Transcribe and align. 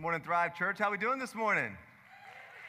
Morning 0.00 0.22
Thrive 0.24 0.54
Church. 0.56 0.78
How 0.78 0.90
we 0.90 0.96
doing 0.96 1.18
this 1.18 1.34
morning? 1.34 1.76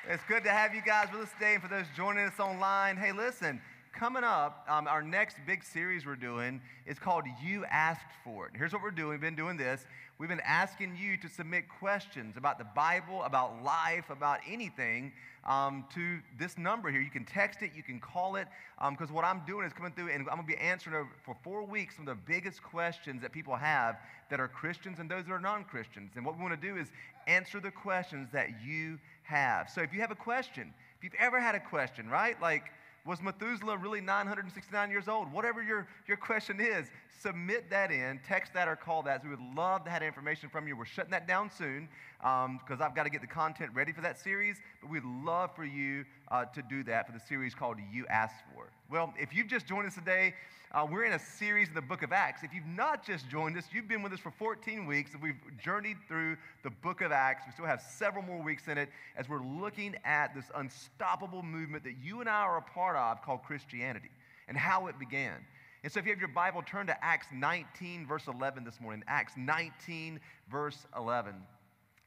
It's 0.10 0.22
good 0.28 0.44
to 0.44 0.50
have 0.50 0.76
you 0.76 0.82
guys 0.82 1.08
with 1.14 1.22
us 1.22 1.30
today. 1.40 1.54
And 1.54 1.64
for 1.64 1.70
those 1.70 1.86
joining 1.96 2.26
us 2.26 2.38
online, 2.42 2.98
hey, 2.98 3.14
listen, 3.14 3.62
coming 3.94 4.24
up, 4.24 4.66
um, 4.70 4.88
our 4.88 5.02
next 5.02 5.38
big 5.46 5.64
series 5.64 6.06
we're 6.06 6.16
doing 6.16 6.62
is 6.86 6.98
called 7.00 7.26
You 7.44 7.66
Asked 7.70 8.12
For 8.24 8.48
It. 8.48 8.54
Here's 8.56 8.74
what 8.74 8.82
we're 8.82 8.92
doing. 8.92 9.12
We've 9.12 9.20
been 9.22 9.36
doing 9.36 9.58
this. 9.58 9.86
We've 10.18 10.30
been 10.30 10.42
asking 10.46 10.96
you 10.98 11.18
to 11.18 11.28
submit 11.30 11.64
questions 11.80 12.38
about 12.38 12.58
the 12.58 12.64
Bible, 12.76 13.24
about 13.24 13.64
life, 13.64 14.10
about 14.10 14.40
anything 14.48 15.12
um, 15.48 15.86
to 15.94 16.20
this 16.40 16.58
number 16.58 16.92
here. 16.92 17.02
You 17.02 17.10
can 17.10 17.26
text 17.26 17.64
it, 17.64 17.72
you 17.76 17.84
can 17.84 18.00
call 18.00 18.36
it, 18.36 18.48
because 18.92 19.10
um, 19.10 19.16
what 19.16 19.26
I'm 19.26 19.42
doing 19.46 19.66
is 19.66 19.74
coming 19.74 19.92
through 19.92 20.10
and 20.12 20.22
I'm 20.30 20.38
going 20.38 20.48
to 20.48 20.48
be 20.48 20.58
answering 20.58 21.08
for 21.26 21.36
four 21.44 21.64
weeks 21.66 21.96
some 21.98 22.08
of 22.08 22.16
the 22.18 22.24
biggest 22.34 22.62
questions 22.64 23.22
that 23.24 23.32
people 23.32 23.56
have 23.56 23.98
that 24.30 24.40
are 24.40 24.48
Christians 24.48 25.00
and 25.00 25.10
those 25.10 25.26
that 25.26 25.32
are 25.32 25.40
non 25.40 25.64
Christians. 25.64 26.12
And 26.16 26.24
what 26.26 26.38
we 26.38 26.44
want 26.44 26.60
to 26.60 26.68
do 26.68 26.78
is 26.78 26.88
answer 27.28 27.60
the 27.60 27.72
questions 27.72 28.30
that 28.32 28.50
you 28.66 29.00
have. 29.24 29.70
So 29.74 29.82
if 29.82 29.92
you 29.92 30.02
have 30.02 30.12
a 30.12 30.16
question, 30.16 30.72
if 30.98 31.04
you've 31.04 31.16
ever 31.20 31.42
had 31.42 31.56
a 31.56 31.60
question, 31.60 32.08
right? 32.10 32.40
Like, 32.40 32.72
was 33.06 33.22
Methuselah 33.22 33.78
really 33.78 34.02
969 34.02 34.92
years 34.92 35.08
old? 35.08 35.32
Whatever 35.32 35.64
your, 35.64 35.88
your 36.08 36.18
question 36.18 36.60
is, 36.60 36.86
submit 37.22 37.70
that 37.72 37.92
in, 37.92 38.20
text 38.28 38.54
that 38.54 38.68
or 38.68 38.76
call 38.76 39.02
that. 39.04 39.22
So 39.24 39.30
we 39.30 39.36
would 39.36 39.56
love 39.56 39.84
to 39.86 39.90
have 39.90 40.04
information 40.04 40.50
from 40.50 40.68
you. 40.68 40.78
We're 40.78 40.86
shutting 40.86 41.12
that 41.12 41.28
down 41.28 41.50
soon 41.50 41.90
because 42.20 42.46
um, 42.70 42.82
I've 42.82 42.94
got 42.94 43.04
to 43.04 43.10
get 43.10 43.22
the 43.22 43.28
content 43.28 43.72
ready 43.74 43.92
for 43.92 44.02
that 44.02 44.20
series, 44.20 44.58
but 44.82 44.92
we'd 44.92 45.04
love 45.04 45.52
for 45.56 45.66
you 45.66 46.06
uh, 46.30 46.46
to 46.46 46.62
do 46.62 46.84
that 46.84 47.08
for 47.08 47.14
the 47.14 47.20
series 47.20 47.56
called 47.56 47.78
You 47.92 48.06
Asked 48.08 48.36
For. 48.54 48.70
Well, 48.92 49.14
if 49.20 49.34
you've 49.34 49.48
just 49.48 49.68
joined 49.68 49.88
us 49.88 49.96
today, 49.96 50.36
uh, 50.74 50.88
we're 50.90 51.04
in 51.04 51.12
a 51.14 51.20
series 51.20 51.68
in 51.68 51.74
the 51.74 51.82
book 51.82 52.02
of 52.02 52.14
Acts. 52.14 52.44
If 52.44 52.54
you've 52.54 52.66
not 52.66 53.06
just 53.06 53.28
joined 53.28 53.58
us, 53.58 53.66
you've 53.74 53.90
been 53.90 54.02
with 54.02 54.14
us 54.14 54.22
for 54.22 54.32
14 54.32 54.86
weeks. 54.86 55.12
We've 55.22 55.36
journeyed 55.62 55.98
through 56.08 56.38
the 56.64 56.70
book 56.70 57.02
of 57.02 57.12
Acts. 57.12 57.44
We 57.46 57.52
still 57.52 57.66
have 57.66 57.82
several 57.82 58.24
more 58.24 58.42
weeks 58.42 58.70
in 58.70 58.78
it 58.78 58.88
as 59.18 59.28
we're 59.28 59.44
looking 59.44 59.98
at 60.06 60.34
this 60.34 60.46
unstoppable 60.56 61.44
movement 61.44 61.84
that 61.84 61.96
you 62.02 62.22
and 62.22 62.30
I 62.30 62.40
are 62.44 62.56
a 62.58 62.62
part 62.62 62.96
of 62.96 63.22
called 63.22 63.44
Christianity 63.44 64.12
and 64.48 64.56
how 64.56 64.88
it 64.88 64.98
began. 64.98 65.36
And 65.84 65.92
so 65.92 66.00
if 66.00 66.06
you 66.06 66.14
have 66.14 66.20
your 66.22 66.30
Bible, 66.30 66.64
turn 66.66 66.88
to 66.88 67.04
Acts 67.04 67.28
19, 67.34 68.08
verse 68.08 68.28
11 68.34 68.64
this 68.64 68.80
morning. 68.80 69.04
Acts 69.10 69.34
19, 69.36 70.22
verse 70.50 70.86
11. 70.98 71.36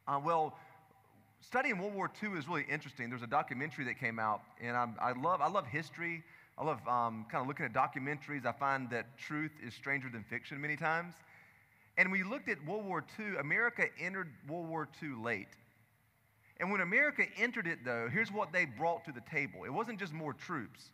Uh, 0.09 0.19
well, 0.25 0.57
studying 1.43 1.77
World 1.77 1.93
War 1.93 2.11
II 2.23 2.31
is 2.39 2.49
really 2.49 2.65
interesting. 2.71 3.11
There's 3.11 3.23
a 3.23 3.27
documentary 3.27 3.85
that 3.87 4.01
came 4.01 4.19
out, 4.19 4.41
and 4.59 4.75
I'm, 4.75 4.95
i 5.03 5.13
love, 5.13 5.43
I 5.43 5.51
love 5.51 5.67
history. 5.67 6.23
I 6.57 6.65
love 6.65 6.87
um, 6.89 7.27
kind 7.31 7.43
of 7.43 7.49
looking 7.49 7.67
at 7.67 7.73
documentaries. 7.73 8.47
I 8.47 8.53
find 8.53 8.89
that 8.91 9.19
truth 9.19 9.51
is 9.65 9.75
stranger 9.75 10.09
than 10.13 10.23
fiction 10.31 10.61
many 10.61 10.77
times. 10.77 11.15
And 11.99 12.11
we 12.13 12.23
looked 12.23 12.49
at 12.49 12.65
World 12.65 12.85
War 12.85 13.05
II, 13.19 13.37
America 13.41 13.85
entered 14.01 14.29
World 14.49 14.69
War 14.69 14.89
II 15.03 15.17
late. 15.23 15.49
And 16.61 16.71
when 16.71 16.81
America 16.81 17.25
entered 17.37 17.67
it, 17.67 17.81
though, 17.85 18.09
here's 18.11 18.31
what 18.31 18.53
they 18.53 18.65
brought 18.67 19.05
to 19.07 19.13
the 19.13 19.23
table 19.31 19.65
it 19.65 19.71
wasn't 19.73 19.99
just 19.99 20.13
more 20.13 20.33
troops, 20.33 20.91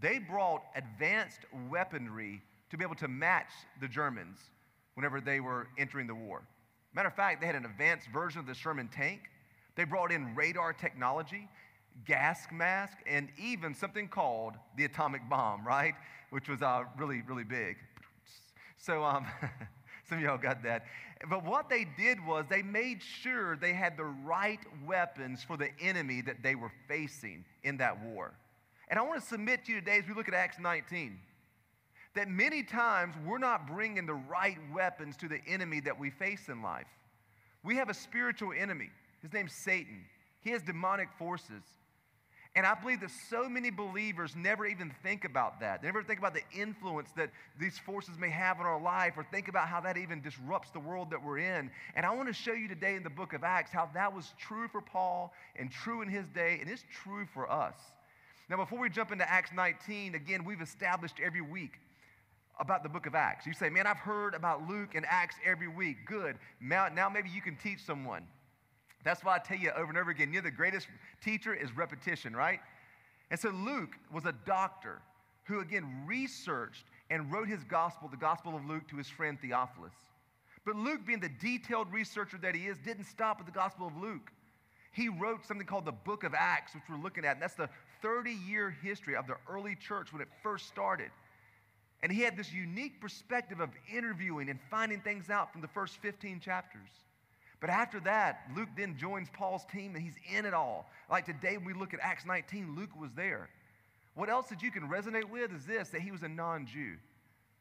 they 0.00 0.18
brought 0.18 0.62
advanced 0.74 1.40
weaponry 1.70 2.42
to 2.70 2.76
be 2.76 2.84
able 2.84 2.96
to 2.96 3.08
match 3.08 3.50
the 3.80 3.86
Germans 3.86 4.38
whenever 4.94 5.20
they 5.20 5.38
were 5.38 5.68
entering 5.78 6.08
the 6.08 6.14
war. 6.14 6.42
Matter 6.94 7.08
of 7.08 7.14
fact, 7.14 7.40
they 7.40 7.46
had 7.46 7.54
an 7.54 7.64
advanced 7.64 8.08
version 8.12 8.40
of 8.40 8.46
the 8.46 8.54
Sherman 8.54 8.88
tank. 8.88 9.20
They 9.76 9.84
brought 9.84 10.10
in 10.10 10.34
radar 10.34 10.72
technology 10.72 11.48
gas 12.04 12.40
mask, 12.52 12.98
and 13.06 13.28
even 13.38 13.74
something 13.74 14.08
called 14.08 14.54
the 14.76 14.84
atomic 14.84 15.22
bomb, 15.28 15.66
right? 15.66 15.94
Which 16.30 16.48
was 16.48 16.62
uh, 16.62 16.84
really, 16.98 17.22
really 17.26 17.44
big. 17.44 17.76
So 18.78 19.02
um, 19.02 19.26
some 20.08 20.18
of 20.18 20.24
y'all 20.24 20.38
got 20.38 20.62
that. 20.64 20.84
But 21.30 21.44
what 21.44 21.70
they 21.70 21.86
did 21.96 22.18
was 22.24 22.44
they 22.50 22.62
made 22.62 23.02
sure 23.02 23.56
they 23.56 23.72
had 23.72 23.96
the 23.96 24.04
right 24.04 24.60
weapons 24.86 25.42
for 25.42 25.56
the 25.56 25.68
enemy 25.80 26.20
that 26.22 26.42
they 26.42 26.54
were 26.54 26.70
facing 26.88 27.44
in 27.64 27.78
that 27.78 28.04
war. 28.04 28.34
And 28.88 28.98
I 28.98 29.02
want 29.02 29.20
to 29.20 29.26
submit 29.26 29.64
to 29.64 29.72
you 29.72 29.80
today 29.80 29.98
as 29.98 30.06
we 30.06 30.14
look 30.14 30.28
at 30.28 30.34
Acts 30.34 30.58
19 30.60 31.18
that 32.14 32.28
many 32.28 32.62
times 32.62 33.14
we're 33.26 33.36
not 33.38 33.66
bringing 33.66 34.06
the 34.06 34.14
right 34.14 34.56
weapons 34.72 35.16
to 35.18 35.28
the 35.28 35.38
enemy 35.46 35.80
that 35.80 35.98
we 35.98 36.08
face 36.08 36.48
in 36.48 36.62
life. 36.62 36.86
We 37.64 37.76
have 37.76 37.88
a 37.90 37.94
spiritual 37.94 38.52
enemy. 38.58 38.90
His 39.20 39.32
name's 39.34 39.52
Satan. 39.52 40.04
He 40.40 40.50
has 40.50 40.62
demonic 40.62 41.08
forces. 41.18 41.62
And 42.56 42.64
I 42.64 42.72
believe 42.72 43.00
that 43.00 43.10
so 43.28 43.50
many 43.50 43.68
believers 43.70 44.34
never 44.34 44.64
even 44.64 44.90
think 45.02 45.26
about 45.26 45.60
that. 45.60 45.82
They 45.82 45.88
never 45.88 46.02
think 46.02 46.18
about 46.18 46.32
the 46.32 46.42
influence 46.58 47.10
that 47.14 47.30
these 47.60 47.78
forces 47.78 48.16
may 48.18 48.30
have 48.30 48.58
on 48.60 48.64
our 48.64 48.80
life 48.80 49.12
or 49.18 49.24
think 49.30 49.48
about 49.48 49.68
how 49.68 49.78
that 49.82 49.98
even 49.98 50.22
disrupts 50.22 50.70
the 50.70 50.80
world 50.80 51.10
that 51.10 51.22
we're 51.22 51.36
in. 51.40 51.70
And 51.94 52.06
I 52.06 52.10
want 52.14 52.28
to 52.28 52.32
show 52.32 52.54
you 52.54 52.66
today 52.66 52.94
in 52.94 53.02
the 53.02 53.10
book 53.10 53.34
of 53.34 53.44
Acts 53.44 53.70
how 53.70 53.90
that 53.92 54.14
was 54.14 54.32
true 54.38 54.68
for 54.68 54.80
Paul 54.80 55.34
and 55.56 55.70
true 55.70 56.00
in 56.00 56.08
his 56.08 56.24
day 56.28 56.56
and 56.62 56.70
it's 56.70 56.82
true 57.04 57.26
for 57.34 57.50
us. 57.52 57.74
Now, 58.48 58.56
before 58.56 58.78
we 58.78 58.88
jump 58.88 59.12
into 59.12 59.30
Acts 59.30 59.50
19, 59.54 60.14
again, 60.14 60.42
we've 60.42 60.62
established 60.62 61.16
every 61.22 61.40
week 61.42 61.72
about 62.58 62.82
the 62.82 62.88
book 62.88 63.04
of 63.04 63.14
Acts. 63.14 63.44
You 63.44 63.52
say, 63.52 63.68
man, 63.68 63.86
I've 63.86 63.98
heard 63.98 64.34
about 64.34 64.66
Luke 64.66 64.94
and 64.94 65.04
Acts 65.10 65.36
every 65.44 65.68
week. 65.68 66.06
Good. 66.06 66.36
Now, 66.62 66.88
now 66.88 67.10
maybe 67.10 67.28
you 67.28 67.42
can 67.42 67.56
teach 67.56 67.80
someone. 67.84 68.22
That's 69.06 69.22
why 69.22 69.36
I 69.36 69.38
tell 69.38 69.56
you 69.56 69.70
over 69.70 69.88
and 69.88 69.96
over 69.96 70.10
again, 70.10 70.32
you 70.32 70.40
are 70.40 70.42
the 70.42 70.50
greatest 70.50 70.88
teacher 71.22 71.54
is 71.54 71.70
repetition, 71.76 72.34
right? 72.34 72.58
And 73.30 73.38
so 73.38 73.50
Luke 73.50 73.90
was 74.12 74.24
a 74.26 74.32
doctor 74.44 75.00
who, 75.44 75.60
again, 75.60 75.86
researched 76.06 76.82
and 77.08 77.30
wrote 77.32 77.46
his 77.46 77.62
gospel, 77.62 78.08
the 78.08 78.16
Gospel 78.16 78.56
of 78.56 78.64
Luke, 78.66 78.88
to 78.88 78.96
his 78.96 79.08
friend 79.08 79.38
Theophilus. 79.40 79.94
But 80.64 80.74
Luke, 80.74 81.06
being 81.06 81.20
the 81.20 81.28
detailed 81.40 81.92
researcher 81.92 82.36
that 82.42 82.56
he 82.56 82.66
is, 82.66 82.78
didn't 82.84 83.04
stop 83.04 83.38
at 83.38 83.46
the 83.46 83.52
Gospel 83.52 83.86
of 83.86 83.96
Luke. 83.96 84.32
He 84.90 85.08
wrote 85.08 85.46
something 85.46 85.68
called 85.68 85.84
the 85.84 85.92
Book 85.92 86.24
of 86.24 86.34
Acts, 86.36 86.74
which 86.74 86.82
we're 86.90 86.96
looking 86.98 87.24
at. 87.24 87.34
And 87.34 87.42
that's 87.42 87.54
the 87.54 87.70
30 88.02 88.32
year 88.32 88.70
history 88.82 89.14
of 89.14 89.28
the 89.28 89.36
early 89.48 89.76
church 89.76 90.12
when 90.12 90.20
it 90.20 90.28
first 90.42 90.66
started. 90.66 91.10
And 92.02 92.10
he 92.10 92.22
had 92.22 92.36
this 92.36 92.52
unique 92.52 93.00
perspective 93.00 93.60
of 93.60 93.70
interviewing 93.94 94.50
and 94.50 94.58
finding 94.68 94.98
things 95.00 95.30
out 95.30 95.52
from 95.52 95.60
the 95.60 95.68
first 95.68 95.96
15 95.98 96.40
chapters. 96.40 96.90
But 97.66 97.72
after 97.72 97.98
that, 98.02 98.42
Luke 98.54 98.68
then 98.76 98.96
joins 98.96 99.28
Paul's 99.28 99.64
team 99.64 99.96
and 99.96 100.04
he's 100.04 100.14
in 100.32 100.46
it 100.46 100.54
all. 100.54 100.88
Like 101.10 101.24
today, 101.26 101.56
when 101.56 101.66
we 101.66 101.72
look 101.74 101.92
at 101.94 101.98
Acts 102.00 102.24
19, 102.24 102.76
Luke 102.76 102.90
was 102.96 103.10
there. 103.16 103.48
What 104.14 104.28
else 104.28 104.46
that 104.50 104.62
you 104.62 104.70
can 104.70 104.88
resonate 104.88 105.28
with 105.28 105.52
is 105.52 105.66
this 105.66 105.88
that 105.88 106.00
he 106.00 106.12
was 106.12 106.22
a 106.22 106.28
non 106.28 106.66
Jew. 106.66 106.92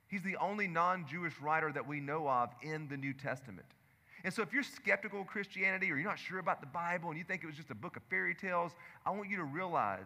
He's 0.08 0.22
the 0.22 0.38
only 0.38 0.68
non 0.68 1.08
Jewish 1.10 1.34
writer 1.42 1.72
that 1.72 1.88
we 1.88 2.00
know 2.00 2.30
of 2.30 2.52
in 2.62 2.88
the 2.88 2.98
New 2.98 3.14
Testament. 3.16 3.66
And 4.24 4.32
so, 4.32 4.44
if 4.44 4.54
you're 4.54 4.62
skeptical 4.62 5.22
of 5.22 5.26
Christianity 5.26 5.92
or 5.92 5.96
you're 5.96 6.08
not 6.08 6.20
sure 6.20 6.38
about 6.38 6.62
the 6.62 6.68
Bible 6.68 7.10
and 7.10 7.18
you 7.18 7.24
think 7.24 7.44
it 7.44 7.48
was 7.48 7.56
just 7.56 7.72
a 7.72 7.76
book 7.76 7.98
of 7.98 8.04
fairy 8.08 8.36
tales, 8.36 8.74
I 9.08 9.10
want 9.10 9.28
you 9.28 9.38
to 9.38 9.44
realize 9.44 10.06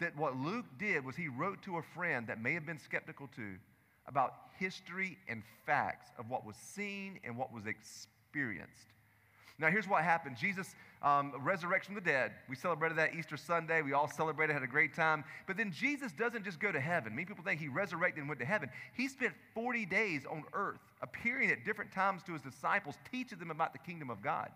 that 0.00 0.16
what 0.16 0.36
Luke 0.36 0.66
did 0.80 1.04
was 1.04 1.14
he 1.14 1.28
wrote 1.28 1.62
to 1.62 1.76
a 1.76 1.82
friend 1.94 2.26
that 2.26 2.42
may 2.42 2.54
have 2.54 2.66
been 2.66 2.80
skeptical 2.80 3.28
too 3.36 3.58
about 4.08 4.32
history 4.58 5.18
and 5.28 5.44
facts 5.66 6.08
of 6.18 6.28
what 6.28 6.44
was 6.44 6.56
seen 6.56 7.20
and 7.22 7.36
what 7.36 7.54
was 7.54 7.66
experienced. 7.66 8.88
Now, 9.58 9.70
here's 9.70 9.86
what 9.86 10.02
happened 10.02 10.36
Jesus' 10.36 10.74
um, 11.02 11.32
resurrection 11.40 11.96
of 11.96 12.02
the 12.02 12.10
dead. 12.10 12.32
We 12.48 12.56
celebrated 12.56 12.98
that 12.98 13.14
Easter 13.14 13.36
Sunday. 13.36 13.82
We 13.82 13.92
all 13.92 14.08
celebrated, 14.08 14.52
had 14.52 14.62
a 14.64 14.68
great 14.68 14.94
time. 14.94 15.24
But 15.46 15.56
then 15.56 15.70
Jesus 15.70 16.10
doesn't 16.12 16.44
just 16.44 16.58
go 16.58 16.72
to 16.72 16.80
heaven. 16.80 17.14
Many 17.14 17.26
people 17.26 17.44
think 17.44 17.60
he 17.60 17.68
resurrected 17.68 18.20
and 18.20 18.28
went 18.28 18.40
to 18.40 18.46
heaven. 18.46 18.68
He 18.94 19.06
spent 19.08 19.32
40 19.54 19.86
days 19.86 20.22
on 20.28 20.42
earth, 20.54 20.80
appearing 21.02 21.50
at 21.50 21.64
different 21.64 21.92
times 21.92 22.22
to 22.24 22.32
his 22.32 22.42
disciples, 22.42 22.96
teaching 23.12 23.38
them 23.38 23.50
about 23.50 23.72
the 23.72 23.78
kingdom 23.78 24.10
of 24.10 24.22
God. 24.22 24.48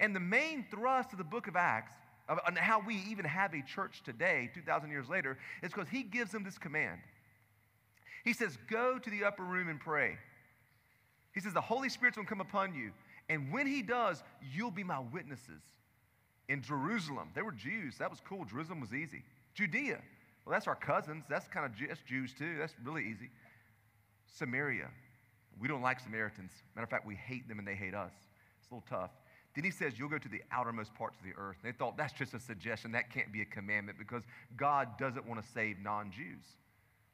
And 0.00 0.16
the 0.16 0.20
main 0.20 0.64
thrust 0.70 1.12
of 1.12 1.18
the 1.18 1.24
book 1.24 1.46
of 1.46 1.56
Acts, 1.56 1.92
and 2.48 2.58
how 2.58 2.80
we 2.84 2.96
even 3.08 3.24
have 3.24 3.54
a 3.54 3.62
church 3.62 4.02
today, 4.02 4.50
2,000 4.54 4.90
years 4.90 5.08
later, 5.08 5.38
is 5.62 5.72
because 5.72 5.88
he 5.88 6.02
gives 6.02 6.32
them 6.32 6.42
this 6.42 6.58
command. 6.58 7.00
He 8.24 8.32
says, 8.32 8.56
Go 8.68 8.98
to 8.98 9.10
the 9.10 9.24
upper 9.24 9.44
room 9.44 9.68
and 9.68 9.78
pray. 9.78 10.16
He 11.34 11.40
says, 11.40 11.52
The 11.52 11.60
Holy 11.60 11.88
Spirit's 11.90 12.16
gonna 12.16 12.26
come 12.28 12.40
upon 12.40 12.74
you. 12.74 12.92
And 13.28 13.52
when 13.52 13.66
he 13.66 13.82
does, 13.82 14.22
you'll 14.54 14.70
be 14.70 14.84
my 14.84 15.00
witnesses 15.00 15.62
in 16.48 16.62
Jerusalem. 16.62 17.30
They 17.34 17.42
were 17.42 17.52
Jews. 17.52 17.96
That 17.98 18.10
was 18.10 18.20
cool. 18.26 18.44
Jerusalem 18.44 18.80
was 18.80 18.94
easy. 18.94 19.22
Judea. 19.54 20.00
Well, 20.44 20.52
that's 20.52 20.68
our 20.68 20.76
cousins. 20.76 21.24
That's 21.28 21.48
kind 21.48 21.66
of 21.66 21.72
that's 21.88 22.02
Jews 22.02 22.32
too. 22.32 22.56
That's 22.58 22.74
really 22.84 23.04
easy. 23.08 23.30
Samaria. 24.38 24.88
We 25.58 25.68
don't 25.68 25.82
like 25.82 25.98
Samaritans. 26.00 26.52
Matter 26.74 26.84
of 26.84 26.90
fact, 26.90 27.06
we 27.06 27.16
hate 27.16 27.48
them 27.48 27.58
and 27.58 27.66
they 27.66 27.74
hate 27.74 27.94
us. 27.94 28.12
It's 28.62 28.70
a 28.70 28.74
little 28.74 28.86
tough. 28.88 29.10
Then 29.54 29.64
he 29.64 29.70
says, 29.70 29.98
You'll 29.98 30.10
go 30.10 30.18
to 30.18 30.28
the 30.28 30.42
outermost 30.52 30.94
parts 30.94 31.16
of 31.18 31.24
the 31.24 31.32
earth. 31.38 31.56
They 31.64 31.72
thought 31.72 31.96
that's 31.96 32.12
just 32.12 32.34
a 32.34 32.38
suggestion. 32.38 32.92
That 32.92 33.10
can't 33.10 33.32
be 33.32 33.40
a 33.40 33.46
commandment 33.46 33.98
because 33.98 34.22
God 34.56 34.98
doesn't 34.98 35.26
want 35.26 35.42
to 35.42 35.48
save 35.52 35.78
non 35.78 36.10
Jews. 36.12 36.44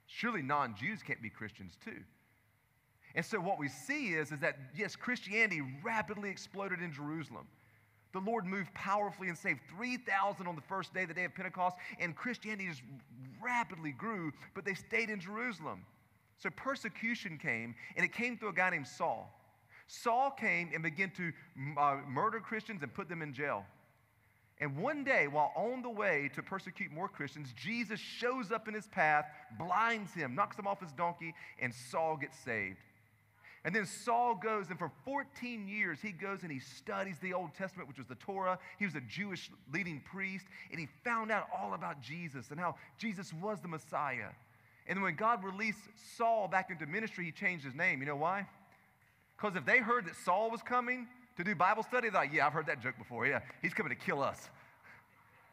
Surely 0.06 0.42
non 0.42 0.74
Jews 0.74 1.02
can't 1.06 1.22
be 1.22 1.30
Christians 1.30 1.78
too. 1.84 2.02
And 3.14 3.24
so 3.24 3.38
what 3.40 3.58
we 3.58 3.68
see 3.68 4.14
is, 4.14 4.32
is 4.32 4.40
that, 4.40 4.56
yes, 4.76 4.96
Christianity 4.96 5.60
rapidly 5.82 6.30
exploded 6.30 6.80
in 6.80 6.92
Jerusalem. 6.92 7.46
The 8.12 8.20
Lord 8.20 8.46
moved 8.46 8.72
powerfully 8.74 9.28
and 9.28 9.36
saved 9.36 9.60
3,000 9.76 10.46
on 10.46 10.54
the 10.54 10.62
first 10.62 10.92
day, 10.94 11.04
the 11.04 11.14
day 11.14 11.24
of 11.24 11.34
Pentecost, 11.34 11.76
and 11.98 12.14
Christianity 12.14 12.68
just 12.68 12.82
rapidly 13.42 13.92
grew, 13.92 14.32
but 14.54 14.64
they 14.64 14.74
stayed 14.74 15.10
in 15.10 15.20
Jerusalem. 15.20 15.84
So 16.38 16.50
persecution 16.50 17.38
came, 17.38 17.74
and 17.96 18.04
it 18.04 18.12
came 18.12 18.36
through 18.36 18.48
a 18.50 18.52
guy 18.52 18.70
named 18.70 18.86
Saul. 18.88 19.30
Saul 19.86 20.30
came 20.30 20.70
and 20.74 20.82
began 20.82 21.10
to 21.12 21.32
uh, 21.78 21.98
murder 22.06 22.40
Christians 22.40 22.82
and 22.82 22.92
put 22.92 23.08
them 23.08 23.20
in 23.22 23.32
jail. 23.32 23.64
And 24.60 24.76
one 24.78 25.04
day, 25.04 25.26
while 25.26 25.50
on 25.56 25.82
the 25.82 25.90
way 25.90 26.30
to 26.34 26.42
persecute 26.42 26.92
more 26.92 27.08
Christians, 27.08 27.52
Jesus 27.60 27.98
shows 27.98 28.52
up 28.52 28.68
in 28.68 28.74
his 28.74 28.86
path, 28.88 29.26
blinds 29.58 30.12
him, 30.14 30.34
knocks 30.34 30.58
him 30.58 30.66
off 30.66 30.80
his 30.80 30.92
donkey, 30.92 31.34
and 31.60 31.74
Saul 31.74 32.16
gets 32.16 32.38
saved. 32.38 32.76
And 33.64 33.74
then 33.74 33.86
Saul 33.86 34.34
goes, 34.34 34.70
and 34.70 34.78
for 34.78 34.90
14 35.04 35.68
years, 35.68 36.00
he 36.02 36.10
goes 36.10 36.42
and 36.42 36.50
he 36.50 36.58
studies 36.58 37.16
the 37.22 37.32
Old 37.32 37.54
Testament, 37.54 37.88
which 37.88 37.98
was 37.98 38.08
the 38.08 38.16
Torah. 38.16 38.58
He 38.78 38.84
was 38.84 38.96
a 38.96 39.00
Jewish 39.02 39.50
leading 39.72 40.00
priest, 40.00 40.46
and 40.72 40.80
he 40.80 40.88
found 41.04 41.30
out 41.30 41.46
all 41.56 41.74
about 41.74 42.00
Jesus 42.00 42.50
and 42.50 42.58
how 42.58 42.74
Jesus 42.98 43.32
was 43.40 43.60
the 43.60 43.68
Messiah. 43.68 44.30
And 44.88 45.00
when 45.00 45.14
God 45.14 45.44
released 45.44 45.78
Saul 46.16 46.48
back 46.48 46.70
into 46.70 46.86
ministry, 46.86 47.24
he 47.24 47.30
changed 47.30 47.64
his 47.64 47.74
name. 47.74 48.00
You 48.00 48.06
know 48.06 48.16
why? 48.16 48.48
Because 49.36 49.54
if 49.54 49.64
they 49.64 49.78
heard 49.78 50.06
that 50.06 50.16
Saul 50.16 50.50
was 50.50 50.60
coming 50.60 51.06
to 51.36 51.44
do 51.44 51.54
Bible 51.54 51.84
study, 51.84 52.08
they're 52.10 52.22
like, 52.22 52.32
yeah, 52.32 52.48
I've 52.48 52.52
heard 52.52 52.66
that 52.66 52.82
joke 52.82 52.98
before. 52.98 53.26
Yeah, 53.28 53.40
he's 53.62 53.74
coming 53.74 53.96
to 53.96 54.04
kill 54.04 54.22
us. 54.24 54.50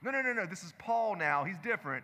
No, 0.02 0.10
no, 0.10 0.24
no, 0.24 0.34
no. 0.34 0.46
This 0.48 0.64
is 0.64 0.74
Paul 0.80 1.16
now. 1.16 1.44
He's 1.44 1.58
different. 1.64 2.04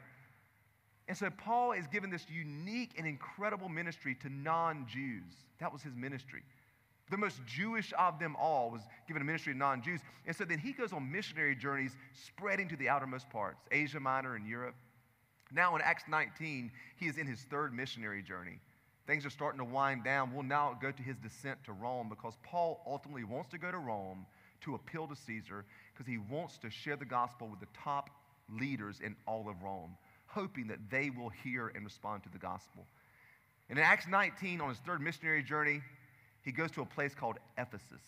And 1.07 1.16
so 1.18 1.30
Paul 1.30 1.74
is 1.74 1.86
given 1.88 2.10
this 2.10 2.25
unique 2.30 2.92
and 2.98 3.06
incredible 3.07 3.69
ministry 3.69 4.16
to 4.22 4.30
non 4.30 4.88
Jews. 4.88 5.34
That 5.60 5.72
was 5.72 5.81
his 5.81 5.96
ministry. 5.96 6.44
The 7.12 7.18
most 7.18 7.40
Jewish 7.46 7.94
of 8.00 8.18
them 8.18 8.36
all 8.38 8.72
was 8.72 8.81
given 9.07 9.22
a 9.22 9.25
ministry 9.25 9.54
to 9.54 9.60
non 9.60 9.81
Jews. 9.84 10.02
And 10.25 10.36
so 10.36 10.46
then 10.46 10.57
he 10.57 10.72
goes 10.72 10.94
on 10.94 11.12
missionary 11.12 11.56
journeys, 11.56 11.96
spreading 12.13 12.68
to 12.69 12.75
the 12.75 12.90
outermost 12.90 13.30
parts, 13.30 13.62
Asia 13.72 14.00
Minor 14.00 14.36
and 14.36 14.48
Europe. 14.48 14.74
Now 15.52 15.75
in 15.75 15.81
Acts 15.84 16.06
19, 16.10 16.72
he 16.96 17.06
is 17.06 17.18
in 17.18 17.28
his 17.28 17.42
third 17.44 17.74
missionary 17.74 18.24
journey. 18.24 18.60
Things 19.06 19.24
are 19.28 19.30
starting 19.30 19.60
to 19.60 19.66
wind 19.66 20.04
down. 20.04 20.34
We'll 20.34 20.42
now 20.42 20.75
go 20.81 20.92
to 20.92 21.04
his 21.04 21.18
descent 21.18 21.60
to 21.66 21.74
Rome 21.74 22.10
because 22.10 22.34
Paul 22.44 22.81
ultimately 22.88 23.24
wants 23.24 23.50
to 23.52 23.60
go 23.60 23.69
to 23.72 23.78
Rome 23.78 24.25
to 24.62 24.74
appeal 24.74 25.07
to 25.07 25.16
Caesar 25.16 25.63
because 25.94 26.07
he 26.07 26.18
wants 26.18 26.57
to 26.57 26.72
share 26.72 26.96
the 26.96 27.06
gospel 27.06 27.48
with 27.48 27.60
the 27.60 27.68
top 27.84 28.10
leaders 28.52 29.02
in 29.04 29.16
all 29.28 29.48
of 29.48 29.62
Rome 29.62 29.92
hoping 30.35 30.67
that 30.67 30.89
they 30.91 31.09
will 31.09 31.29
hear 31.29 31.69
and 31.69 31.83
respond 31.85 32.21
to 32.23 32.29
the 32.29 32.37
gospel. 32.37 32.83
And 33.69 33.79
in 33.79 33.85
Acts 33.85 34.05
19, 34.07 34.61
on 34.61 34.69
his 34.69 34.77
third 34.79 35.01
missionary 35.01 35.41
journey, 35.41 35.81
he 36.43 36.51
goes 36.51 36.69
to 36.71 36.81
a 36.81 36.85
place 36.85 37.15
called 37.15 37.37
Ephesus. 37.57 38.01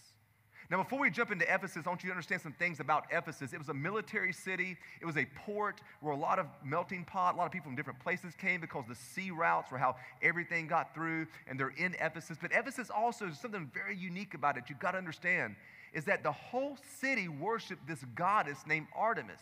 Now, 0.70 0.84
before 0.84 1.00
we 1.00 1.10
jump 1.10 1.32
into 1.32 1.46
Ephesus, 1.52 1.84
I 1.86 1.90
want 1.90 2.04
you 2.04 2.10
to 2.10 2.14
understand 2.14 2.42
some 2.42 2.52
things 2.60 2.82
about 2.82 3.06
Ephesus. 3.10 3.54
It 3.54 3.58
was 3.58 3.70
a 3.70 3.74
military 3.74 4.34
city, 4.34 4.76
it 5.02 5.06
was 5.06 5.16
a 5.16 5.26
port 5.46 5.80
where 6.02 6.12
a 6.14 6.18
lot 6.18 6.38
of 6.40 6.46
melting 6.64 7.06
pot, 7.06 7.36
a 7.36 7.38
lot 7.38 7.46
of 7.46 7.54
people 7.54 7.70
from 7.70 7.78
different 7.78 8.02
places 8.02 8.34
came 8.38 8.60
because 8.60 8.84
the 8.90 8.96
sea 8.96 9.32
routes 9.32 9.72
were 9.72 9.78
how 9.78 9.96
everything 10.22 10.68
got 10.68 10.94
through, 10.94 11.26
and 11.48 11.58
they're 11.58 11.74
in 11.78 11.96
Ephesus. 12.02 12.38
But 12.42 12.52
Ephesus 12.52 12.92
also 12.96 13.28
is 13.30 13.40
something 13.40 13.72
very 13.74 13.96
unique 13.96 14.34
about 14.34 14.58
it, 14.58 14.66
you've 14.70 14.78
got 14.80 14.92
to 14.92 14.98
understand, 14.98 15.56
is 15.94 16.04
that 16.06 16.22
the 16.24 16.34
whole 16.34 16.78
city 17.00 17.30
worshiped 17.30 17.88
this 17.88 18.04
goddess 18.14 18.58
named 18.68 18.88
Artemis, 18.94 19.40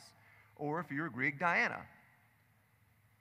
or 0.58 0.80
if 0.80 0.92
you're 0.92 1.10
Greek, 1.10 1.40
Diana. 1.40 1.82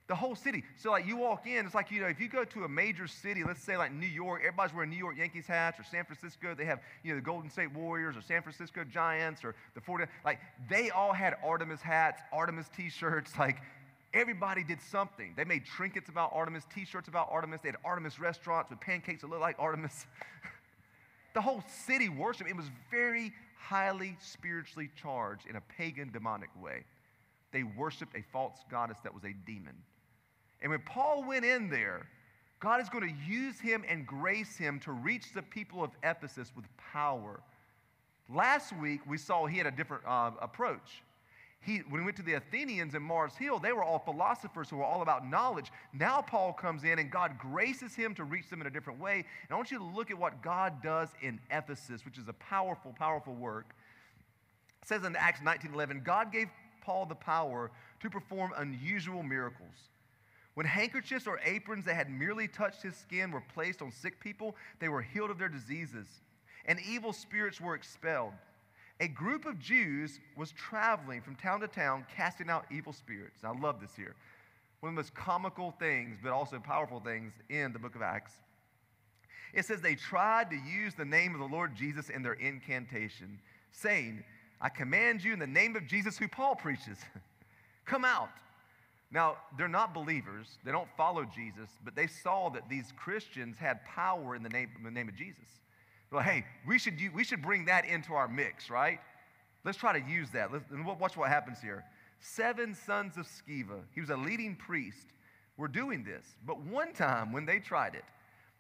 The 0.07 0.15
whole 0.15 0.35
city. 0.35 0.65
So, 0.77 0.91
like, 0.91 1.07
you 1.07 1.17
walk 1.17 1.47
in, 1.47 1.65
it's 1.65 1.75
like, 1.75 1.91
you 1.91 2.03
know, 2.03 2.09
if 2.09 2.21
you 2.21 2.29
go 2.29 2.45
to 2.45 2.65
a 2.65 2.69
major 2.69 3.07
city, 3.07 3.43
let's 3.43 3.63
say 3.63 3.79
like 3.79 3.91
New 3.91 4.07
York, 4.07 4.41
everybody's 4.43 4.75
wearing 4.75 4.91
New 4.91 4.99
York 4.99 5.17
Yankees 5.17 5.47
hats, 5.47 5.81
or 5.81 5.85
San 5.85 6.05
Francisco, 6.05 6.55
they 6.55 6.67
have, 6.67 6.81
you 7.03 7.13
know, 7.13 7.17
the 7.21 7.25
Golden 7.25 7.49
State 7.49 7.73
Warriors, 7.73 8.15
or 8.15 8.21
San 8.21 8.43
Francisco 8.43 8.85
Giants, 8.85 9.43
or 9.43 9.55
the 9.75 9.81
40, 9.81 10.05
like, 10.23 10.41
they 10.69 10.91
all 10.91 11.15
had 11.15 11.37
Artemis 11.43 11.81
hats, 11.81 12.21
Artemis 12.33 12.67
t 12.77 12.89
shirts. 12.91 13.33
Like, 13.45 13.59
everybody 14.15 14.65
did 14.65 14.81
something. 14.81 15.35
They 15.37 15.45
made 15.45 15.65
trinkets 15.67 16.09
about 16.11 16.31
Artemis, 16.35 16.65
t 16.75 16.85
shirts 16.85 17.09
about 17.09 17.29
Artemis, 17.31 17.61
they 17.63 17.69
had 17.71 17.77
Artemis 17.85 18.19
restaurants 18.21 18.69
with 18.71 18.81
pancakes 18.81 19.21
that 19.23 19.29
looked 19.29 19.41
like 19.43 19.57
Artemis. 19.59 20.07
the 21.35 21.41
whole 21.41 21.63
city 21.87 22.09
worshiped. 22.11 22.49
It 22.49 22.57
was 22.57 22.71
very 22.91 23.33
highly 23.59 24.17
spiritually 24.21 24.91
charged 25.03 25.47
in 25.49 25.57
a 25.57 25.61
pagan, 25.79 26.11
demonic 26.13 26.49
way. 26.63 26.85
They 27.53 27.63
worshiped 27.65 28.15
a 28.17 28.23
false 28.33 28.59
goddess 28.71 28.99
that 29.03 29.15
was 29.15 29.25
a 29.25 29.33
demon. 29.47 29.77
And 30.65 30.71
when 30.71 30.81
Paul 30.81 31.23
went 31.25 31.45
in 31.45 31.69
there, 31.69 32.07
God 32.59 32.81
is 32.81 32.89
going 32.89 33.07
to 33.07 33.25
use 33.31 33.61
him 33.61 33.85
and 33.87 34.07
grace 34.07 34.57
him 34.57 34.81
to 34.81 34.93
reach 34.93 35.33
the 35.35 35.43
people 35.43 35.85
of 35.85 35.91
Ephesus 36.03 36.51
with 36.57 36.65
power. 36.91 37.41
Last 38.35 38.73
week, 38.79 39.03
we 39.07 39.19
saw 39.19 39.45
he 39.45 39.59
had 39.59 39.67
a 39.67 39.71
different 39.71 40.05
uh, 40.07 40.31
approach. 40.41 41.03
He, 41.61 41.79
when 41.91 42.01
he 42.01 42.05
went 42.07 42.17
to 42.17 42.23
the 42.23 42.35
Athenians 42.35 42.95
in 42.95 43.03
Mars 43.03 43.35
Hill, 43.37 43.59
they 43.59 43.73
were 43.73 43.85
all 43.85 43.99
philosophers 43.99 44.71
who 44.71 44.79
were 44.79 44.85
all 44.85 45.03
about 45.03 45.29
knowledge. 45.29 45.71
Now 45.93 46.23
Paul 46.23 46.55
comes 46.55 46.83
in 46.85 46.99
and 46.99 47.11
God 47.11 47.39
graces 47.39 47.95
him 47.95 48.15
to 48.15 48.25
reach 48.25 48.49
them 48.49 48.63
in 48.63 48.67
a 48.67 48.71
different 48.71 48.99
way. 48.99 49.17
And 49.17 49.27
I 49.51 49.57
want 49.57 49.71
you 49.71 49.77
to 49.79 49.85
look 49.85 50.11
at 50.11 50.19
what 50.19 50.43
God 50.43 50.83
does 50.83 51.11
in 51.21 51.39
Ephesus, 51.51 52.07
which 52.07 52.17
is 52.17 52.29
a 52.29 52.35
powerful, 52.35 52.95
powerful 52.99 53.35
work. 53.35 53.75
It 54.81 54.89
says 54.89 55.05
in 55.05 55.15
Acts 55.17 55.41
19:11, 55.41 56.05
God 56.05 56.33
gave 56.33 56.49
Paul 56.81 57.05
the 57.07 57.15
power 57.15 57.71
to 58.01 58.09
perform 58.11 58.53
unusual 58.57 59.23
miracles. 59.23 59.89
When 60.55 60.67
handkerchiefs 60.67 61.27
or 61.27 61.41
aprons 61.45 61.85
that 61.85 61.95
had 61.95 62.09
merely 62.09 62.47
touched 62.49 62.83
his 62.83 62.97
skin 62.97 63.33
were 63.33 63.43
placed 63.55 63.83
on 63.83 63.91
sick 63.91 64.21
people, 64.21 64.55
they 64.79 64.89
were 64.89 65.03
healed 65.03 65.31
of 65.31 65.39
their 65.39 65.49
diseases, 65.49 66.07
and 66.65 66.79
evil 66.81 67.13
spirits 67.13 67.61
were 67.61 67.75
expelled. 67.75 68.33
A 69.01 69.09
group 69.09 69.45
of 69.45 69.59
Jews 69.59 70.21
was 70.37 70.53
traveling 70.53 71.21
from 71.21 71.35
town 71.35 71.61
to 71.61 71.69
town, 71.69 72.07
casting 72.17 72.49
out 72.49 72.65
evil 72.71 72.93
spirits. 72.93 73.41
And 73.43 73.57
I 73.57 73.61
love 73.61 73.81
this 73.81 73.95
here. 73.97 74.15
One 74.81 74.91
of 74.91 74.95
the 74.95 75.01
most 75.01 75.15
comical 75.15 75.73
things, 75.73 76.19
but 76.23 76.31
also 76.31 76.61
powerful 76.61 77.01
things 77.01 77.33
in 77.49 77.73
the 77.73 77.79
book 77.81 77.97
of 77.97 78.03
Acts. 78.03 78.33
It 79.53 79.65
says 79.65 79.81
they 79.81 79.97
tried 79.97 80.51
to 80.51 80.57
use 80.57 80.95
the 80.95 81.05
name 81.05 81.35
of 81.35 81.41
the 81.41 81.49
Lord 81.53 81.75
Jesus 81.75 82.09
in 82.09 82.23
their 82.23 82.35
incantation, 82.35 83.41
saying, 83.73 84.23
I 84.61 84.69
command 84.69 85.25
you 85.25 85.33
in 85.33 85.41
the 85.41 85.47
name 85.47 85.75
of 85.75 85.87
Jesus 85.89 86.17
who 86.17 86.29
Paul 86.29 86.55
preaches, 86.55 86.99
come 87.85 88.05
out. 88.05 88.29
Now, 89.15 89.37
they're 89.57 89.69
not 89.69 89.95
believers, 89.95 90.59
they 90.65 90.73
don't 90.73 90.89
follow 90.97 91.25
Jesus, 91.25 91.69
but 91.85 91.95
they 91.95 92.09
saw 92.09 92.49
that 92.51 92.69
these 92.69 92.93
Christians 92.97 93.57
had 93.59 93.85
power 93.85 94.35
in 94.35 94.43
the 94.43 94.49
name, 94.49 94.71
in 94.77 94.83
the 94.83 94.91
name 94.91 95.09
of 95.09 95.15
Jesus. 95.15 95.45
Well, 96.11 96.21
hey, 96.21 96.45
we 96.67 96.81
should, 96.81 96.99
we 97.15 97.23
should 97.23 97.41
bring 97.41 97.67
that 97.67 97.85
into 97.85 98.15
our 98.15 98.27
mix, 98.27 98.69
right? 98.69 98.99
Let's 99.65 99.79
try 99.79 99.99
to 100.01 100.11
use 100.11 100.31
that. 100.31 100.53
Let's, 100.53 100.65
and 100.73 100.85
watch 100.85 101.17
what 101.17 101.29
happens 101.29 101.61
here. 101.61 101.85
Seven 102.19 102.75
sons 102.75 103.17
of 103.17 103.27
Sceva, 103.29 103.83
he 103.95 104.01
was 104.01 104.11
a 104.11 104.17
leading 104.17 104.57
priest, 104.57 105.07
were 105.57 105.69
doing 105.69 106.03
this. 106.03 106.25
But 106.45 106.61
one 106.65 106.93
time 106.93 107.31
when 107.33 107.47
they 107.47 107.61
tried 107.61 107.95
it, 107.95 108.05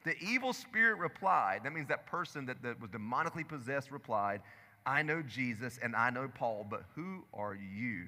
the 0.04 0.14
evil 0.22 0.52
spirit 0.52 0.98
replied, 1.00 1.62
that 1.64 1.72
means 1.72 1.88
that 1.88 2.06
person 2.06 2.46
that, 2.46 2.62
that 2.62 2.80
was 2.80 2.90
demonically 2.90 3.46
possessed 3.46 3.90
replied, 3.90 4.40
I 4.86 5.02
know 5.02 5.20
Jesus 5.20 5.80
and 5.82 5.96
I 5.96 6.10
know 6.10 6.30
Paul, 6.32 6.64
but 6.70 6.84
who 6.94 7.24
are 7.34 7.56
you? 7.56 8.04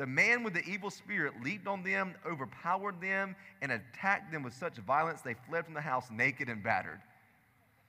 The 0.00 0.06
man 0.06 0.42
with 0.42 0.54
the 0.54 0.64
evil 0.64 0.88
spirit 0.90 1.34
leaped 1.44 1.66
on 1.66 1.82
them, 1.82 2.14
overpowered 2.26 3.02
them, 3.02 3.36
and 3.60 3.70
attacked 3.70 4.32
them 4.32 4.42
with 4.42 4.54
such 4.54 4.76
violence 4.78 5.20
they 5.20 5.34
fled 5.46 5.66
from 5.66 5.74
the 5.74 5.80
house 5.82 6.06
naked 6.10 6.48
and 6.48 6.62
battered. 6.62 7.02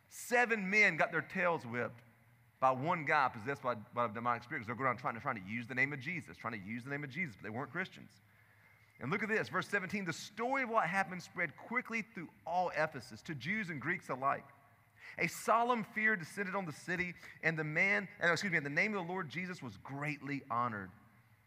Seven 0.10 0.70
men 0.70 0.98
got 0.98 1.14
their 1.14 1.22
tails 1.22 1.66
whipped 1.66 2.02
by 2.60 2.70
one 2.70 3.06
guy 3.06 3.30
possessed 3.34 3.62
by, 3.62 3.76
by 3.96 4.08
a 4.08 4.10
demonic 4.10 4.44
spirit 4.44 4.60
because 4.60 4.68
they're 4.68 4.76
going 4.76 4.88
around 4.88 4.98
trying 4.98 5.14
to, 5.14 5.22
trying 5.22 5.42
to 5.42 5.50
use 5.50 5.68
the 5.68 5.74
name 5.74 5.94
of 5.94 6.02
Jesus, 6.02 6.36
trying 6.36 6.52
to 6.62 6.70
use 6.70 6.84
the 6.84 6.90
name 6.90 7.06
of 7.06 7.10
Jesus, 7.10 7.34
but 7.42 7.50
they 7.50 7.50
weren't 7.50 7.72
Christians. 7.72 8.10
And 9.00 9.10
look 9.10 9.24
at 9.24 9.30
this, 9.30 9.48
verse 9.48 9.70
17. 9.70 10.04
The 10.04 10.12
story 10.12 10.64
of 10.64 10.70
what 10.70 10.88
happened 10.88 11.24
spread 11.24 11.56
quickly 11.56 12.04
through 12.14 12.28
all 12.46 12.74
Ephesus 12.78 13.22
to 13.22 13.36
Jews 13.36 13.70
and 13.70 13.80
Greeks 13.80 14.10
alike. 14.10 14.46
A 15.18 15.28
solemn 15.28 15.86
fear 15.96 16.18
descended 16.18 16.56
on 16.56 16.66
the 16.66 16.74
city, 16.74 17.14
and 17.42 17.58
the 17.58 17.64
man, 17.64 18.10
excuse 18.22 18.52
me, 18.52 18.60
the 18.60 18.70
name 18.70 18.98
of 18.98 19.06
the 19.08 19.12
Lord 19.12 19.30
Jesus 19.30 19.64
was 19.64 19.78
greatly 19.82 20.42
honored. 20.52 20.90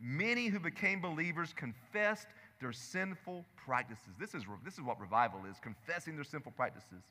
Many 0.01 0.49
who 0.49 0.59
became 0.59 1.01
believers 1.01 1.53
confessed 1.53 2.27
their 2.61 2.73
sinful 2.73 3.45
practices. 3.57 4.15
This 4.19 4.35
is, 4.35 4.43
this 4.65 4.75
is 4.75 4.81
what 4.81 5.01
revival 5.01 5.41
is 5.51 5.57
confessing 5.61 6.15
their 6.17 6.25
sinful 6.25 6.53
practices. 6.57 7.03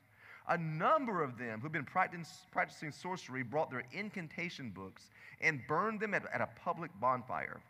A 0.48 0.58
number 0.58 1.22
of 1.22 1.38
them 1.38 1.60
who've 1.60 1.72
been 1.72 1.86
practicing 1.86 2.92
sorcery 2.92 3.42
brought 3.42 3.70
their 3.70 3.84
incantation 3.92 4.70
books 4.70 5.10
and 5.40 5.60
burned 5.66 6.00
them 6.00 6.12
at, 6.12 6.24
at 6.34 6.40
a 6.42 6.48
public 6.62 6.90
bonfire. 7.00 7.60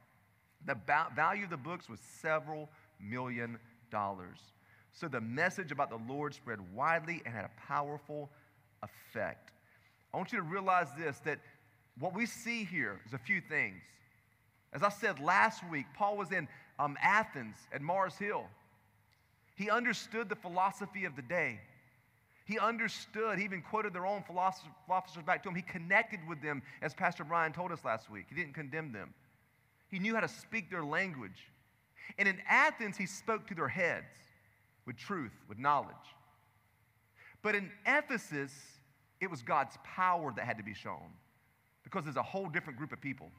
The 0.67 0.75
ba- 0.75 1.13
value 1.15 1.45
of 1.45 1.51
the 1.51 1.57
books 1.57 1.89
was 1.89 2.01
several 2.01 2.69
million 3.01 3.59
dollars. 3.91 4.39
So 4.93 5.09
the 5.09 5.21
message 5.21 5.71
about 5.71 5.91
the 5.91 6.01
Lord 6.13 6.35
spread 6.35 6.59
widely 6.73 7.23
and 7.25 7.35
had 7.35 7.45
a 7.45 7.51
powerful 7.67 8.31
effect. 8.83 9.51
I 10.13 10.17
want 10.17 10.33
you 10.33 10.39
to 10.39 10.45
realize 10.45 10.89
this 10.99 11.19
that 11.25 11.39
what 11.99 12.15
we 12.15 12.27
see 12.27 12.65
here 12.65 13.01
is 13.07 13.13
a 13.13 13.19
few 13.19 13.41
things. 13.41 13.83
As 14.75 14.83
I 14.83 14.89
said 14.89 15.21
last 15.21 15.63
week, 15.71 15.87
Paul 15.97 16.17
was 16.17 16.33
in 16.33 16.49
um, 16.79 16.97
Athens 17.03 17.55
at 17.73 17.81
Mars 17.81 18.17
Hill. 18.17 18.45
He 19.55 19.71
understood 19.71 20.29
the 20.29 20.35
philosophy 20.35 21.05
of 21.05 21.15
the 21.15 21.23
day. 21.23 21.61
He 22.45 22.59
understood, 22.59 23.39
he 23.39 23.45
even 23.45 23.63
quoted 23.63 23.95
their 23.95 24.05
own 24.05 24.23
philosophers 24.25 25.23
back 25.25 25.43
to 25.45 25.49
him. 25.49 25.55
He 25.55 25.63
connected 25.63 26.21
with 26.29 26.43
them, 26.43 26.61
as 26.83 26.93
Pastor 26.93 27.23
Brian 27.25 27.53
told 27.53 27.71
us 27.71 27.85
last 27.85 28.11
week. 28.11 28.27
He 28.29 28.35
didn't 28.35 28.53
condemn 28.55 28.93
them. 28.93 29.15
He 29.89 29.99
knew 30.01 30.13
how 30.15 30.21
to 30.21 30.29
speak 30.29 30.71
their 30.71 30.85
language. 30.85 31.45
And 32.19 32.29
in 32.29 32.39
Athens, 32.49 32.97
he 32.99 33.07
spoke 33.07 33.47
to 33.47 33.55
their 33.55 33.69
heads 33.69 34.11
with 34.87 34.97
truth, 34.97 35.33
with 35.49 35.57
knowledge. 35.57 35.95
But 37.43 37.55
in 37.55 37.71
Ephesus, 37.87 38.51
it 39.21 39.31
was 39.31 39.41
God's 39.41 39.79
power 39.85 40.33
that 40.37 40.45
had 40.45 40.59
to 40.59 40.65
be 40.65 40.75
shown 40.75 41.13
because 41.85 42.05
there's 42.05 42.17
a 42.17 42.23
whole 42.23 42.49
different 42.49 42.77
group 42.77 42.93
of 42.93 43.01
people. 43.01 43.31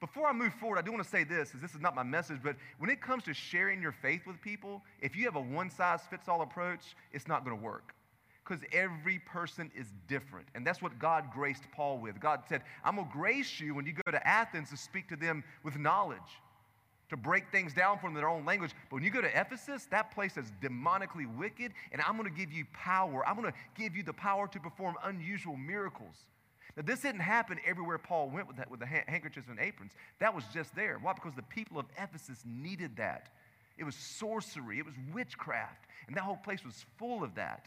Before 0.00 0.28
I 0.28 0.32
move 0.32 0.54
forward, 0.54 0.78
I 0.78 0.82
do 0.82 0.92
want 0.92 1.02
to 1.02 1.08
say 1.08 1.24
this, 1.24 1.54
is 1.54 1.60
this 1.60 1.74
is 1.74 1.80
not 1.80 1.94
my 1.94 2.04
message, 2.04 2.38
but 2.42 2.56
when 2.78 2.88
it 2.88 3.00
comes 3.00 3.24
to 3.24 3.34
sharing 3.34 3.82
your 3.82 3.90
faith 3.90 4.26
with 4.26 4.40
people, 4.40 4.82
if 5.00 5.16
you 5.16 5.24
have 5.24 5.34
a 5.34 5.40
one 5.40 5.70
size 5.70 6.02
fits 6.08 6.28
all 6.28 6.42
approach, 6.42 6.94
it's 7.12 7.26
not 7.26 7.44
going 7.44 7.56
to 7.56 7.62
work 7.62 7.94
because 8.44 8.62
every 8.72 9.18
person 9.18 9.70
is 9.76 9.86
different. 10.06 10.46
And 10.54 10.64
that's 10.66 10.80
what 10.80 10.98
God 10.98 11.24
graced 11.34 11.64
Paul 11.74 11.98
with. 11.98 12.18
God 12.20 12.42
said, 12.48 12.62
I'm 12.84 12.94
going 12.94 13.06
to 13.08 13.12
grace 13.12 13.58
you 13.60 13.74
when 13.74 13.84
you 13.86 13.92
go 13.92 14.10
to 14.10 14.26
Athens 14.26 14.70
to 14.70 14.76
speak 14.76 15.08
to 15.08 15.16
them 15.16 15.42
with 15.64 15.76
knowledge, 15.76 16.18
to 17.10 17.16
break 17.16 17.50
things 17.50 17.74
down 17.74 17.98
from 17.98 18.14
their 18.14 18.28
own 18.28 18.44
language. 18.46 18.70
But 18.90 18.96
when 18.98 19.04
you 19.04 19.10
go 19.10 19.20
to 19.20 19.28
Ephesus, 19.38 19.86
that 19.90 20.14
place 20.14 20.36
is 20.38 20.50
demonically 20.62 21.26
wicked, 21.38 21.72
and 21.92 22.00
I'm 22.06 22.16
going 22.16 22.32
to 22.32 22.34
give 22.34 22.50
you 22.52 22.64
power. 22.72 23.26
I'm 23.28 23.36
going 23.36 23.52
to 23.52 23.58
give 23.76 23.94
you 23.96 24.02
the 24.04 24.14
power 24.14 24.46
to 24.48 24.60
perform 24.60 24.94
unusual 25.04 25.56
miracles. 25.56 26.14
Now, 26.78 26.84
this 26.86 27.00
didn't 27.00 27.22
happen 27.22 27.58
everywhere 27.66 27.98
Paul 27.98 28.30
went 28.30 28.46
with, 28.46 28.56
that, 28.58 28.70
with 28.70 28.78
the 28.78 28.86
ha- 28.86 29.02
handkerchiefs 29.08 29.48
and 29.48 29.58
aprons. 29.58 29.90
That 30.20 30.32
was 30.32 30.44
just 30.54 30.72
there. 30.76 30.96
Why? 31.02 31.12
Because 31.12 31.34
the 31.34 31.42
people 31.42 31.76
of 31.76 31.86
Ephesus 32.00 32.38
needed 32.46 32.96
that. 32.98 33.30
It 33.76 33.84
was 33.84 33.96
sorcery, 33.96 34.78
it 34.78 34.84
was 34.86 34.94
witchcraft, 35.12 35.86
and 36.06 36.16
that 36.16 36.22
whole 36.22 36.36
place 36.36 36.64
was 36.64 36.84
full 36.98 37.22
of 37.24 37.34
that. 37.36 37.66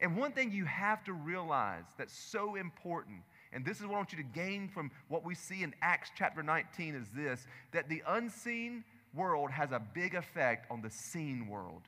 And 0.00 0.16
one 0.16 0.32
thing 0.32 0.52
you 0.52 0.64
have 0.66 1.04
to 1.04 1.12
realize 1.12 1.84
that's 1.98 2.14
so 2.16 2.54
important, 2.56 3.18
and 3.52 3.64
this 3.64 3.78
is 3.78 3.84
what 3.86 3.94
I 3.94 3.96
want 3.98 4.12
you 4.12 4.18
to 4.18 4.24
gain 4.38 4.68
from 4.68 4.90
what 5.08 5.22
we 5.24 5.34
see 5.34 5.62
in 5.62 5.74
Acts 5.82 6.10
chapter 6.16 6.42
19, 6.42 6.94
is 6.94 7.08
this 7.14 7.46
that 7.72 7.88
the 7.90 8.02
unseen 8.08 8.84
world 9.14 9.50
has 9.50 9.70
a 9.72 9.80
big 9.94 10.14
effect 10.14 10.70
on 10.70 10.80
the 10.82 10.90
seen 10.90 11.46
world. 11.46 11.82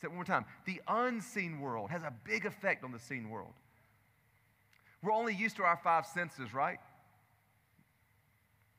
Say 0.00 0.06
it 0.06 0.08
one 0.08 0.16
more 0.16 0.24
time. 0.24 0.46
The 0.66 0.80
unseen 0.88 1.60
world 1.60 1.90
has 1.90 2.02
a 2.02 2.12
big 2.24 2.44
effect 2.46 2.82
on 2.84 2.90
the 2.92 2.98
seen 2.98 3.30
world. 3.30 3.52
We're 5.02 5.12
only 5.12 5.34
used 5.34 5.56
to 5.56 5.62
our 5.64 5.76
five 5.82 6.06
senses, 6.06 6.52
right? 6.52 6.78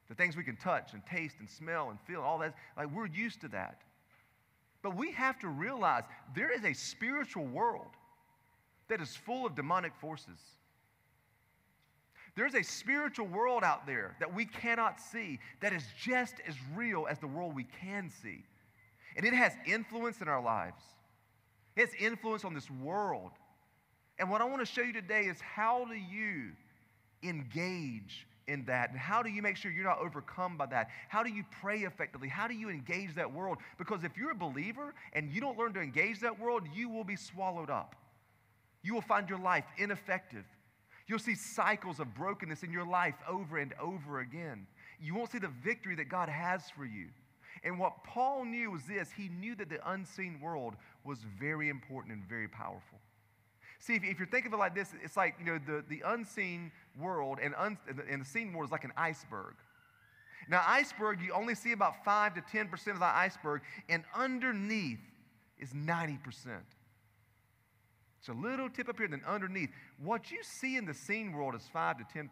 The 0.07 0.15
things 0.15 0.35
we 0.37 0.43
can 0.43 0.55
touch 0.57 0.93
and 0.93 1.03
taste 1.05 1.37
and 1.39 1.49
smell 1.49 1.89
and 1.89 1.99
feel, 2.01 2.21
all 2.21 2.37
that. 2.39 2.53
Like 2.77 2.91
we're 2.93 3.07
used 3.07 3.41
to 3.41 3.47
that. 3.49 3.81
But 4.83 4.95
we 4.95 5.11
have 5.13 5.39
to 5.39 5.47
realize 5.47 6.03
there 6.35 6.51
is 6.51 6.63
a 6.63 6.73
spiritual 6.73 7.45
world 7.45 7.91
that 8.87 9.01
is 9.01 9.15
full 9.15 9.45
of 9.45 9.55
demonic 9.55 9.93
forces. 10.01 10.37
There's 12.35 12.55
a 12.55 12.63
spiritual 12.63 13.27
world 13.27 13.63
out 13.63 13.85
there 13.85 14.15
that 14.19 14.33
we 14.33 14.45
cannot 14.45 14.99
see 14.99 15.39
that 15.61 15.73
is 15.73 15.83
just 16.01 16.35
as 16.47 16.55
real 16.75 17.05
as 17.09 17.19
the 17.19 17.27
world 17.27 17.55
we 17.55 17.65
can 17.81 18.09
see. 18.21 18.43
And 19.15 19.25
it 19.25 19.33
has 19.33 19.53
influence 19.67 20.21
in 20.21 20.27
our 20.27 20.41
lives, 20.41 20.81
It 21.75 21.85
has 21.89 21.93
influence 21.99 22.43
on 22.45 22.53
this 22.53 22.69
world. 22.69 23.31
And 24.21 24.29
what 24.29 24.39
I 24.39 24.43
want 24.45 24.59
to 24.59 24.67
show 24.71 24.81
you 24.83 24.93
today 24.93 25.21
is 25.23 25.41
how 25.41 25.83
do 25.85 25.95
you 25.95 26.51
engage 27.23 28.27
in 28.47 28.63
that? 28.65 28.91
And 28.91 28.99
how 28.99 29.23
do 29.23 29.31
you 29.31 29.41
make 29.41 29.57
sure 29.57 29.71
you're 29.71 29.83
not 29.83 29.97
overcome 29.97 30.57
by 30.57 30.67
that? 30.67 30.89
How 31.09 31.23
do 31.23 31.31
you 31.31 31.43
pray 31.59 31.79
effectively? 31.79 32.27
How 32.29 32.47
do 32.47 32.53
you 32.53 32.69
engage 32.69 33.15
that 33.15 33.33
world? 33.33 33.57
Because 33.79 34.03
if 34.03 34.15
you're 34.15 34.29
a 34.33 34.35
believer 34.35 34.93
and 35.13 35.31
you 35.31 35.41
don't 35.41 35.57
learn 35.57 35.73
to 35.73 35.79
engage 35.81 36.19
that 36.19 36.39
world, 36.39 36.67
you 36.71 36.87
will 36.87 37.03
be 37.03 37.15
swallowed 37.15 37.71
up. 37.71 37.95
You 38.83 38.93
will 38.93 39.01
find 39.01 39.27
your 39.27 39.39
life 39.39 39.63
ineffective. 39.79 40.45
You'll 41.07 41.17
see 41.17 41.33
cycles 41.33 41.99
of 41.99 42.13
brokenness 42.13 42.61
in 42.61 42.71
your 42.71 42.85
life 42.85 43.15
over 43.27 43.57
and 43.57 43.73
over 43.81 44.19
again. 44.19 44.67
You 44.99 45.15
won't 45.15 45.31
see 45.31 45.39
the 45.39 45.51
victory 45.63 45.95
that 45.95 46.09
God 46.09 46.29
has 46.29 46.61
for 46.77 46.85
you. 46.85 47.07
And 47.63 47.79
what 47.79 48.03
Paul 48.03 48.45
knew 48.45 48.69
was 48.69 48.83
this 48.83 49.09
he 49.17 49.29
knew 49.29 49.55
that 49.55 49.67
the 49.69 49.79
unseen 49.91 50.39
world 50.39 50.75
was 51.03 51.17
very 51.39 51.69
important 51.69 52.13
and 52.13 52.23
very 52.29 52.47
powerful. 52.47 52.99
See, 53.81 53.95
if, 53.95 54.03
if 54.03 54.19
you're 54.19 54.27
thinking 54.27 54.53
of 54.53 54.59
it 54.59 54.61
like 54.61 54.75
this, 54.75 54.93
it's 55.03 55.17
like, 55.17 55.35
you 55.39 55.45
know, 55.45 55.57
the, 55.65 55.83
the 55.89 56.03
unseen 56.05 56.71
world 56.99 57.39
and, 57.41 57.55
un, 57.57 57.77
and 58.09 58.21
the 58.21 58.25
seen 58.25 58.53
world 58.53 58.67
is 58.69 58.71
like 58.71 58.83
an 58.83 58.93
iceberg. 58.95 59.55
Now, 60.47 60.63
iceberg, 60.67 61.19
you 61.21 61.33
only 61.33 61.55
see 61.55 61.71
about 61.71 62.03
5 62.05 62.35
to 62.35 62.41
10% 62.41 62.71
of 62.91 62.99
the 62.99 63.05
iceberg, 63.05 63.61
and 63.89 64.03
underneath 64.15 64.99
is 65.59 65.71
90%. 65.73 66.19
It's 68.19 68.27
a 68.29 68.33
little 68.33 68.69
tip 68.69 68.87
up 68.87 68.97
here, 68.99 69.07
then 69.07 69.23
underneath. 69.27 69.71
What 70.01 70.29
you 70.31 70.39
see 70.43 70.77
in 70.77 70.85
the 70.85 70.93
seen 70.93 71.31
world 71.31 71.55
is 71.55 71.63
5 71.73 71.97
to 71.99 72.03
10%. 72.17 72.29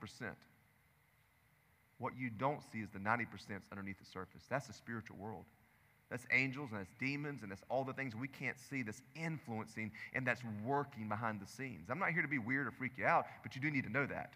What 1.97 2.13
you 2.17 2.29
don't 2.29 2.61
see 2.71 2.79
is 2.79 2.89
the 2.91 2.99
90% 2.99 3.25
underneath 3.71 3.97
the 3.99 4.05
surface. 4.05 4.43
That's 4.49 4.67
the 4.67 4.73
spiritual 4.73 5.17
world. 5.17 5.45
That's 6.09 6.25
angels 6.31 6.69
and 6.71 6.79
that's 6.79 6.91
demons 6.99 7.43
and 7.43 7.51
that's 7.51 7.61
all 7.69 7.83
the 7.83 7.93
things 7.93 8.15
we 8.15 8.27
can't 8.27 8.57
see 8.59 8.81
that's 8.81 9.01
influencing 9.15 9.91
and 10.13 10.25
that's 10.25 10.41
working 10.65 11.07
behind 11.07 11.39
the 11.39 11.45
scenes. 11.45 11.89
I'm 11.89 11.99
not 11.99 12.11
here 12.11 12.23
to 12.23 12.27
be 12.27 12.39
weird 12.39 12.67
or 12.67 12.71
freak 12.71 12.93
you 12.97 13.05
out, 13.05 13.25
but 13.43 13.55
you 13.55 13.61
do 13.61 13.69
need 13.69 13.83
to 13.83 13.91
know 13.91 14.07
that. 14.07 14.33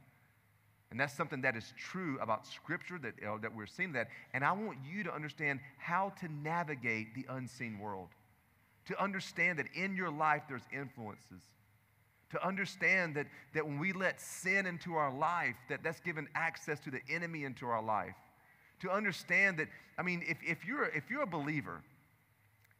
And 0.91 0.99
that's 0.99 1.13
something 1.15 1.41
that 1.41 1.55
is 1.55 1.73
true 1.75 2.19
about 2.21 2.45
Scripture 2.45 2.99
that, 2.99 3.13
uh, 3.27 3.37
that 3.41 3.55
we're 3.55 3.65
seeing 3.65 3.93
that. 3.93 4.09
And 4.33 4.45
I 4.45 4.51
want 4.51 4.77
you 4.85 5.03
to 5.05 5.13
understand 5.13 5.59
how 5.79 6.13
to 6.19 6.27
navigate 6.27 7.15
the 7.15 7.25
unseen 7.29 7.79
world, 7.79 8.09
to 8.85 9.01
understand 9.03 9.57
that 9.57 9.65
in 9.73 9.95
your 9.95 10.11
life 10.11 10.43
there's 10.47 10.67
influences 10.71 11.41
to 12.31 12.43
understand 12.43 13.13
that, 13.15 13.27
that 13.53 13.63
when 13.63 13.77
we 13.77 13.93
let 13.93 14.19
sin 14.19 14.65
into 14.65 14.95
our 14.95 15.13
life 15.15 15.53
that 15.69 15.83
that's 15.83 15.99
given 15.99 16.27
access 16.33 16.79
to 16.79 16.89
the 16.89 16.97
enemy 17.07 17.43
into 17.43 17.67
our 17.67 17.83
life 17.83 18.15
to 18.83 18.91
understand 18.91 19.57
that, 19.59 19.67
I 19.97 20.03
mean, 20.03 20.23
if, 20.27 20.37
if, 20.45 20.65
you're, 20.65 20.83
if 20.85 21.09
you're 21.09 21.23
a 21.23 21.27
believer, 21.27 21.81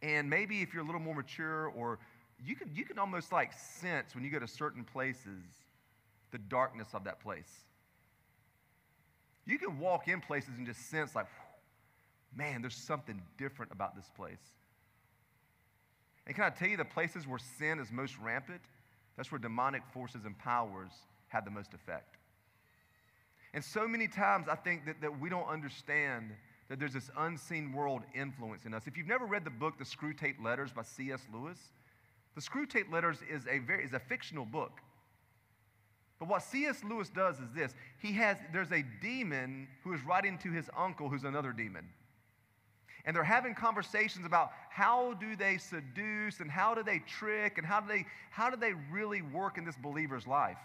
and 0.02 0.30
maybe 0.30 0.62
if 0.62 0.74
you're 0.74 0.84
a 0.84 0.86
little 0.86 1.02
more 1.02 1.16
mature, 1.16 1.68
or 1.68 1.98
you 2.46 2.56
can, 2.58 2.70
you 2.76 2.84
can 2.86 3.00
almost 3.00 3.32
like 3.32 3.52
sense 3.54 4.14
when 4.14 4.22
you 4.24 4.30
go 4.30 4.38
to 4.40 4.48
certain 4.48 4.84
places 4.84 5.40
the 6.32 6.38
darkness 6.40 6.90
of 6.94 7.06
that 7.06 7.20
place. 7.22 7.50
You 9.46 9.58
can 9.58 9.80
walk 9.80 10.08
in 10.10 10.20
places 10.22 10.52
and 10.58 10.66
just 10.68 10.90
sense, 10.92 11.16
like, 11.16 11.28
man, 12.36 12.62
there's 12.62 12.76
something 12.76 13.22
different 13.38 13.72
about 13.72 13.96
this 13.96 14.10
place. 14.18 14.42
And 16.28 16.36
can 16.36 16.44
I 16.46 16.50
tell 16.50 16.68
you 16.68 16.76
the 16.78 16.84
places 16.86 17.26
where 17.28 17.40
sin 17.60 17.80
is 17.80 17.92
most 17.94 18.18
rampant? 18.22 18.62
That's 19.18 19.32
where 19.32 19.40
demonic 19.40 19.84
forces 19.94 20.26
and 20.26 20.38
powers 20.40 20.92
have 21.30 21.46
the 21.46 21.52
most 21.52 21.74
effect. 21.74 22.16
And 23.54 23.64
so 23.64 23.88
many 23.88 24.08
times 24.08 24.48
I 24.50 24.56
think 24.56 24.86
that, 24.86 25.00
that 25.02 25.20
we 25.20 25.30
don't 25.30 25.46
understand 25.48 26.32
that 26.70 26.80
there's 26.80 26.94
this 26.94 27.12
unseen 27.18 27.72
world 27.72 28.02
influence 28.16 28.66
in 28.66 28.74
us. 28.74 28.84
If 28.88 28.98
you've 28.98 29.08
never 29.08 29.26
read 29.26 29.44
the 29.44 29.52
book, 29.52 29.78
The 29.78 29.84
Screwtape 29.84 30.44
Letters 30.44 30.72
by 30.72 30.82
C.S. 30.82 31.22
Lewis, 31.32 31.58
The 32.36 32.42
Screwtape 32.42 32.92
Letters 32.92 33.18
is 33.30 33.44
a, 33.50 33.60
very, 33.60 33.84
is 33.86 33.94
a 33.94 34.00
fictional 34.00 34.46
book. 34.46 34.80
But 36.20 36.30
what 36.30 36.42
C.S. 36.42 36.84
Lewis 36.88 37.10
does 37.10 37.36
is 37.40 37.52
this 37.56 37.74
he 38.02 38.14
has, 38.14 38.38
there's 38.54 38.72
a 38.72 38.84
demon 39.02 39.68
who 39.84 39.94
is 39.94 40.02
writing 40.04 40.38
to 40.40 40.52
his 40.52 40.70
uncle, 40.76 41.10
who's 41.10 41.24
another 41.24 41.52
demon. 41.52 41.86
And 43.06 43.14
they're 43.16 43.24
having 43.24 43.54
conversations 43.54 44.26
about 44.26 44.52
how 44.70 45.14
do 45.20 45.36
they 45.36 45.58
seduce 45.58 46.40
and 46.40 46.50
how 46.50 46.74
do 46.74 46.82
they 46.82 47.00
trick 47.00 47.58
and 47.58 47.68
how 47.68 47.82
do 47.82 47.90
they, 47.90 48.06
how 48.32 48.50
do 48.50 48.56
they 48.56 48.72
really 48.92 49.22
work 49.22 49.58
in 49.58 49.66
this 49.66 49.76
believer's 49.84 50.26
life. 50.26 50.58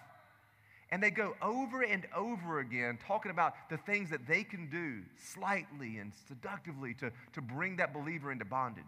And 0.90 1.02
they 1.02 1.10
go 1.10 1.34
over 1.42 1.82
and 1.82 2.06
over 2.16 2.60
again 2.60 2.98
talking 3.06 3.30
about 3.30 3.54
the 3.68 3.76
things 3.76 4.08
that 4.10 4.26
they 4.26 4.42
can 4.42 4.70
do 4.70 5.02
slightly 5.22 5.98
and 5.98 6.12
seductively 6.26 6.94
to, 6.94 7.12
to 7.34 7.42
bring 7.42 7.76
that 7.76 7.92
believer 7.92 8.32
into 8.32 8.46
bondage. 8.46 8.84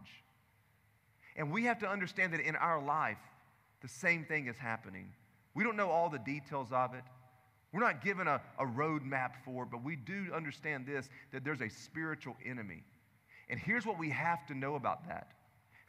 And 1.36 1.50
we 1.52 1.64
have 1.64 1.78
to 1.80 1.88
understand 1.88 2.32
that 2.32 2.40
in 2.40 2.56
our 2.56 2.82
life, 2.82 3.18
the 3.82 3.88
same 3.88 4.24
thing 4.24 4.46
is 4.48 4.56
happening. 4.56 5.12
We 5.54 5.62
don't 5.62 5.76
know 5.76 5.90
all 5.90 6.08
the 6.08 6.18
details 6.18 6.68
of 6.72 6.94
it. 6.94 7.02
We're 7.72 7.80
not 7.80 8.02
given 8.02 8.26
a, 8.26 8.40
a 8.58 8.64
roadmap 8.64 9.32
for 9.44 9.64
it, 9.64 9.68
but 9.70 9.84
we 9.84 9.96
do 9.96 10.26
understand 10.34 10.86
this 10.86 11.08
that 11.32 11.44
there's 11.44 11.60
a 11.60 11.68
spiritual 11.68 12.34
enemy. 12.44 12.82
And 13.48 13.60
here's 13.60 13.84
what 13.86 13.98
we 13.98 14.10
have 14.10 14.46
to 14.46 14.54
know 14.54 14.74
about 14.76 15.06
that 15.08 15.28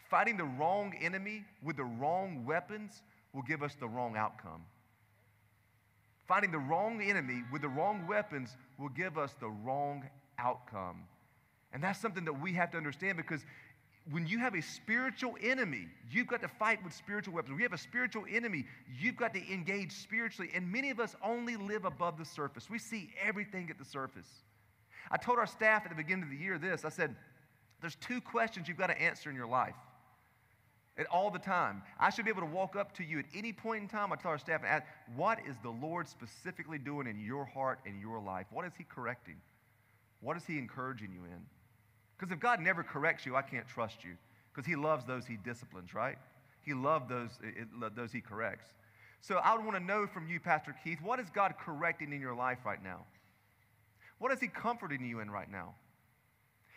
fighting 0.10 0.36
the 0.36 0.44
wrong 0.44 0.94
enemy 1.02 1.46
with 1.64 1.78
the 1.78 1.86
wrong 1.86 2.44
weapons 2.46 3.02
will 3.32 3.44
give 3.44 3.64
us 3.64 3.74
the 3.80 3.88
wrong 3.88 4.18
outcome. 4.18 4.62
Fighting 6.32 6.52
the 6.54 6.60
wrong 6.60 7.02
enemy 7.02 7.44
with 7.52 7.62
the 7.62 7.68
wrong 7.68 8.08
weapons 8.08 8.56
will 8.78 8.88
give 8.88 9.18
us 9.18 9.36
the 9.42 9.50
wrong 9.50 10.10
outcome. 10.40 11.04
And 11.74 11.84
that's 11.84 12.00
something 12.00 12.24
that 12.24 12.40
we 12.42 12.54
have 12.54 12.72
to 12.72 12.78
understand 12.78 13.18
because 13.18 13.44
when 14.10 14.26
you 14.26 14.40
have 14.40 14.56
a 14.56 14.62
spiritual 14.62 15.36
enemy, 15.44 15.88
you've 16.10 16.28
got 16.28 16.40
to 16.44 16.48
fight 16.48 16.82
with 16.86 16.94
spiritual 16.94 17.34
weapons. 17.36 17.54
We 17.58 17.64
have 17.64 17.74
a 17.74 17.78
spiritual 17.78 18.24
enemy, 18.34 18.64
you've 18.98 19.18
got 19.18 19.34
to 19.34 19.42
engage 19.52 19.92
spiritually. 19.92 20.50
And 20.56 20.72
many 20.72 20.90
of 20.90 21.02
us 21.02 21.18
only 21.22 21.58
live 21.58 21.84
above 21.84 22.18
the 22.18 22.24
surface. 22.24 22.70
We 22.70 22.80
see 22.80 23.10
everything 23.22 23.70
at 23.70 23.78
the 23.78 23.84
surface. 23.84 24.30
I 25.12 25.18
told 25.18 25.38
our 25.38 25.46
staff 25.46 25.82
at 25.84 25.90
the 25.90 25.96
beginning 25.98 26.24
of 26.24 26.30
the 26.30 26.38
year 26.38 26.58
this 26.58 26.86
I 26.86 26.90
said, 26.92 27.14
there's 27.82 27.96
two 27.96 28.22
questions 28.22 28.70
you've 28.70 28.78
got 28.78 28.88
to 28.88 29.02
answer 29.02 29.30
in 29.30 29.36
your 29.36 29.48
life 29.50 29.76
at 30.98 31.06
all 31.08 31.32
the 31.32 31.40
time. 31.40 31.82
I 32.00 32.10
should 32.10 32.26
be 32.26 32.32
able 32.32 32.42
to 32.42 32.48
walk 32.54 32.76
up 32.76 32.94
to 32.98 33.04
you 33.04 33.20
at 33.20 33.26
any 33.36 33.54
point 33.54 33.84
in 33.84 33.88
time. 33.90 34.12
I 34.12 34.16
tell 34.16 34.32
our 34.32 34.38
staff 34.38 34.62
ask, 34.66 34.84
what 35.16 35.40
is 35.48 35.56
the 35.64 35.70
Lord 35.70 36.08
specifically 36.08 36.78
doing 36.78 37.08
in 37.08 37.20
your 37.20 37.46
heart 37.46 37.80
and 37.86 38.00
your 38.00 38.20
life? 38.20 38.48
What 38.52 38.66
is 38.66 38.74
He 38.78 38.84
correcting? 38.84 39.36
What 40.20 40.38
is 40.38 40.46
He 40.46 40.58
encouraging 40.58 41.12
you 41.14 41.24
in? 41.24 41.46
Because 42.18 42.32
if 42.32 42.40
God 42.40 42.60
never 42.60 42.84
corrects 42.84 43.26
you, 43.26 43.36
I 43.36 43.42
can't 43.42 43.68
trust 43.68 44.04
you. 44.04 44.12
Because 44.54 44.68
He 44.68 44.76
loves 44.76 45.06
those 45.06 45.26
He 45.26 45.38
disciplines, 45.38 45.94
right? 45.94 46.18
He 46.64 46.74
loves 46.74 47.08
those, 47.08 47.30
those 47.96 48.12
He 48.12 48.22
corrects. 48.22 48.68
So 49.22 49.36
I 49.38 49.56
would 49.56 49.64
want 49.66 49.78
to 49.78 49.84
know 49.84 50.08
from 50.08 50.28
you, 50.28 50.40
Pastor 50.40 50.76
Keith, 50.84 51.00
what 51.02 51.20
is 51.20 51.28
God 51.34 51.54
correcting 51.64 52.12
in 52.12 52.20
your 52.22 52.36
life 52.36 52.60
right 52.66 52.84
now? 52.84 53.06
What 54.18 54.32
is 54.32 54.40
He 54.40 54.48
comforting 54.48 55.06
you 55.06 55.20
in 55.22 55.32
right 55.32 55.50
now? 55.50 55.74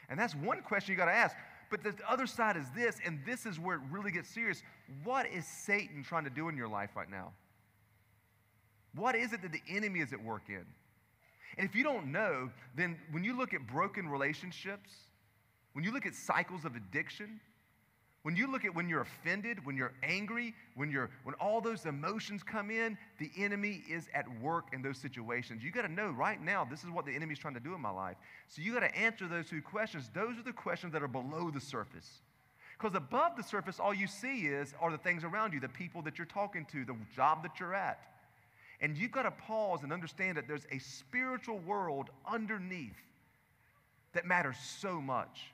And 0.09 0.21
that's 0.21 0.35
one 0.35 0.63
question 0.63 0.93
you 0.93 0.99
got 0.99 1.07
to 1.07 1.13
ask. 1.15 1.35
But 1.75 1.83
the 1.83 1.95
other 2.09 2.29
side 2.29 2.57
is 2.57 2.65
this, 2.71 2.99
and 3.05 3.19
this 3.27 3.47
is 3.47 3.59
where 3.59 3.75
it 3.79 3.83
really 3.91 4.13
gets 4.13 4.29
serious. 4.29 4.63
What 5.03 5.27
is 5.27 5.45
Satan 5.45 6.05
trying 6.05 6.23
to 6.23 6.31
do 6.31 6.49
in 6.49 6.57
your 6.57 6.69
life 6.69 6.91
right 6.95 7.11
now? 7.11 7.33
What 8.95 9.17
is 9.17 9.33
it 9.33 9.43
that 9.43 9.51
the 9.51 9.61
enemy 9.69 9.99
is 9.99 10.13
at 10.13 10.23
work 10.23 10.43
in? 10.49 10.65
And 11.59 11.69
if 11.69 11.75
you 11.75 11.83
don't 11.83 12.13
know, 12.13 12.49
then 12.77 12.97
when 13.11 13.25
you 13.25 13.37
look 13.37 13.55
at 13.55 13.67
broken 13.67 14.09
relationships, 14.09 14.89
when 15.73 15.85
you 15.85 15.91
look 15.93 16.07
at 16.07 16.15
cycles 16.15 16.65
of 16.65 16.77
addiction, 16.77 17.41
when 18.25 18.37
you 18.37 18.47
look 18.51 18.65
at 18.65 18.75
when 18.75 18.89
you're 18.89 19.03
offended, 19.03 19.67
when 19.67 19.77
you're 19.77 19.93
angry, 20.03 20.55
when, 20.77 20.91
you're, 20.91 21.11
when 21.25 21.35
all 21.35 21.61
those 21.61 21.85
emotions 21.85 22.43
come 22.43 22.71
in, 22.71 22.97
the 23.19 23.31
enemy 23.37 23.85
is 23.87 24.09
at 24.15 24.25
work 24.41 24.69
in 24.73 24.81
those 24.81 24.97
situations. 24.97 25.63
You 25.63 25.71
got 25.71 25.83
to 25.83 25.93
know 25.93 26.09
right 26.11 26.41
now, 26.41 26.65
this 26.65 26.85
is 26.85 26.89
what 26.91 27.05
the 27.05 27.13
enemy's 27.15 27.39
trying 27.39 27.53
to 27.53 27.61
do 27.61 27.75
in 27.75 27.83
my 27.83 27.91
life. 27.91 28.17
So 28.49 28.63
you 28.63 28.73
got 28.73 28.81
to 28.81 28.97
answer 28.97 29.29
those 29.29 29.51
two 29.51 29.61
questions. 29.61 30.11
Those 30.15 30.39
are 30.39 30.43
the 30.43 30.55
questions 30.55 30.95
that 30.95 31.03
are 31.03 31.09
below 31.09 31.51
the 31.51 31.61
surface. 31.61 32.23
Because 32.79 32.97
above 32.97 33.37
the 33.37 33.43
surface, 33.43 33.79
all 33.79 33.93
you 33.93 34.07
see 34.07 34.47
is 34.47 34.73
are 34.81 34.91
the 34.91 34.97
things 34.97 35.23
around 35.23 35.53
you, 35.53 35.61
the 35.61 35.69
people 35.69 36.01
that 36.03 36.17
you're 36.17 36.27
talking 36.27 36.65
to, 36.73 36.87
the 36.87 36.97
job 37.15 37.43
that 37.43 37.61
you're 37.61 37.75
at. 37.75 37.99
And 38.81 38.97
you've 38.97 39.13
got 39.13 39.25
to 39.25 39.33
pause 39.33 39.83
and 39.83 39.93
understand 39.93 40.39
that 40.39 40.49
there's 40.49 40.67
a 40.73 40.79
spiritual 40.79 41.59
world 41.59 42.09
underneath 42.27 42.97
that 44.15 44.25
matters 44.25 44.57
so 44.81 44.99
much. 45.03 45.51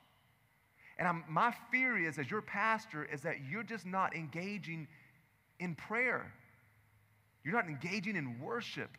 And 1.01 1.07
I'm, 1.07 1.23
my 1.27 1.51
fear 1.71 1.97
is, 1.97 2.19
as 2.19 2.29
your 2.29 2.43
pastor, 2.43 3.05
is 3.11 3.21
that 3.21 3.37
you're 3.49 3.63
just 3.63 3.87
not 3.87 4.15
engaging 4.15 4.87
in 5.59 5.73
prayer. 5.73 6.31
You're 7.43 7.55
not 7.55 7.65
engaging 7.67 8.15
in 8.15 8.39
worship. 8.39 8.91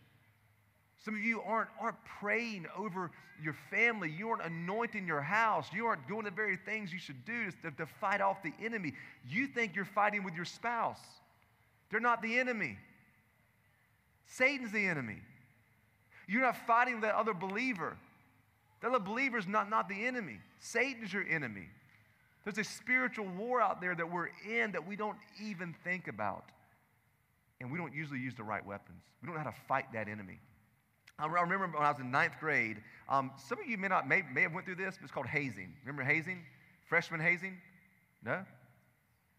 Some 1.04 1.14
of 1.14 1.20
you 1.20 1.40
aren't, 1.42 1.68
aren't 1.80 2.04
praying 2.18 2.66
over 2.76 3.12
your 3.40 3.52
family. 3.70 4.10
You 4.10 4.30
aren't 4.30 4.42
anointing 4.44 5.06
your 5.06 5.20
house. 5.22 5.68
You 5.72 5.86
aren't 5.86 6.08
doing 6.08 6.24
the 6.24 6.32
very 6.32 6.56
things 6.56 6.92
you 6.92 6.98
should 6.98 7.24
do 7.24 7.52
to, 7.62 7.70
to 7.70 7.86
fight 8.00 8.20
off 8.20 8.38
the 8.42 8.52
enemy. 8.60 8.94
You 9.24 9.46
think 9.46 9.76
you're 9.76 9.84
fighting 9.84 10.24
with 10.24 10.34
your 10.34 10.44
spouse. 10.44 10.98
They're 11.92 12.00
not 12.00 12.20
the 12.20 12.36
enemy, 12.40 12.78
Satan's 14.26 14.72
the 14.72 14.86
enemy. 14.88 15.18
You're 16.26 16.42
not 16.42 16.66
fighting 16.66 17.02
that 17.02 17.14
other 17.14 17.34
believer. 17.34 17.96
That 18.80 18.88
other 18.88 18.98
believer's 18.98 19.46
not, 19.46 19.70
not 19.70 19.88
the 19.88 20.04
enemy, 20.04 20.40
Satan's 20.58 21.12
your 21.12 21.24
enemy. 21.30 21.68
There's 22.44 22.58
a 22.58 22.64
spiritual 22.64 23.26
war 23.38 23.60
out 23.60 23.80
there 23.80 23.94
that 23.94 24.10
we're 24.10 24.30
in 24.48 24.72
that 24.72 24.86
we 24.86 24.96
don't 24.96 25.16
even 25.42 25.74
think 25.84 26.08
about. 26.08 26.44
And 27.60 27.70
we 27.70 27.78
don't 27.78 27.94
usually 27.94 28.18
use 28.18 28.34
the 28.34 28.42
right 28.42 28.64
weapons. 28.64 29.02
We 29.22 29.26
don't 29.26 29.36
know 29.36 29.42
how 29.44 29.50
to 29.50 29.56
fight 29.68 29.86
that 29.94 30.08
enemy. 30.08 30.40
I 31.18 31.26
remember 31.26 31.68
when 31.68 31.86
I 31.86 31.90
was 31.92 32.00
in 32.00 32.10
ninth 32.10 32.32
grade, 32.40 32.82
um, 33.08 33.30
some 33.48 33.60
of 33.60 33.68
you 33.68 33.78
may 33.78 33.86
not 33.86 34.08
may, 34.08 34.22
may 34.22 34.42
have 34.42 34.52
went 34.52 34.66
through 34.66 34.74
this, 34.76 34.96
but 34.96 35.04
it's 35.04 35.12
called 35.12 35.26
hazing. 35.26 35.72
Remember 35.86 36.02
hazing? 36.02 36.42
Freshman 36.88 37.20
hazing? 37.20 37.58
No? 38.24 38.42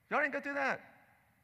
Y'all 0.09 0.21
didn't 0.21 0.31
go 0.31 0.39
through 0.39 0.53
that. 0.53 0.79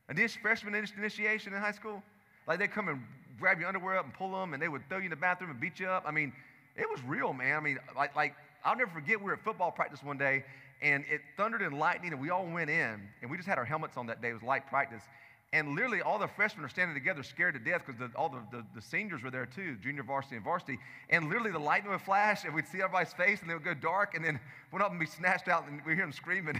Init- 0.09 0.41
freshman 0.41 0.75
initiation 0.75 1.53
in 1.53 1.59
high 1.59 1.71
school? 1.73 2.01
Like 2.47 2.59
they 2.59 2.67
come 2.69 2.87
and 2.87 3.01
grab 3.37 3.59
your 3.59 3.67
underwear 3.67 3.97
up 3.97 4.05
and 4.05 4.13
pull 4.13 4.31
them, 4.39 4.53
and 4.53 4.63
they 4.63 4.69
would 4.69 4.87
throw 4.87 4.99
you 4.99 5.05
in 5.05 5.09
the 5.09 5.15
bathroom 5.17 5.49
and 5.49 5.59
beat 5.59 5.79
you 5.81 5.87
up. 5.89 6.03
I 6.07 6.11
mean, 6.11 6.31
it 6.77 6.87
was 6.89 7.01
real, 7.03 7.33
man. 7.33 7.57
I 7.57 7.59
mean, 7.59 7.79
like, 7.95 8.15
like 8.15 8.35
I'll 8.63 8.77
never 8.77 8.91
forget 8.91 9.19
we 9.19 9.25
were 9.25 9.33
at 9.33 9.43
football 9.43 9.71
practice 9.71 10.01
one 10.01 10.17
day, 10.17 10.45
and 10.81 11.03
it 11.11 11.21
thundered 11.35 11.61
and 11.61 11.77
lightning, 11.77 12.11
and 12.11 12.21
we 12.21 12.29
all 12.29 12.45
went 12.47 12.69
in, 12.69 12.99
and 13.21 13.29
we 13.29 13.37
just 13.37 13.47
had 13.49 13.57
our 13.57 13.65
helmets 13.65 13.97
on 13.97 14.07
that 14.07 14.21
day. 14.21 14.29
It 14.29 14.33
was 14.33 14.43
light 14.43 14.67
practice. 14.67 15.03
And 15.51 15.69
literally, 15.75 16.01
all 16.01 16.19
the 16.19 16.27
freshmen 16.27 16.63
are 16.63 16.69
standing 16.69 16.95
together, 16.95 17.23
scared 17.23 17.55
to 17.55 17.59
death, 17.59 17.81
because 17.85 18.09
all 18.15 18.29
the, 18.29 18.37
the, 18.55 18.65
the, 18.75 18.81
seniors 18.81 19.23
were 19.23 19.31
there 19.31 19.47
too, 19.47 19.77
junior 19.83 20.03
varsity 20.03 20.35
and 20.35 20.43
varsity. 20.45 20.77
And 21.09 21.25
literally, 21.27 21.51
the 21.51 21.59
lightning 21.59 21.91
would 21.91 22.01
flash, 22.01 22.43
and 22.45 22.53
we'd 22.53 22.67
see 22.67 22.77
everybody's 22.81 23.13
face, 23.13 23.41
and 23.41 23.49
they 23.49 23.55
would 23.55 23.63
go 23.63 23.73
dark, 23.73 24.15
and 24.15 24.23
then 24.23 24.39
one 24.69 24.81
of 24.81 24.89
them 24.89 24.99
would 24.99 25.05
be 25.05 25.11
snatched 25.11 25.47
out, 25.47 25.67
and 25.67 25.81
we 25.85 25.95
hear 25.95 26.03
them 26.03 26.11
screaming. 26.13 26.59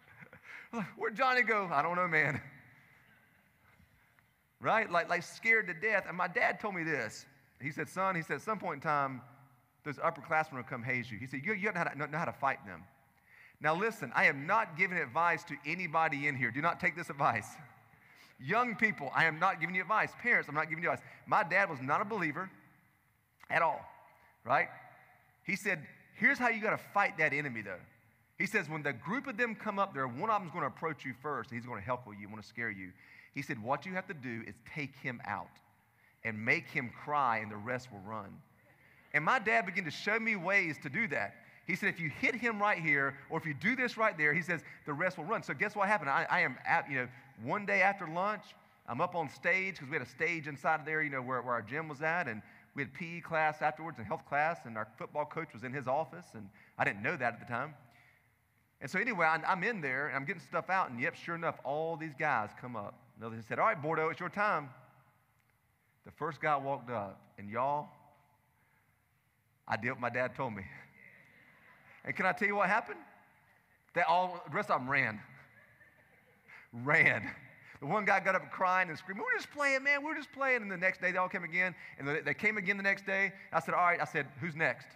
Where'd 0.98 1.16
Johnny 1.16 1.42
go? 1.42 1.68
I 1.72 1.82
don't 1.82 1.94
know, 1.96 2.08
man. 2.08 2.40
Right? 4.60 4.90
Like, 4.90 5.08
like 5.08 5.22
scared 5.22 5.68
to 5.68 5.74
death. 5.74 6.04
And 6.08 6.16
my 6.16 6.26
dad 6.26 6.58
told 6.58 6.74
me 6.74 6.82
this. 6.82 7.26
He 7.62 7.70
said, 7.70 7.88
Son, 7.88 8.16
he 8.16 8.22
said, 8.22 8.36
at 8.36 8.42
some 8.42 8.58
point 8.58 8.76
in 8.76 8.80
time, 8.80 9.20
those 9.84 9.96
upperclassmen 9.96 10.54
will 10.54 10.62
come 10.64 10.82
haze 10.82 11.10
you. 11.12 11.18
He 11.18 11.26
said, 11.26 11.42
You, 11.44 11.54
you 11.54 11.70
have 11.72 11.92
to 11.92 11.96
know, 11.98 12.06
know 12.06 12.18
how 12.18 12.24
to 12.24 12.32
fight 12.32 12.58
them. 12.66 12.82
Now, 13.60 13.74
listen, 13.74 14.12
I 14.14 14.26
am 14.26 14.46
not 14.46 14.76
giving 14.76 14.98
advice 14.98 15.44
to 15.44 15.54
anybody 15.66 16.28
in 16.28 16.36
here. 16.36 16.50
Do 16.50 16.60
not 16.60 16.80
take 16.80 16.96
this 16.96 17.10
advice. 17.10 17.46
Young 18.40 18.74
people, 18.74 19.10
I 19.14 19.24
am 19.26 19.38
not 19.38 19.60
giving 19.60 19.74
you 19.74 19.82
advice. 19.82 20.10
Parents, 20.22 20.48
I'm 20.48 20.54
not 20.54 20.68
giving 20.68 20.82
you 20.82 20.90
advice. 20.90 21.04
My 21.26 21.42
dad 21.44 21.70
was 21.70 21.78
not 21.80 22.00
a 22.00 22.04
believer 22.04 22.50
at 23.48 23.62
all, 23.62 23.80
right? 24.44 24.68
He 25.44 25.56
said, 25.56 25.86
Here's 26.16 26.38
how 26.38 26.48
you 26.48 26.62
got 26.62 26.70
to 26.70 26.78
fight 26.92 27.18
that 27.18 27.32
enemy, 27.32 27.62
though. 27.62 27.80
He 28.38 28.46
says, 28.46 28.68
When 28.68 28.82
the 28.82 28.92
group 28.92 29.26
of 29.26 29.36
them 29.36 29.54
come 29.54 29.78
up 29.78 29.94
there, 29.94 30.06
one 30.06 30.30
of 30.30 30.40
them's 30.40 30.50
going 30.52 30.62
to 30.62 30.68
approach 30.68 31.04
you 31.04 31.14
first, 31.22 31.50
and 31.50 31.58
he's 31.58 31.66
going 31.66 31.80
to 31.80 31.84
heckle 31.84 32.12
you, 32.14 32.28
want 32.28 32.42
to 32.42 32.48
scare 32.48 32.70
you. 32.70 32.90
He 33.34 33.42
said, 33.42 33.60
What 33.62 33.86
you 33.86 33.92
have 33.92 34.06
to 34.08 34.14
do 34.14 34.42
is 34.46 34.54
take 34.74 34.94
him 34.96 35.20
out 35.26 35.48
and 36.24 36.44
make 36.44 36.66
him 36.68 36.90
cry, 37.04 37.38
and 37.38 37.50
the 37.50 37.56
rest 37.56 37.88
will 37.92 38.00
run. 38.00 38.36
And 39.12 39.24
my 39.24 39.38
dad 39.38 39.66
began 39.66 39.84
to 39.84 39.90
show 39.92 40.18
me 40.18 40.34
ways 40.34 40.76
to 40.82 40.88
do 40.88 41.06
that. 41.08 41.34
He 41.66 41.76
said, 41.76 41.88
if 41.88 41.98
you 42.00 42.10
hit 42.10 42.34
him 42.34 42.60
right 42.60 42.78
here, 42.78 43.16
or 43.30 43.38
if 43.38 43.46
you 43.46 43.54
do 43.54 43.74
this 43.74 43.96
right 43.96 44.16
there, 44.18 44.34
he 44.34 44.42
says, 44.42 44.60
the 44.84 44.92
rest 44.92 45.16
will 45.16 45.24
run. 45.24 45.42
So 45.42 45.54
guess 45.54 45.74
what 45.74 45.88
happened? 45.88 46.10
I, 46.10 46.26
I 46.30 46.40
am 46.40 46.56
at, 46.66 46.88
you 46.90 46.96
know, 46.96 47.08
one 47.42 47.64
day 47.64 47.80
after 47.82 48.06
lunch, 48.06 48.42
I'm 48.86 49.00
up 49.00 49.14
on 49.14 49.30
stage 49.30 49.74
because 49.74 49.88
we 49.88 49.94
had 49.96 50.02
a 50.06 50.10
stage 50.10 50.46
inside 50.46 50.80
of 50.80 50.86
there, 50.86 51.00
you 51.00 51.08
know, 51.08 51.22
where, 51.22 51.40
where 51.40 51.54
our 51.54 51.62
gym 51.62 51.88
was 51.88 52.02
at. 52.02 52.28
And 52.28 52.42
we 52.74 52.82
had 52.82 52.92
PE 52.92 53.20
class 53.20 53.62
afterwards 53.62 53.96
and 53.96 54.06
health 54.06 54.24
class. 54.28 54.58
And 54.64 54.76
our 54.76 54.86
football 54.98 55.24
coach 55.24 55.48
was 55.54 55.64
in 55.64 55.72
his 55.72 55.88
office. 55.88 56.26
And 56.34 56.48
I 56.78 56.84
didn't 56.84 57.02
know 57.02 57.16
that 57.16 57.32
at 57.34 57.40
the 57.40 57.46
time. 57.46 57.72
And 58.82 58.90
so 58.90 58.98
anyway, 59.00 59.24
I, 59.26 59.36
I'm 59.50 59.64
in 59.64 59.80
there 59.80 60.08
and 60.08 60.16
I'm 60.16 60.26
getting 60.26 60.42
stuff 60.42 60.68
out. 60.68 60.90
And 60.90 61.00
yep, 61.00 61.14
sure 61.14 61.34
enough, 61.34 61.58
all 61.64 61.96
these 61.96 62.12
guys 62.18 62.50
come 62.60 62.76
up. 62.76 62.94
Another 63.18 63.36
said, 63.48 63.58
all 63.58 63.64
right, 63.66 63.80
Bordeaux, 63.80 64.10
it's 64.10 64.20
your 64.20 64.28
time. 64.28 64.68
The 66.04 66.10
first 66.12 66.42
guy 66.42 66.56
walked 66.58 66.90
up. 66.90 67.18
And 67.38 67.48
y'all, 67.48 67.88
I 69.66 69.78
did 69.78 69.92
what 69.92 70.00
my 70.00 70.10
dad 70.10 70.34
told 70.34 70.52
me. 70.54 70.62
And 72.04 72.14
can 72.14 72.26
I 72.26 72.32
tell 72.32 72.48
you 72.48 72.56
what 72.56 72.68
happened? 72.68 73.00
They 73.94 74.02
all, 74.02 74.42
the 74.48 74.54
rest 74.54 74.70
of 74.70 74.80
them 74.80 74.90
ran. 74.90 75.20
ran. 76.72 77.30
The 77.80 77.86
one 77.86 78.04
guy 78.04 78.20
got 78.20 78.34
up 78.34 78.50
crying 78.50 78.88
and 78.88 78.98
screaming, 78.98 79.24
We're 79.24 79.36
just 79.38 79.50
playing, 79.52 79.82
man. 79.84 80.04
We're 80.04 80.16
just 80.16 80.32
playing. 80.32 80.62
And 80.62 80.70
the 80.70 80.76
next 80.76 81.00
day, 81.00 81.12
they 81.12 81.18
all 81.18 81.28
came 81.28 81.44
again. 81.44 81.74
And 81.98 82.08
they 82.24 82.34
came 82.34 82.56
again 82.56 82.76
the 82.76 82.82
next 82.82 83.06
day. 83.06 83.32
I 83.52 83.60
said, 83.60 83.74
All 83.74 83.84
right. 83.84 84.00
I 84.00 84.04
said, 84.04 84.26
Who's 84.40 84.54
next? 84.54 84.86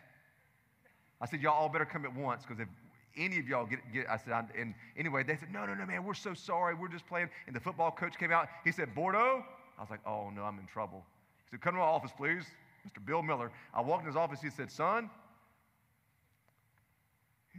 I 1.21 1.27
said, 1.27 1.40
Y'all 1.40 1.53
all 1.55 1.68
better 1.68 1.85
come 1.87 2.05
at 2.05 2.14
once 2.14 2.42
because 2.42 2.61
if 2.61 2.68
any 3.16 3.38
of 3.38 3.49
y'all 3.49 3.66
get, 3.66 3.81
get 3.92 4.09
I 4.09 4.16
said, 4.16 4.33
I, 4.33 4.44
and 4.57 4.75
anyway, 4.97 5.23
they 5.23 5.37
said, 5.37 5.51
No, 5.51 5.64
no, 5.66 5.75
no, 5.75 5.87
man. 5.87 6.05
We're 6.05 6.14
so 6.14 6.35
sorry. 6.35 6.75
We're 6.75 6.88
just 6.88 7.07
playing. 7.07 7.31
And 7.47 7.55
the 7.57 7.61
football 7.61 7.90
coach 7.90 8.14
came 8.18 8.33
out. 8.33 8.49
He 8.64 8.73
said, 8.73 8.94
Bordeaux. 8.94 9.42
I 9.79 9.81
was 9.81 9.90
like, 9.90 10.01
Oh, 10.07 10.31
no, 10.35 10.42
I'm 10.44 10.59
in 10.59 10.66
trouble. 10.66 11.05
He 11.51 11.51
said, 11.57 11.61
Come 11.62 11.75
to 11.75 11.81
my 11.81 11.87
office, 11.87 12.11
please. 12.16 12.44
Mr. 12.87 13.05
Bill 13.05 13.23
Miller. 13.23 13.51
I 13.75 13.81
walked 13.81 14.03
in 14.03 14.07
his 14.07 14.16
office. 14.16 14.40
He 14.40 14.51
said, 14.51 14.71
Son, 14.71 15.11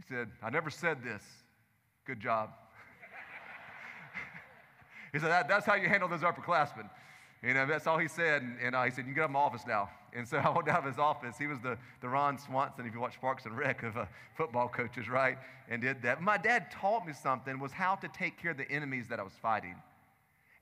he 0.08 0.14
said, 0.14 0.28
I 0.42 0.50
never 0.50 0.70
said 0.70 1.02
this. 1.04 1.22
Good 2.06 2.20
job. 2.20 2.50
he 5.12 5.18
said, 5.18 5.28
that, 5.30 5.46
That's 5.48 5.66
how 5.66 5.74
you 5.74 5.88
handle 5.88 6.08
those 6.08 6.20
upperclassmen. 6.22 6.88
You 7.42 7.54
know, 7.54 7.66
that's 7.66 7.86
all 7.86 7.98
he 7.98 8.08
said. 8.08 8.42
And, 8.42 8.56
and 8.62 8.74
uh, 8.74 8.82
he 8.84 8.90
said, 8.90 9.00
You 9.00 9.04
can 9.04 9.14
get 9.14 9.20
out 9.22 9.26
of 9.26 9.30
my 9.32 9.40
office 9.40 9.62
now. 9.66 9.90
And 10.14 10.26
so 10.26 10.38
I 10.38 10.48
went 10.48 10.68
out 10.68 10.78
of 10.80 10.84
his 10.86 10.98
office. 10.98 11.36
He 11.36 11.46
was 11.46 11.58
the, 11.60 11.76
the 12.00 12.08
Ron 12.08 12.38
Swanson, 12.38 12.86
if 12.86 12.94
you 12.94 13.00
watch 13.00 13.20
Parks 13.20 13.44
and 13.44 13.56
Rec, 13.56 13.82
of 13.82 13.96
uh, 13.96 14.06
football 14.36 14.68
coaches, 14.68 15.08
right? 15.08 15.36
And 15.68 15.82
did 15.82 16.00
that. 16.02 16.22
My 16.22 16.38
dad 16.38 16.70
taught 16.70 17.06
me 17.06 17.12
something 17.12 17.58
was 17.60 17.72
how 17.72 17.96
to 17.96 18.08
take 18.08 18.38
care 18.40 18.52
of 18.52 18.56
the 18.56 18.70
enemies 18.70 19.06
that 19.10 19.20
I 19.20 19.22
was 19.22 19.34
fighting. 19.42 19.76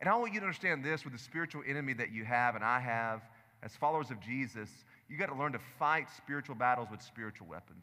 And 0.00 0.08
I 0.08 0.16
want 0.16 0.32
you 0.32 0.40
to 0.40 0.46
understand 0.46 0.84
this 0.84 1.04
with 1.04 1.12
the 1.12 1.18
spiritual 1.18 1.62
enemy 1.66 1.92
that 1.94 2.12
you 2.12 2.24
have 2.24 2.56
and 2.56 2.64
I 2.64 2.80
have 2.80 3.20
as 3.62 3.74
followers 3.74 4.10
of 4.12 4.20
Jesus, 4.20 4.68
you 5.08 5.16
got 5.16 5.26
to 5.26 5.34
learn 5.34 5.50
to 5.52 5.58
fight 5.80 6.08
spiritual 6.16 6.54
battles 6.54 6.86
with 6.92 7.02
spiritual 7.02 7.48
weapons. 7.48 7.82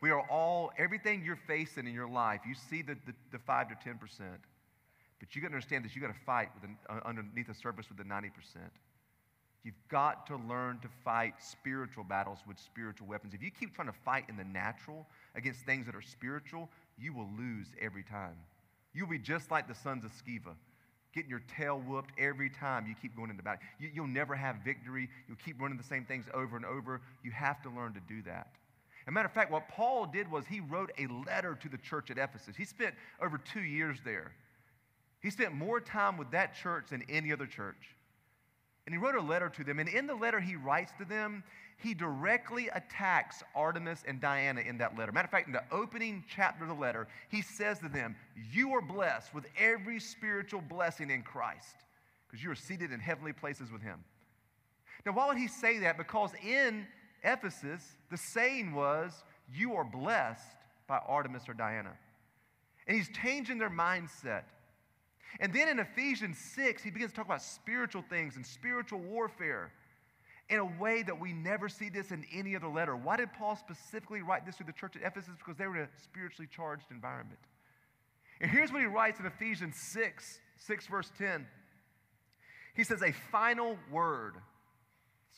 We 0.00 0.10
are 0.10 0.20
all, 0.30 0.70
everything 0.78 1.22
you're 1.24 1.40
facing 1.48 1.86
in 1.86 1.92
your 1.94 2.08
life, 2.08 2.40
you 2.46 2.54
see 2.70 2.82
the, 2.82 2.94
the, 3.06 3.12
the 3.32 3.38
5 3.38 3.68
to 3.70 3.74
10%, 3.74 3.98
but 5.18 5.34
you 5.34 5.42
got 5.42 5.48
to 5.48 5.54
understand 5.54 5.84
that 5.84 5.94
you 5.96 6.00
got 6.00 6.08
to 6.14 6.24
fight 6.24 6.48
with 6.60 6.70
uh, 6.88 7.00
underneath 7.04 7.48
the 7.48 7.54
surface 7.54 7.86
with 7.88 7.98
the 7.98 8.04
90%. 8.04 8.30
You've 9.64 9.74
got 9.90 10.24
to 10.28 10.36
learn 10.36 10.78
to 10.82 10.88
fight 11.04 11.34
spiritual 11.40 12.04
battles 12.04 12.38
with 12.46 12.58
spiritual 12.60 13.08
weapons. 13.08 13.34
If 13.34 13.42
you 13.42 13.50
keep 13.50 13.74
trying 13.74 13.88
to 13.88 13.94
fight 14.04 14.24
in 14.28 14.36
the 14.36 14.44
natural 14.44 15.04
against 15.34 15.66
things 15.66 15.84
that 15.86 15.96
are 15.96 16.02
spiritual, 16.02 16.68
you 16.96 17.12
will 17.12 17.28
lose 17.36 17.66
every 17.82 18.04
time. 18.04 18.36
You'll 18.94 19.08
be 19.08 19.18
just 19.18 19.50
like 19.50 19.66
the 19.66 19.74
sons 19.74 20.04
of 20.04 20.12
Sceva, 20.12 20.54
getting 21.12 21.28
your 21.28 21.42
tail 21.56 21.80
whooped 21.86 22.12
every 22.18 22.50
time 22.50 22.86
you 22.86 22.94
keep 23.02 23.16
going 23.16 23.30
into 23.30 23.42
battle. 23.42 23.60
You, 23.80 23.90
you'll 23.92 24.06
never 24.06 24.36
have 24.36 24.58
victory. 24.64 25.08
You'll 25.26 25.36
keep 25.44 25.60
running 25.60 25.76
the 25.76 25.84
same 25.84 26.04
things 26.04 26.26
over 26.32 26.56
and 26.56 26.64
over. 26.64 27.00
You 27.24 27.32
have 27.32 27.60
to 27.62 27.68
learn 27.70 27.94
to 27.94 28.00
do 28.08 28.22
that 28.22 28.46
a 29.08 29.12
matter 29.12 29.26
of 29.26 29.32
fact, 29.32 29.50
what 29.50 29.68
Paul 29.68 30.04
did 30.06 30.30
was 30.30 30.46
he 30.46 30.60
wrote 30.60 30.90
a 30.98 31.06
letter 31.26 31.58
to 31.62 31.68
the 31.70 31.78
church 31.78 32.10
at 32.10 32.18
Ephesus. 32.18 32.54
He 32.56 32.66
spent 32.66 32.94
over 33.20 33.38
two 33.38 33.62
years 33.62 33.96
there. 34.04 34.32
He 35.20 35.30
spent 35.30 35.54
more 35.54 35.80
time 35.80 36.18
with 36.18 36.30
that 36.32 36.54
church 36.54 36.88
than 36.90 37.02
any 37.08 37.32
other 37.32 37.46
church. 37.46 37.96
And 38.86 38.94
he 38.94 38.98
wrote 39.00 39.14
a 39.14 39.20
letter 39.20 39.48
to 39.48 39.64
them. 39.64 39.78
And 39.78 39.88
in 39.88 40.06
the 40.06 40.14
letter 40.14 40.38
he 40.40 40.56
writes 40.56 40.92
to 40.98 41.06
them, 41.06 41.42
he 41.78 41.94
directly 41.94 42.68
attacks 42.68 43.42
Artemis 43.54 44.02
and 44.06 44.20
Diana 44.20 44.60
in 44.60 44.76
that 44.78 44.98
letter. 44.98 45.10
Matter 45.10 45.24
of 45.24 45.30
fact, 45.30 45.46
in 45.46 45.52
the 45.54 45.64
opening 45.72 46.22
chapter 46.34 46.64
of 46.64 46.68
the 46.68 46.74
letter, 46.74 47.08
he 47.30 47.40
says 47.40 47.78
to 47.80 47.88
them, 47.88 48.14
You 48.52 48.72
are 48.74 48.82
blessed 48.82 49.32
with 49.34 49.44
every 49.58 50.00
spiritual 50.00 50.60
blessing 50.60 51.10
in 51.10 51.22
Christ 51.22 51.76
because 52.28 52.42
you 52.44 52.50
are 52.50 52.54
seated 52.56 52.92
in 52.92 53.00
heavenly 53.00 53.32
places 53.32 53.70
with 53.72 53.80
him. 53.80 54.04
Now, 55.06 55.12
why 55.12 55.28
would 55.28 55.38
he 55.38 55.48
say 55.48 55.78
that? 55.78 55.96
Because 55.96 56.30
in 56.44 56.86
Ephesus, 57.24 57.80
the 58.10 58.16
saying 58.16 58.74
was, 58.74 59.12
You 59.52 59.74
are 59.74 59.84
blessed 59.84 60.46
by 60.86 60.98
Artemis 60.98 61.44
or 61.48 61.54
Diana. 61.54 61.92
And 62.86 62.96
he's 62.96 63.08
changing 63.22 63.58
their 63.58 63.70
mindset. 63.70 64.44
And 65.40 65.52
then 65.52 65.68
in 65.68 65.78
Ephesians 65.78 66.38
6, 66.56 66.82
he 66.82 66.90
begins 66.90 67.10
to 67.12 67.16
talk 67.16 67.26
about 67.26 67.42
spiritual 67.42 68.02
things 68.08 68.36
and 68.36 68.46
spiritual 68.46 68.98
warfare 69.00 69.72
in 70.48 70.58
a 70.58 70.64
way 70.80 71.02
that 71.02 71.20
we 71.20 71.34
never 71.34 71.68
see 71.68 71.90
this 71.90 72.10
in 72.10 72.24
any 72.32 72.56
other 72.56 72.68
letter. 72.68 72.96
Why 72.96 73.18
did 73.18 73.34
Paul 73.34 73.54
specifically 73.56 74.22
write 74.22 74.46
this 74.46 74.56
to 74.56 74.64
the 74.64 74.72
church 74.72 74.94
at 74.96 75.02
Ephesus? 75.02 75.32
Because 75.38 75.56
they 75.58 75.66
were 75.66 75.76
in 75.76 75.82
a 75.82 75.88
spiritually 76.02 76.48
charged 76.54 76.86
environment. 76.90 77.38
And 78.40 78.50
here's 78.50 78.72
what 78.72 78.80
he 78.80 78.86
writes 78.86 79.20
in 79.20 79.26
Ephesians 79.26 79.76
6, 79.76 80.38
6 80.66 80.86
verse 80.86 81.12
10. 81.18 81.46
He 82.74 82.84
says, 82.84 83.02
A 83.02 83.12
final 83.30 83.76
word. 83.92 84.34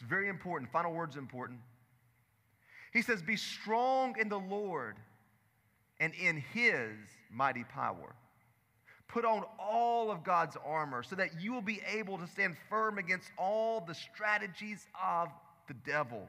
It's 0.00 0.08
very 0.08 0.28
important. 0.28 0.70
Final 0.72 0.94
word's 0.94 1.16
important. 1.16 1.60
He 2.94 3.02
says, 3.02 3.20
Be 3.22 3.36
strong 3.36 4.14
in 4.18 4.30
the 4.30 4.38
Lord 4.38 4.96
and 5.98 6.14
in 6.14 6.38
his 6.54 6.92
mighty 7.30 7.64
power. 7.64 8.14
Put 9.08 9.26
on 9.26 9.44
all 9.58 10.10
of 10.10 10.24
God's 10.24 10.56
armor 10.64 11.02
so 11.02 11.16
that 11.16 11.40
you 11.42 11.52
will 11.52 11.60
be 11.60 11.82
able 11.94 12.16
to 12.16 12.26
stand 12.28 12.56
firm 12.70 12.96
against 12.96 13.28
all 13.36 13.80
the 13.82 13.94
strategies 13.94 14.86
of 15.04 15.28
the 15.68 15.74
devil. 15.74 16.28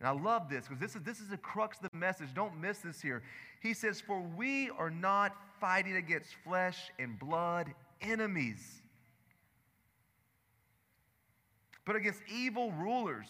And 0.00 0.06
I 0.06 0.10
love 0.10 0.50
this 0.50 0.66
because 0.66 0.80
this 0.80 0.94
is, 0.96 1.02
this 1.02 1.20
is 1.20 1.28
the 1.28 1.36
crux 1.38 1.78
of 1.82 1.90
the 1.90 1.96
message. 1.96 2.28
Don't 2.34 2.60
miss 2.60 2.78
this 2.80 3.00
here. 3.00 3.22
He 3.62 3.72
says, 3.72 4.02
For 4.02 4.20
we 4.36 4.68
are 4.76 4.90
not 4.90 5.34
fighting 5.62 5.96
against 5.96 6.28
flesh 6.44 6.76
and 6.98 7.18
blood 7.18 7.72
enemies 8.02 8.79
but 11.90 11.96
against 11.96 12.20
evil 12.32 12.70
rulers 12.70 13.26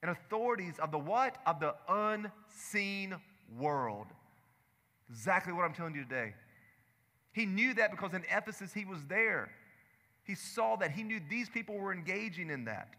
and 0.00 0.08
authorities 0.08 0.74
of 0.78 0.92
the 0.92 0.98
what? 0.98 1.38
Of 1.44 1.58
the 1.58 1.74
unseen 1.88 3.16
world. 3.58 4.06
Exactly 5.10 5.52
what 5.52 5.64
I'm 5.64 5.74
telling 5.74 5.96
you 5.96 6.04
today. 6.04 6.34
He 7.32 7.46
knew 7.46 7.74
that 7.74 7.90
because 7.90 8.14
in 8.14 8.22
Ephesus 8.32 8.72
he 8.72 8.84
was 8.84 9.00
there. 9.08 9.50
He 10.22 10.36
saw 10.36 10.76
that. 10.76 10.92
He 10.92 11.02
knew 11.02 11.20
these 11.28 11.48
people 11.50 11.74
were 11.76 11.92
engaging 11.92 12.48
in 12.48 12.64
that. 12.66 12.90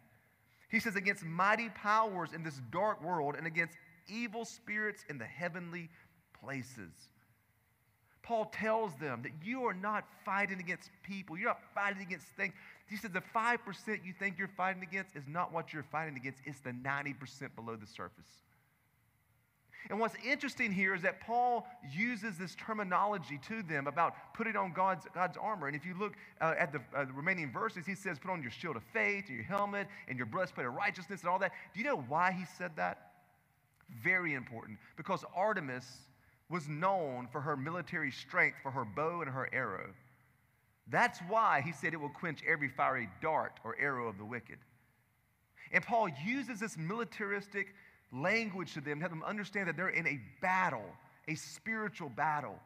He 0.67 0.81
says, 0.81 0.97
against 0.97 1.23
mighty 1.23 1.69
powers 1.69 2.33
in 2.33 2.43
this 2.43 2.59
dark 2.69 3.01
world 3.01 3.35
and 3.38 3.47
against 3.47 3.77
evil 4.09 4.43
spirits 4.43 5.05
in 5.07 5.17
the 5.17 5.23
heavenly 5.25 5.88
places. 6.43 6.91
Paul 8.23 8.51
tells 8.53 8.93
them 8.95 9.21
that 9.21 9.31
you 9.41 9.63
are 9.65 9.73
not 9.73 10.03
fighting 10.25 10.59
against 10.59 10.89
people, 11.01 11.38
you're 11.38 11.47
not 11.47 11.61
fighting 11.73 12.01
against 12.01 12.27
things. 12.35 12.53
He 12.88 12.98
said 12.98 13.13
the 13.13 13.21
5% 13.36 13.58
you 14.06 14.13
think 14.17 14.38
you're 14.38 14.48
fighting 14.50 14.84
against 14.84 15.15
is 15.15 15.28
not 15.28 15.52
what 15.52 15.74
you're 15.74 15.86
fighting 15.91 16.15
against, 16.17 16.39
it's 16.45 16.60
the 16.60 16.71
90% 16.71 17.15
below 17.56 17.76
the 17.76 17.88
surface. 17.88 18.28
And 19.89 20.00
what's 20.00 20.15
interesting 20.28 20.71
here 20.71 20.95
is 20.95 21.04
that 21.04 21.21
Paul 21.21 21.67
uses 21.95 22.39
this 22.39 22.56
terminology 22.56 23.39
to 23.48 23.62
them 23.62 23.86
about 23.86 24.13
putting 24.34 24.56
on 24.56 24.74
God's, 24.74 25.06
God's 25.13 25.38
armor. 25.39 25.67
And 25.67 25.76
if 25.76 25.86
you 25.86 25.95
look 25.98 26.13
uh, 26.41 26.56
at 26.58 26.74
the, 26.74 26.82
uh, 26.95 27.06
the, 27.06 27.13
remaining 27.13 27.52
verses, 27.52 27.86
he 27.86 27.93
says, 27.93 28.17
put 28.17 28.32
on 28.32 28.41
your 28.41 28.50
shield 28.50 28.78
of 28.78 28.84
faith 28.93 29.26
and 29.28 29.36
your 29.36 29.45
helmet 29.45 29.88
and 30.08 30.17
your 30.17 30.26
breastplate 30.26 30.65
of 30.65 30.74
righteousness 30.74 31.21
and 31.21 31.30
all 31.30 31.38
that. 31.38 31.52
Do 31.74 31.80
you 31.80 31.86
know 31.86 31.98
why 32.08 32.32
he 32.32 32.45
said 32.58 32.71
that? 32.78 33.12
Very 34.04 34.34
important. 34.34 34.80
Because 34.98 35.24
Artemis 35.36 35.86
was 36.50 36.67
known 36.67 37.28
for 37.32 37.41
her 37.41 37.56
military 37.56 38.12
strength, 38.12 38.58
for 38.63 38.71
her 38.71 38.86
bow 38.86 39.21
and 39.21 39.30
her 39.30 39.48
arrow. 39.54 39.89
That's 40.88 41.19
why 41.28 41.62
he 41.65 41.71
said 41.71 41.93
it 41.93 41.98
will 42.00 42.10
quench 42.10 42.39
every 42.48 42.67
fiery 42.69 43.10
dart 43.21 43.60
or 43.63 43.76
arrow 43.80 44.08
of 44.08 44.17
the 44.17 44.26
wicked. 44.26 44.58
And 45.71 45.84
Paul 45.84 46.10
uses 46.26 46.60
this 46.60 46.78
militaristic 46.78 47.74
language 48.12 48.74
to 48.76 48.82
them 48.82 48.98
to 48.98 49.02
help 49.02 49.12
them 49.12 49.24
understand 49.24 49.67
that 49.67 49.76
they're 49.76 49.89
in 49.89 50.06
a 50.08 50.19
battle, 50.41 50.86
a 51.28 51.36
spiritual 51.36 52.10
battle. 52.10 52.60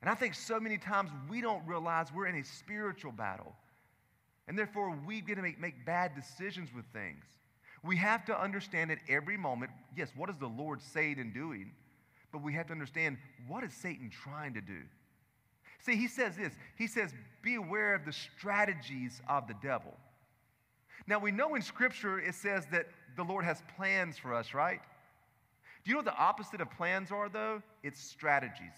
And 0.00 0.08
I 0.08 0.14
think 0.14 0.34
so 0.34 0.60
many 0.60 0.78
times 0.78 1.10
we 1.28 1.40
don't 1.40 1.66
realize 1.66 2.08
we're 2.14 2.26
in 2.28 2.36
a 2.36 2.44
spiritual 2.44 3.10
battle. 3.12 3.52
And 4.46 4.56
therefore, 4.56 4.96
we 5.04 5.20
get 5.20 5.34
to 5.34 5.42
make, 5.42 5.58
make 5.58 5.84
bad 5.84 6.12
decisions 6.14 6.70
with 6.74 6.84
things. 6.92 7.24
We 7.82 7.96
have 7.96 8.24
to 8.26 8.40
understand 8.40 8.92
at 8.92 8.98
every 9.08 9.36
moment 9.36 9.72
yes, 9.96 10.10
what 10.16 10.30
is 10.30 10.36
the 10.36 10.46
Lord 10.46 10.80
saying 10.80 11.18
and 11.18 11.34
doing? 11.34 11.72
But 12.30 12.42
we 12.42 12.52
have 12.54 12.66
to 12.68 12.72
understand 12.72 13.18
what 13.48 13.64
is 13.64 13.72
Satan 13.72 14.10
trying 14.10 14.54
to 14.54 14.60
do? 14.60 14.82
See, 15.86 15.94
he 15.94 16.08
says 16.08 16.36
this 16.36 16.52
he 16.76 16.88
says, 16.88 17.14
Beware 17.42 17.94
of 17.94 18.04
the 18.04 18.12
strategies 18.12 19.22
of 19.28 19.46
the 19.46 19.54
devil. 19.62 19.96
Now, 21.06 21.20
we 21.20 21.30
know 21.30 21.54
in 21.54 21.62
Scripture 21.62 22.18
it 22.18 22.34
says 22.34 22.66
that 22.72 22.88
the 23.16 23.22
Lord 23.24 23.44
has 23.44 23.62
plans 23.76 24.18
for 24.18 24.34
us, 24.34 24.52
right? 24.52 24.80
Do 25.84 25.88
you 25.88 25.94
know 25.94 25.98
what 25.98 26.06
the 26.06 26.18
opposite 26.20 26.60
of 26.60 26.68
plans 26.72 27.12
are, 27.12 27.28
though? 27.28 27.62
It's 27.84 28.00
strategies. 28.00 28.74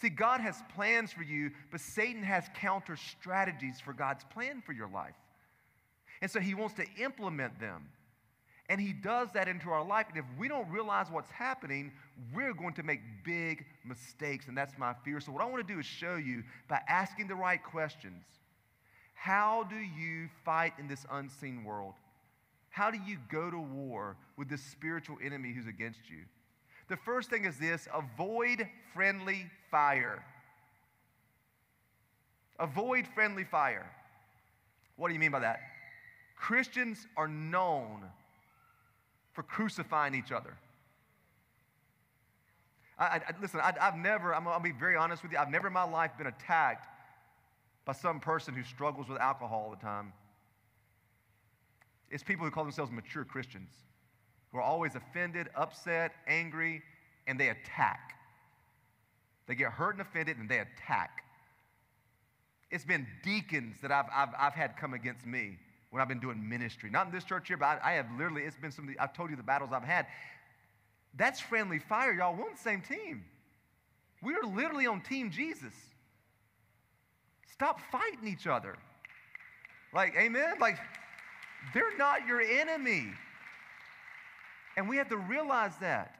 See, 0.00 0.08
God 0.08 0.40
has 0.40 0.56
plans 0.74 1.12
for 1.12 1.22
you, 1.22 1.50
but 1.70 1.82
Satan 1.82 2.22
has 2.22 2.44
counter 2.58 2.96
strategies 2.96 3.78
for 3.78 3.92
God's 3.92 4.24
plan 4.32 4.62
for 4.64 4.72
your 4.72 4.88
life. 4.88 5.14
And 6.22 6.30
so 6.30 6.40
he 6.40 6.54
wants 6.54 6.74
to 6.76 6.86
implement 6.98 7.60
them. 7.60 7.86
And 8.68 8.80
he 8.80 8.92
does 8.94 9.28
that 9.34 9.46
into 9.46 9.68
our 9.70 9.84
life. 9.84 10.06
And 10.08 10.16
if 10.18 10.24
we 10.38 10.48
don't 10.48 10.68
realize 10.70 11.06
what's 11.10 11.30
happening, 11.30 11.92
we're 12.34 12.54
going 12.54 12.72
to 12.74 12.82
make 12.82 13.00
big 13.22 13.66
mistakes. 13.84 14.48
And 14.48 14.56
that's 14.56 14.76
my 14.78 14.94
fear. 15.04 15.20
So, 15.20 15.32
what 15.32 15.42
I 15.42 15.44
want 15.46 15.66
to 15.66 15.72
do 15.74 15.78
is 15.78 15.84
show 15.86 16.16
you 16.16 16.42
by 16.68 16.80
asking 16.88 17.28
the 17.28 17.34
right 17.34 17.62
questions 17.62 18.24
how 19.12 19.64
do 19.64 19.76
you 19.76 20.28
fight 20.46 20.72
in 20.78 20.88
this 20.88 21.04
unseen 21.12 21.62
world? 21.64 21.94
How 22.70 22.90
do 22.90 22.98
you 23.06 23.18
go 23.30 23.50
to 23.50 23.58
war 23.58 24.16
with 24.38 24.48
this 24.48 24.62
spiritual 24.62 25.16
enemy 25.24 25.52
who's 25.52 25.66
against 25.68 26.00
you? 26.10 26.24
The 26.88 26.96
first 26.96 27.30
thing 27.30 27.44
is 27.44 27.56
this 27.58 27.86
avoid 27.94 28.66
friendly 28.94 29.46
fire. 29.70 30.24
Avoid 32.58 33.06
friendly 33.14 33.44
fire. 33.44 33.90
What 34.96 35.08
do 35.08 35.14
you 35.14 35.20
mean 35.20 35.30
by 35.32 35.40
that? 35.40 35.60
Christians 36.36 37.06
are 37.16 37.28
known 37.28 38.04
for 39.34 39.42
crucifying 39.42 40.14
each 40.14 40.32
other. 40.32 40.56
I, 42.98 43.16
I, 43.28 43.32
listen, 43.42 43.60
I, 43.60 43.72
have 43.80 43.96
never, 43.96 44.32
I'm, 44.34 44.46
I'll 44.46 44.60
be 44.60 44.70
very 44.70 44.96
honest 44.96 45.22
with 45.22 45.32
you, 45.32 45.38
I've 45.38 45.50
never 45.50 45.66
in 45.66 45.72
my 45.72 45.82
life 45.82 46.12
been 46.16 46.28
attacked 46.28 46.86
by 47.84 47.92
some 47.92 48.20
person 48.20 48.54
who 48.54 48.62
struggles 48.62 49.08
with 49.08 49.18
alcohol 49.20 49.64
all 49.66 49.70
the 49.70 49.84
time. 49.84 50.12
It's 52.10 52.22
people 52.22 52.44
who 52.44 52.50
call 52.52 52.62
themselves 52.62 52.92
mature 52.92 53.24
Christians 53.24 53.70
who 54.52 54.58
are 54.58 54.62
always 54.62 54.94
offended, 54.94 55.48
upset, 55.56 56.12
angry, 56.28 56.80
and 57.26 57.38
they 57.38 57.48
attack. 57.48 58.12
They 59.48 59.56
get 59.56 59.72
hurt 59.72 59.92
and 59.96 60.00
offended 60.00 60.38
and 60.38 60.48
they 60.48 60.60
attack. 60.60 61.24
It's 62.70 62.84
been 62.84 63.06
deacons 63.24 63.76
that 63.82 63.90
I've, 63.90 64.06
I've, 64.14 64.28
I've 64.38 64.54
had 64.54 64.76
come 64.76 64.94
against 64.94 65.26
me 65.26 65.58
when 65.94 66.00
I've 66.02 66.08
been 66.08 66.18
doing 66.18 66.46
ministry. 66.48 66.90
Not 66.90 67.06
in 67.06 67.12
this 67.12 67.22
church 67.22 67.46
here, 67.46 67.56
but 67.56 67.66
I, 67.82 67.92
I 67.92 67.92
have 67.92 68.06
literally, 68.18 68.42
it's 68.42 68.56
been 68.56 68.72
some 68.72 68.88
of 68.88 68.92
the, 68.92 69.00
I've 69.00 69.12
told 69.12 69.30
you 69.30 69.36
the 69.36 69.44
battles 69.44 69.70
I've 69.72 69.84
had. 69.84 70.06
That's 71.16 71.38
friendly 71.38 71.78
fire, 71.78 72.12
y'all. 72.12 72.34
We're 72.34 72.46
on 72.46 72.54
the 72.56 72.58
same 72.60 72.80
team. 72.80 73.22
We 74.20 74.34
are 74.34 74.42
literally 74.42 74.88
on 74.88 75.02
Team 75.02 75.30
Jesus. 75.30 75.72
Stop 77.52 77.78
fighting 77.92 78.26
each 78.26 78.48
other. 78.48 78.76
Like, 79.94 80.16
amen? 80.18 80.54
Like, 80.60 80.78
they're 81.72 81.96
not 81.96 82.26
your 82.26 82.40
enemy. 82.40 83.06
And 84.76 84.88
we 84.88 84.96
have 84.96 85.08
to 85.10 85.16
realize 85.16 85.76
that. 85.80 86.16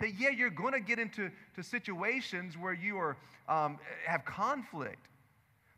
That, 0.00 0.18
yeah, 0.18 0.30
you're 0.30 0.50
going 0.50 0.72
to 0.72 0.80
get 0.80 0.98
into 0.98 1.30
to 1.54 1.62
situations 1.62 2.58
where 2.58 2.74
you 2.74 2.98
are, 2.98 3.16
um, 3.48 3.78
have 4.06 4.24
conflict. 4.24 5.07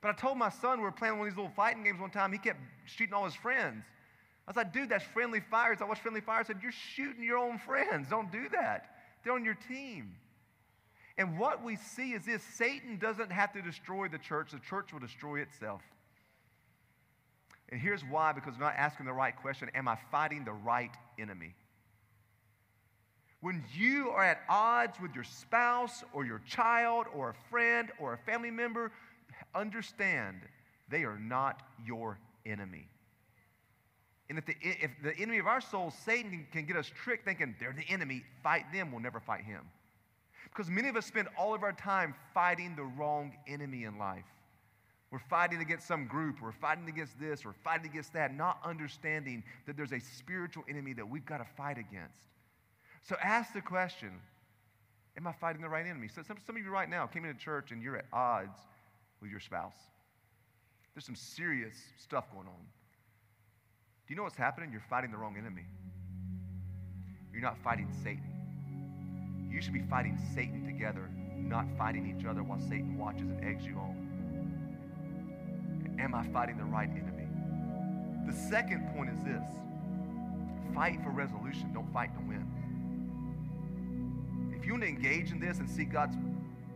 But 0.02 0.08
I 0.10 0.12
told 0.14 0.38
my 0.38 0.48
son 0.48 0.78
we 0.78 0.84
were 0.84 0.92
playing 0.92 1.18
one 1.18 1.26
of 1.26 1.32
these 1.32 1.36
little 1.36 1.52
fighting 1.54 1.84
games 1.84 2.00
one 2.00 2.10
time. 2.10 2.32
He 2.32 2.38
kept 2.38 2.60
shooting 2.86 3.12
all 3.12 3.24
his 3.24 3.34
friends. 3.34 3.84
I 4.46 4.50
was 4.50 4.56
like, 4.56 4.72
dude, 4.72 4.88
that's 4.88 5.04
friendly 5.04 5.40
fire. 5.50 5.76
So 5.76 5.84
I 5.84 5.88
watched 5.88 6.00
friendly 6.02 6.22
fire. 6.22 6.40
I 6.40 6.42
said, 6.42 6.58
you're 6.62 6.72
shooting 6.72 7.22
your 7.22 7.38
own 7.38 7.58
friends. 7.58 8.08
Don't 8.08 8.32
do 8.32 8.48
that. 8.50 8.86
They're 9.22 9.34
on 9.34 9.44
your 9.44 9.58
team. 9.68 10.14
And 11.18 11.38
what 11.38 11.62
we 11.62 11.76
see 11.76 12.12
is 12.12 12.24
this 12.24 12.42
Satan 12.42 12.96
doesn't 12.98 13.30
have 13.30 13.52
to 13.52 13.60
destroy 13.60 14.08
the 14.08 14.16
church, 14.18 14.52
the 14.52 14.58
church 14.58 14.92
will 14.92 15.00
destroy 15.00 15.40
itself. 15.40 15.82
And 17.68 17.78
here's 17.80 18.02
why 18.04 18.32
because 18.32 18.54
we're 18.54 18.64
not 18.64 18.74
asking 18.76 19.06
the 19.06 19.12
right 19.12 19.34
question 19.36 19.70
Am 19.74 19.86
I 19.86 19.98
fighting 20.10 20.44
the 20.44 20.52
right 20.52 20.96
enemy? 21.18 21.54
When 23.42 23.62
you 23.76 24.10
are 24.10 24.24
at 24.24 24.40
odds 24.48 24.96
with 25.00 25.14
your 25.14 25.24
spouse 25.24 26.02
or 26.14 26.24
your 26.24 26.40
child 26.48 27.06
or 27.14 27.30
a 27.30 27.34
friend 27.50 27.88
or 28.00 28.14
a 28.14 28.18
family 28.18 28.50
member, 28.50 28.90
understand 29.54 30.40
they 30.88 31.02
are 31.04 31.18
not 31.18 31.62
your 31.84 32.18
enemy. 32.46 32.88
And 34.28 34.38
if 34.38 34.46
the, 34.46 34.54
if 34.60 34.90
the 35.02 35.16
enemy 35.18 35.38
of 35.38 35.46
our 35.46 35.60
souls, 35.60 35.94
Satan, 36.04 36.30
can, 36.30 36.46
can 36.52 36.66
get 36.66 36.76
us 36.76 36.90
tricked 37.02 37.24
thinking 37.24 37.54
they're 37.58 37.72
the 37.76 37.88
enemy, 37.92 38.22
fight 38.42 38.64
them, 38.72 38.92
we'll 38.92 39.02
never 39.02 39.18
fight 39.20 39.42
him. 39.42 39.62
Because 40.44 40.70
many 40.70 40.88
of 40.88 40.96
us 40.96 41.06
spend 41.06 41.28
all 41.38 41.54
of 41.54 41.62
our 41.62 41.72
time 41.72 42.14
fighting 42.32 42.74
the 42.76 42.82
wrong 42.84 43.32
enemy 43.48 43.84
in 43.84 43.98
life. 43.98 44.24
We're 45.10 45.18
fighting 45.18 45.60
against 45.60 45.86
some 45.88 46.06
group, 46.06 46.36
we're 46.40 46.52
fighting 46.52 46.88
against 46.88 47.18
this, 47.18 47.44
we're 47.44 47.52
fighting 47.52 47.90
against 47.90 48.12
that, 48.12 48.32
not 48.32 48.58
understanding 48.64 49.42
that 49.66 49.76
there's 49.76 49.92
a 49.92 49.98
spiritual 49.98 50.62
enemy 50.68 50.92
that 50.92 51.08
we've 51.08 51.26
got 51.26 51.38
to 51.38 51.46
fight 51.56 51.78
against. 51.78 52.20
So 53.02 53.16
ask 53.22 53.52
the 53.52 53.60
question 53.60 54.10
Am 55.16 55.26
I 55.26 55.32
fighting 55.32 55.60
the 55.60 55.68
right 55.68 55.84
enemy? 55.84 56.06
So 56.06 56.22
some, 56.22 56.36
some 56.46 56.54
of 56.56 56.62
you 56.62 56.70
right 56.70 56.88
now 56.88 57.04
came 57.08 57.24
into 57.24 57.36
church 57.36 57.72
and 57.72 57.82
you're 57.82 57.96
at 57.96 58.04
odds 58.12 58.56
with 59.20 59.30
your 59.30 59.40
spouse. 59.40 59.74
There's 60.94 61.04
some 61.06 61.14
serious 61.14 61.74
stuff 61.98 62.30
going 62.32 62.46
on. 62.46 62.52
Do 62.54 64.12
you 64.12 64.16
know 64.16 64.22
what's 64.24 64.36
happening? 64.36 64.72
You're 64.72 64.84
fighting 64.90 65.10
the 65.10 65.16
wrong 65.16 65.36
enemy. 65.38 65.64
You're 67.32 67.42
not 67.42 67.56
fighting 67.62 67.88
Satan. 68.02 69.48
You 69.52 69.60
should 69.60 69.72
be 69.72 69.82
fighting 69.82 70.18
Satan 70.34 70.64
together, 70.64 71.08
not 71.36 71.66
fighting 71.78 72.14
each 72.18 72.24
other 72.26 72.42
while 72.42 72.58
Satan 72.60 72.98
watches 72.98 73.28
and 73.28 73.44
eggs 73.44 73.64
you 73.64 73.74
on. 73.76 74.08
Am 76.00 76.14
I 76.14 76.26
fighting 76.28 76.56
the 76.56 76.64
right 76.64 76.88
enemy? 76.88 77.26
The 78.26 78.32
second 78.48 78.88
point 78.94 79.10
is 79.10 79.24
this 79.24 79.42
fight 80.74 81.02
for 81.02 81.10
resolution, 81.10 81.72
don't 81.74 81.92
fight 81.92 82.14
to 82.14 82.20
win. 82.20 82.46
If 84.56 84.64
you 84.66 84.72
want 84.72 84.84
to 84.84 84.88
engage 84.88 85.32
in 85.32 85.40
this 85.40 85.58
and 85.58 85.68
see 85.68 85.84
God's 85.84 86.14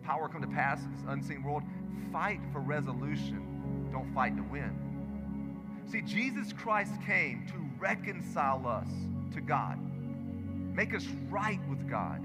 power 0.03 0.29
come 0.29 0.43
to 0.43 0.49
pass 0.49 0.83
in 0.83 0.91
this 0.93 1.05
unseen 1.09 1.45
world, 1.45 1.63
fight 2.13 2.41
for 2.53 2.61
resolution, 2.61 3.89
don't 3.93 4.13
fight 4.15 4.37
to 4.37 4.43
win. 4.43 4.73
See, 5.91 6.03
Jesus 6.03 6.53
Christ 6.53 6.93
came 7.07 7.47
to 7.49 7.55
reconcile 7.79 8.67
us 8.67 8.89
to 9.35 9.41
God, 9.41 9.79
make 10.75 10.95
us 10.95 11.07
right 11.31 11.61
with 11.69 11.89
God. 11.89 12.23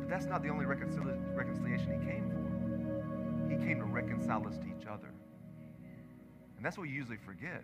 But 0.00 0.08
that's 0.10 0.26
not 0.26 0.42
the 0.42 0.48
only 0.48 0.64
reconcil- 0.64 1.18
reconciliation 1.36 2.00
He 2.00 2.06
came 2.10 2.30
for. 2.30 3.50
He 3.50 3.56
came 3.66 3.78
to 3.78 3.84
reconcile 3.84 4.46
us 4.46 4.56
to 4.58 4.64
each 4.66 4.86
other. 4.86 5.10
And 6.56 6.64
that's 6.64 6.76
what 6.76 6.88
we 6.88 6.90
usually 6.92 7.18
forget. 7.24 7.62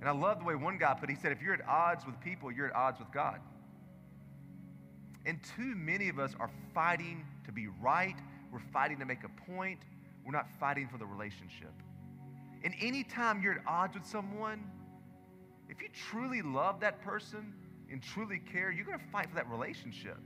And 0.00 0.08
I 0.08 0.12
love 0.12 0.38
the 0.38 0.44
way 0.44 0.54
one 0.54 0.78
guy 0.78 0.94
put 0.94 1.10
it. 1.10 1.14
He 1.14 1.18
said, 1.20 1.32
if 1.32 1.42
you're 1.42 1.52
at 1.52 1.66
odds 1.68 2.06
with 2.06 2.18
people, 2.20 2.50
you're 2.50 2.68
at 2.68 2.74
odds 2.74 2.98
with 2.98 3.10
God. 3.12 3.38
And 5.26 5.38
too 5.56 5.74
many 5.76 6.08
of 6.08 6.18
us 6.18 6.32
are 6.40 6.50
fighting 6.72 7.26
to 7.44 7.52
be 7.52 7.66
right 7.82 8.16
we're 8.50 8.58
fighting 8.72 8.98
to 8.98 9.04
make 9.04 9.24
a 9.24 9.50
point. 9.50 9.80
We're 10.24 10.32
not 10.32 10.48
fighting 10.58 10.88
for 10.88 10.98
the 10.98 11.06
relationship. 11.06 11.72
And 12.64 12.74
anytime 12.80 13.40
you're 13.42 13.54
at 13.54 13.60
odds 13.66 13.94
with 13.94 14.06
someone, 14.06 14.64
if 15.68 15.80
you 15.80 15.88
truly 15.94 16.42
love 16.42 16.80
that 16.80 17.00
person 17.02 17.54
and 17.90 18.02
truly 18.02 18.38
care, 18.38 18.70
you're 18.70 18.84
going 18.84 18.98
to 18.98 19.04
fight 19.12 19.28
for 19.28 19.36
that 19.36 19.48
relationship. 19.48 20.18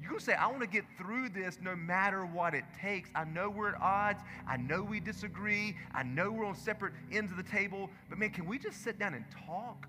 You're 0.00 0.10
going 0.10 0.18
to 0.18 0.24
say, 0.24 0.34
I 0.34 0.46
want 0.48 0.60
to 0.60 0.66
get 0.66 0.84
through 0.98 1.30
this 1.30 1.58
no 1.62 1.76
matter 1.76 2.26
what 2.26 2.54
it 2.54 2.64
takes. 2.78 3.08
I 3.14 3.24
know 3.24 3.48
we're 3.48 3.70
at 3.74 3.80
odds. 3.80 4.22
I 4.48 4.56
know 4.56 4.82
we 4.82 5.00
disagree. 5.00 5.76
I 5.92 6.02
know 6.02 6.30
we're 6.30 6.44
on 6.44 6.56
separate 6.56 6.92
ends 7.12 7.30
of 7.30 7.36
the 7.36 7.42
table. 7.44 7.88
But 8.08 8.18
man, 8.18 8.30
can 8.30 8.46
we 8.46 8.58
just 8.58 8.82
sit 8.82 8.98
down 8.98 9.14
and 9.14 9.24
talk? 9.46 9.86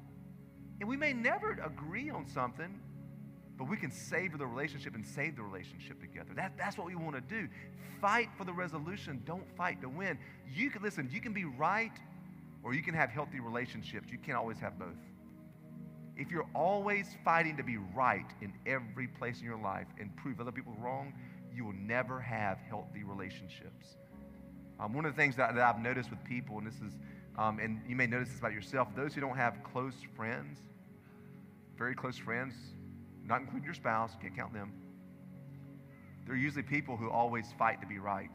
And 0.80 0.88
we 0.88 0.98
may 0.98 1.14
never 1.14 1.52
agree 1.54 2.10
on 2.10 2.28
something, 2.28 2.80
but 3.58 3.70
we 3.70 3.78
can 3.78 3.92
savor 3.92 4.38
the 4.38 4.46
relationship 4.46 4.96
and 4.96 5.06
save 5.06 5.36
the 5.36 5.42
relationship 5.44 6.00
together. 6.02 6.30
That, 6.36 6.54
that's 6.58 6.78
what 6.78 6.88
we 6.88 6.96
want 6.96 7.16
to 7.16 7.22
do. 7.22 7.48
Fight 8.02 8.30
for 8.38 8.44
the 8.44 8.52
resolution. 8.54 9.22
Don't 9.26 9.46
fight 9.56 9.82
to 9.82 9.90
win. 9.90 10.18
You 10.54 10.70
can 10.70 10.82
listen. 10.84 11.10
You 11.12 11.22
can 11.22 11.34
be 11.34 11.46
right, 11.46 11.98
or 12.64 12.74
you 12.74 12.82
can 12.84 12.94
have 12.94 13.10
healthy 13.10 13.40
relationships. 13.40 14.10
You 14.12 14.18
can't 14.18 14.38
always 14.38 14.60
have 14.60 14.78
both. 14.78 14.96
If 16.18 16.32
you're 16.32 16.48
always 16.54 17.08
fighting 17.24 17.58
to 17.58 17.64
be 17.64 17.78
right 17.78 18.26
in 18.42 18.54
every 18.66 19.08
place 19.08 19.40
in 19.40 19.46
your 19.46 19.60
life 19.60 19.88
and 20.00 20.16
prove 20.18 20.40
other 20.42 20.52
people 20.52 20.74
wrong, 20.82 21.14
you 21.54 21.66
will 21.66 21.74
never 21.74 22.20
have 22.20 22.58
healthy 22.70 23.04
relationships. 23.04 23.96
Um, 24.80 24.94
one 24.94 25.06
of 25.06 25.16
the 25.16 25.22
things 25.22 25.38
that, 25.38 25.56
that, 25.56 25.64
I've 25.76 25.82
noticed 25.82 26.10
with 26.10 26.22
people, 26.26 26.58
and 26.58 26.68
this 26.68 26.76
is, 26.76 26.98
um, 27.38 27.60
and 27.60 27.80
you 27.88 27.96
may 27.96 28.08
notice 28.08 28.30
this 28.30 28.40
about 28.40 28.52
yourself, 28.54 28.90
those 28.96 29.14
who 29.14 29.22
don't 29.22 29.38
have 29.38 29.56
close 29.72 29.94
friends, 30.16 30.58
very 31.78 31.96
close 31.96 32.18
friends, 32.18 32.54
not 33.26 33.42
including 33.42 33.66
your 33.66 33.74
spouse, 33.74 34.12
can't 34.22 34.36
count 34.36 34.54
them. 34.54 34.72
They're 36.26 36.36
usually 36.36 36.64
people 36.64 36.96
who 36.96 37.10
always 37.10 37.46
fight 37.58 37.82
to 37.82 37.88
be 37.88 38.00
right. 38.00 38.30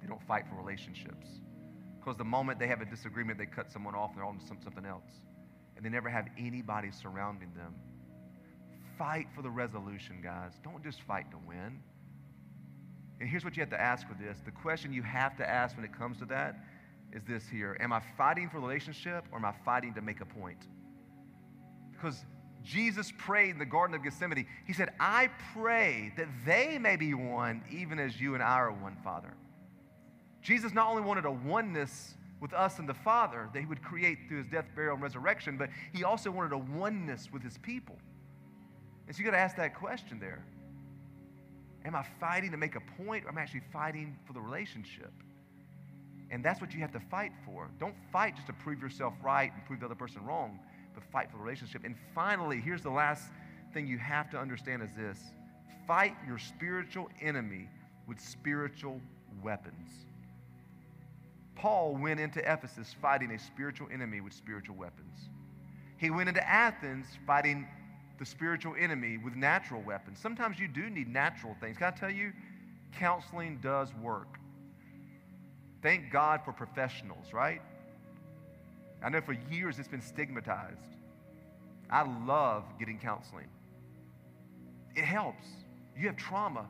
They 0.00 0.08
don't 0.08 0.22
fight 0.26 0.44
for 0.48 0.56
relationships. 0.56 1.26
Because 1.98 2.16
the 2.16 2.24
moment 2.24 2.58
they 2.58 2.66
have 2.66 2.80
a 2.80 2.84
disagreement, 2.84 3.38
they 3.38 3.46
cut 3.46 3.70
someone 3.70 3.94
off 3.94 4.10
and 4.10 4.18
they're 4.18 4.24
on 4.26 4.38
to 4.38 4.46
some, 4.46 4.58
something 4.62 4.84
else. 4.84 5.06
And 5.76 5.84
they 5.84 5.88
never 5.90 6.08
have 6.08 6.26
anybody 6.38 6.90
surrounding 6.90 7.52
them. 7.56 7.74
Fight 8.98 9.26
for 9.34 9.42
the 9.42 9.50
resolution, 9.50 10.20
guys. 10.22 10.52
Don't 10.64 10.82
just 10.82 11.02
fight 11.02 11.30
to 11.30 11.36
win. 11.46 11.80
And 13.20 13.28
here's 13.28 13.44
what 13.44 13.56
you 13.56 13.60
have 13.60 13.70
to 13.70 13.80
ask 13.80 14.06
with 14.10 14.18
this 14.18 14.38
the 14.44 14.50
question 14.52 14.92
you 14.92 15.02
have 15.02 15.36
to 15.36 15.48
ask 15.48 15.76
when 15.76 15.84
it 15.84 15.96
comes 15.96 16.18
to 16.18 16.24
that 16.26 16.56
is 17.14 17.22
this 17.26 17.48
here 17.48 17.74
Am 17.80 17.90
I 17.92 18.02
fighting 18.18 18.50
for 18.50 18.60
relationship 18.60 19.24
or 19.32 19.38
am 19.38 19.44
I 19.46 19.54
fighting 19.64 19.94
to 19.94 20.02
make 20.02 20.20
a 20.20 20.26
point? 20.26 20.58
Because 21.92 22.24
Jesus 22.66 23.12
prayed 23.16 23.50
in 23.50 23.58
the 23.58 23.64
Garden 23.64 23.94
of 23.96 24.02
Gethsemane. 24.02 24.44
He 24.66 24.72
said, 24.72 24.90
I 24.98 25.30
pray 25.54 26.12
that 26.16 26.26
they 26.44 26.78
may 26.78 26.96
be 26.96 27.14
one, 27.14 27.62
even 27.70 27.98
as 28.00 28.20
you 28.20 28.34
and 28.34 28.42
I 28.42 28.54
are 28.56 28.72
one, 28.72 28.96
Father. 29.04 29.32
Jesus 30.42 30.72
not 30.72 30.88
only 30.88 31.02
wanted 31.02 31.24
a 31.26 31.30
oneness 31.30 32.14
with 32.40 32.52
us 32.52 32.78
and 32.80 32.88
the 32.88 32.94
Father 32.94 33.48
that 33.54 33.60
he 33.60 33.66
would 33.66 33.82
create 33.82 34.18
through 34.28 34.38
his 34.38 34.46
death, 34.48 34.66
burial, 34.74 34.94
and 34.94 35.02
resurrection, 35.02 35.56
but 35.56 35.70
he 35.94 36.02
also 36.04 36.30
wanted 36.30 36.52
a 36.52 36.58
oneness 36.58 37.30
with 37.32 37.42
his 37.42 37.56
people. 37.58 37.96
And 39.06 39.14
so 39.16 39.20
you 39.20 39.24
got 39.24 39.30
to 39.36 39.42
ask 39.42 39.56
that 39.56 39.74
question 39.76 40.18
there. 40.18 40.44
Am 41.84 41.94
I 41.94 42.04
fighting 42.20 42.50
to 42.50 42.56
make 42.56 42.74
a 42.74 43.02
point 43.04 43.24
or 43.26 43.28
am 43.28 43.38
I 43.38 43.42
actually 43.42 43.62
fighting 43.72 44.18
for 44.26 44.32
the 44.32 44.40
relationship? 44.40 45.12
And 46.32 46.44
that's 46.44 46.60
what 46.60 46.74
you 46.74 46.80
have 46.80 46.90
to 46.92 47.00
fight 47.10 47.30
for. 47.44 47.70
Don't 47.78 47.94
fight 48.12 48.34
just 48.34 48.48
to 48.48 48.52
prove 48.52 48.80
yourself 48.82 49.14
right 49.22 49.52
and 49.54 49.64
prove 49.66 49.78
the 49.78 49.86
other 49.86 49.94
person 49.94 50.24
wrong 50.24 50.58
but 50.96 51.04
fight 51.12 51.30
for 51.30 51.36
the 51.36 51.42
relationship. 51.42 51.82
And 51.84 51.94
finally, 52.14 52.58
here's 52.58 52.80
the 52.82 52.90
last 52.90 53.24
thing 53.74 53.86
you 53.86 53.98
have 53.98 54.30
to 54.30 54.38
understand 54.40 54.82
is 54.82 54.90
this 54.96 55.18
fight 55.86 56.16
your 56.26 56.38
spiritual 56.38 57.08
enemy 57.20 57.68
with 58.08 58.18
spiritual 58.18 59.00
weapons. 59.42 59.90
Paul 61.54 61.96
went 62.00 62.18
into 62.18 62.40
Ephesus 62.50 62.94
fighting 63.00 63.30
a 63.32 63.38
spiritual 63.38 63.88
enemy 63.92 64.20
with 64.20 64.32
spiritual 64.32 64.74
weapons. 64.76 65.16
He 65.98 66.10
went 66.10 66.28
into 66.28 66.46
Athens 66.48 67.06
fighting 67.26 67.66
the 68.18 68.26
spiritual 68.26 68.74
enemy 68.78 69.18
with 69.18 69.36
natural 69.36 69.82
weapons. 69.82 70.18
Sometimes 70.18 70.58
you 70.58 70.66
do 70.68 70.88
need 70.88 71.08
natural 71.08 71.54
things. 71.60 71.76
Can 71.76 71.92
I 71.94 71.96
tell 71.96 72.10
you? 72.10 72.32
Counseling 72.98 73.58
does 73.62 73.88
work. 74.02 74.38
Thank 75.82 76.10
God 76.10 76.40
for 76.44 76.52
professionals, 76.52 77.26
right? 77.32 77.60
I 79.02 79.08
know 79.08 79.20
for 79.20 79.32
years 79.50 79.78
it's 79.78 79.88
been 79.88 80.00
stigmatized. 80.02 80.96
I 81.90 82.02
love 82.26 82.64
getting 82.78 82.98
counseling, 82.98 83.48
it 84.94 85.04
helps. 85.04 85.44
You 85.98 86.06
have 86.08 86.16
trauma. 86.16 86.66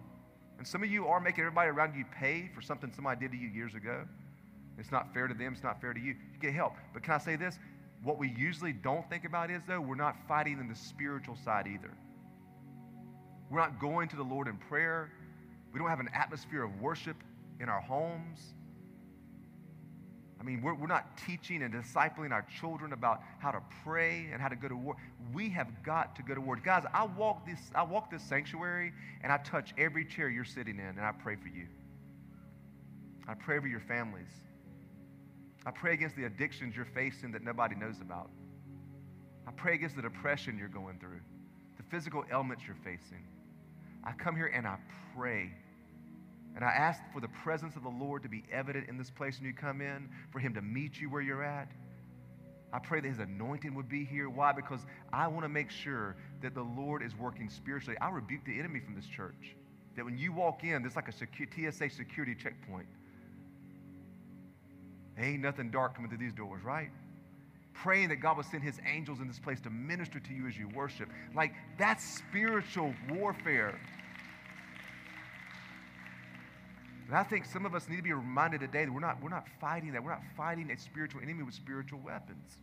And 0.58 0.66
some 0.66 0.82
of 0.82 0.90
you 0.90 1.06
are 1.08 1.20
making 1.20 1.42
everybody 1.42 1.68
around 1.68 1.94
you 1.96 2.04
pay 2.18 2.50
for 2.54 2.62
something 2.62 2.90
somebody 2.94 3.20
did 3.20 3.32
to 3.32 3.36
you 3.36 3.48
years 3.48 3.74
ago. 3.74 4.04
It's 4.78 4.90
not 4.92 5.12
fair 5.12 5.28
to 5.28 5.34
them, 5.34 5.52
it's 5.52 5.62
not 5.62 5.82
fair 5.82 5.92
to 5.92 6.00
you. 6.00 6.14
You 6.32 6.38
get 6.40 6.54
help. 6.54 6.72
But 6.94 7.02
can 7.02 7.12
I 7.12 7.18
say 7.18 7.36
this? 7.36 7.58
What 8.02 8.16
we 8.16 8.28
usually 8.30 8.72
don't 8.72 9.06
think 9.10 9.24
about 9.26 9.50
is, 9.50 9.60
though, 9.68 9.80
we're 9.82 9.96
not 9.96 10.16
fighting 10.26 10.58
in 10.58 10.66
the 10.68 10.74
spiritual 10.74 11.36
side 11.44 11.66
either. 11.66 11.90
We're 13.50 13.58
not 13.58 13.78
going 13.78 14.08
to 14.10 14.16
the 14.16 14.22
Lord 14.22 14.48
in 14.48 14.56
prayer. 14.56 15.10
We 15.74 15.78
don't 15.78 15.90
have 15.90 16.00
an 16.00 16.08
atmosphere 16.14 16.62
of 16.62 16.80
worship 16.80 17.16
in 17.60 17.68
our 17.68 17.80
homes. 17.82 18.54
I 20.38 20.42
mean, 20.44 20.60
we're, 20.60 20.74
we're 20.74 20.86
not 20.86 21.16
teaching 21.26 21.62
and 21.62 21.72
discipling 21.72 22.30
our 22.30 22.44
children 22.60 22.92
about 22.92 23.22
how 23.38 23.50
to 23.50 23.60
pray 23.84 24.26
and 24.32 24.40
how 24.42 24.48
to 24.48 24.56
go 24.56 24.68
to 24.68 24.76
war. 24.76 24.96
We 25.32 25.48
have 25.50 25.82
got 25.82 26.14
to 26.16 26.22
go 26.22 26.34
to 26.34 26.40
war. 26.40 26.56
Guys, 26.56 26.84
I 26.92 27.04
walk 27.06 27.46
this, 27.46 27.58
I 27.74 27.82
walk 27.84 28.10
this 28.10 28.22
sanctuary 28.22 28.92
and 29.22 29.32
I 29.32 29.38
touch 29.38 29.72
every 29.78 30.04
chair 30.04 30.28
you're 30.28 30.44
sitting 30.44 30.78
in 30.78 30.84
and 30.86 31.00
I 31.00 31.12
pray 31.12 31.36
for 31.36 31.48
you. 31.48 31.66
I 33.26 33.34
pray 33.34 33.58
for 33.58 33.66
your 33.66 33.80
families. 33.80 34.28
I 35.64 35.70
pray 35.72 35.94
against 35.94 36.16
the 36.16 36.24
addictions 36.24 36.76
you're 36.76 36.84
facing 36.84 37.32
that 37.32 37.42
nobody 37.42 37.74
knows 37.74 38.00
about. 38.00 38.30
I 39.48 39.52
pray 39.52 39.74
against 39.74 39.96
the 39.96 40.02
depression 40.02 40.58
you're 40.58 40.68
going 40.68 40.98
through, 40.98 41.20
the 41.76 41.82
physical 41.90 42.24
ailments 42.30 42.64
you're 42.66 42.76
facing. 42.84 43.24
I 44.04 44.12
come 44.12 44.36
here 44.36 44.46
and 44.54 44.66
I 44.66 44.76
pray 45.16 45.50
and 46.56 46.64
I 46.64 46.68
ask 46.70 47.00
for 47.12 47.20
the 47.20 47.28
presence 47.28 47.76
of 47.76 47.82
the 47.82 47.90
Lord 47.90 48.22
to 48.22 48.30
be 48.30 48.42
evident 48.50 48.88
in 48.88 48.96
this 48.96 49.10
place 49.10 49.38
when 49.38 49.46
you 49.46 49.52
come 49.52 49.82
in, 49.82 50.08
for 50.32 50.38
Him 50.38 50.54
to 50.54 50.62
meet 50.62 50.98
you 50.98 51.10
where 51.10 51.20
you're 51.20 51.44
at. 51.44 51.70
I 52.72 52.78
pray 52.78 53.00
that 53.00 53.06
His 53.08 53.18
anointing 53.18 53.74
would 53.74 53.90
be 53.90 54.04
here. 54.06 54.30
Why? 54.30 54.52
Because 54.52 54.80
I 55.12 55.28
want 55.28 55.44
to 55.44 55.50
make 55.50 55.70
sure 55.70 56.16
that 56.42 56.54
the 56.54 56.62
Lord 56.62 57.02
is 57.02 57.14
working 57.14 57.50
spiritually. 57.50 57.96
I 58.00 58.08
rebuke 58.08 58.44
the 58.46 58.58
enemy 58.58 58.80
from 58.80 58.94
this 58.94 59.06
church. 59.06 59.54
That 59.96 60.04
when 60.06 60.16
you 60.16 60.32
walk 60.32 60.64
in, 60.64 60.82
there's 60.82 60.96
like 60.96 61.08
a 61.08 61.12
secu- 61.12 61.46
TSA 61.52 61.90
security 61.94 62.34
checkpoint. 62.34 62.86
There 65.16 65.26
ain't 65.26 65.42
nothing 65.42 65.70
dark 65.70 65.94
coming 65.94 66.08
through 66.10 66.18
these 66.18 66.32
doors, 66.34 66.64
right? 66.64 66.88
Praying 67.74 68.08
that 68.08 68.16
God 68.16 68.38
would 68.38 68.46
send 68.46 68.62
His 68.62 68.80
angels 68.90 69.20
in 69.20 69.28
this 69.28 69.38
place 69.38 69.60
to 69.60 69.70
minister 69.70 70.20
to 70.20 70.32
you 70.32 70.46
as 70.46 70.56
you 70.56 70.68
worship. 70.74 71.10
Like, 71.34 71.52
that's 71.78 72.02
spiritual 72.02 72.94
warfare. 73.10 73.78
And 77.08 77.14
I 77.16 77.22
think 77.22 77.44
some 77.44 77.64
of 77.64 77.74
us 77.74 77.88
need 77.88 77.96
to 77.96 78.02
be 78.02 78.12
reminded 78.12 78.60
today 78.60 78.84
that 78.84 78.92
we're 78.92 78.98
not, 79.00 79.22
we're 79.22 79.28
not 79.28 79.46
fighting 79.60 79.92
that. 79.92 80.02
We're 80.02 80.10
not 80.10 80.22
fighting 80.36 80.70
a 80.70 80.78
spiritual 80.78 81.22
enemy 81.22 81.44
with 81.44 81.54
spiritual 81.54 82.00
weapons. 82.04 82.56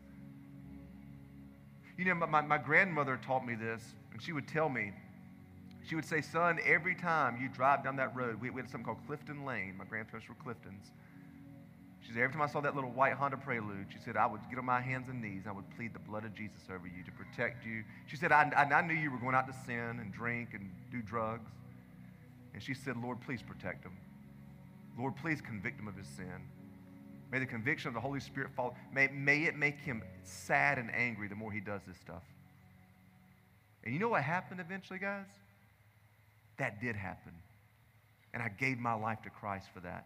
You 1.98 2.06
know, 2.06 2.16
my, 2.16 2.42
my 2.42 2.58
grandmother 2.58 3.20
taught 3.26 3.46
me 3.46 3.56
this, 3.56 3.82
and 4.12 4.22
she 4.22 4.34
would 4.34 4.48
tell 4.48 4.68
me, 4.68 4.92
she 5.88 5.96
would 5.96 6.06
say, 6.06 6.22
Son, 6.22 6.60
every 6.66 6.96
time 6.96 7.38
you 7.42 7.48
drive 7.48 7.84
down 7.84 7.98
that 7.98 8.16
road, 8.16 8.42
we, 8.42 8.50
we 8.50 8.60
had 8.62 8.70
something 8.70 8.86
called 8.86 9.06
Clifton 9.06 9.46
Lane. 9.46 9.76
My 9.78 9.86
grandparents 9.86 10.28
were 10.28 10.36
Cliftons. 10.36 10.90
She 12.02 12.12
said, 12.12 12.22
Every 12.22 12.34
time 12.34 12.42
I 12.42 12.48
saw 12.48 12.62
that 12.62 12.74
little 12.76 12.92
white 12.92 13.14
Honda 13.14 13.38
Prelude, 13.38 13.88
she 13.92 14.00
said, 14.00 14.18
I 14.18 14.26
would 14.26 14.42
get 14.50 14.58
on 14.60 14.66
my 14.66 14.82
hands 14.82 15.08
and 15.10 15.22
knees. 15.22 15.44
I 15.48 15.52
would 15.52 15.70
plead 15.76 15.94
the 15.94 16.00
blood 16.00 16.26
of 16.26 16.34
Jesus 16.34 16.62
over 16.74 16.88
you 16.88 17.04
to 17.06 17.12
protect 17.12 17.66
you. 17.66 17.84
She 18.08 18.16
said, 18.18 18.32
I, 18.32 18.50
I, 18.58 18.64
I 18.64 18.82
knew 18.86 18.94
you 18.94 19.12
were 19.12 19.18
going 19.20 19.36
out 19.36 19.48
to 19.48 19.54
sin 19.66 20.00
and 20.02 20.12
drink 20.12 20.50
and 20.54 20.70
do 20.92 21.02
drugs. 21.02 21.52
And 22.54 22.62
she 22.62 22.74
said, 22.74 22.98
Lord, 22.98 23.20
please 23.22 23.42
protect 23.42 23.84
them. 23.84 23.94
Lord, 24.98 25.16
please 25.16 25.42
convict 25.42 25.80
him 25.80 25.88
of 25.88 25.96
his 25.96 26.08
sin. 26.08 26.48
May 27.32 27.40
the 27.40 27.46
conviction 27.48 27.88
of 27.88 27.94
the 27.96 28.00
Holy 28.00 28.20
Spirit 28.20 28.52
fall. 28.56 28.76
May, 28.94 29.08
may 29.08 29.44
it 29.44 29.56
make 29.56 29.80
him 29.80 30.04
sad 30.24 30.78
and 30.78 30.94
angry 30.94 31.28
the 31.28 31.36
more 31.36 31.52
he 31.52 31.60
does 31.60 31.82
this 31.88 31.98
stuff. 31.98 32.22
And 33.84 33.94
you 33.94 34.00
know 34.00 34.10
what 34.10 34.22
happened 34.24 34.60
eventually, 34.60 35.00
guys? 35.00 35.26
That 36.58 36.80
did 36.80 36.96
happen. 36.96 37.32
And 38.34 38.42
I 38.42 38.50
gave 38.50 38.78
my 38.78 38.94
life 38.94 39.22
to 39.24 39.30
Christ 39.30 39.68
for 39.74 39.80
that. 39.82 40.06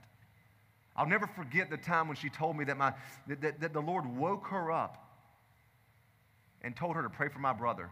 I'll 0.96 1.08
never 1.08 1.28
forget 1.28 1.70
the 1.70 1.78
time 1.78 2.08
when 2.08 2.18
she 2.18 2.30
told 2.30 2.58
me 2.58 2.66
that, 2.66 2.78
my, 2.78 2.94
that, 3.28 3.42
that, 3.42 3.60
that 3.60 3.74
the 3.74 3.82
Lord 3.82 4.06
woke 4.18 4.48
her 4.48 4.72
up 4.72 4.98
and 6.64 6.76
told 6.76 6.96
her 6.96 7.04
to 7.04 7.10
pray 7.10 7.28
for 7.30 7.40
my 7.40 7.54
brother. 7.54 7.92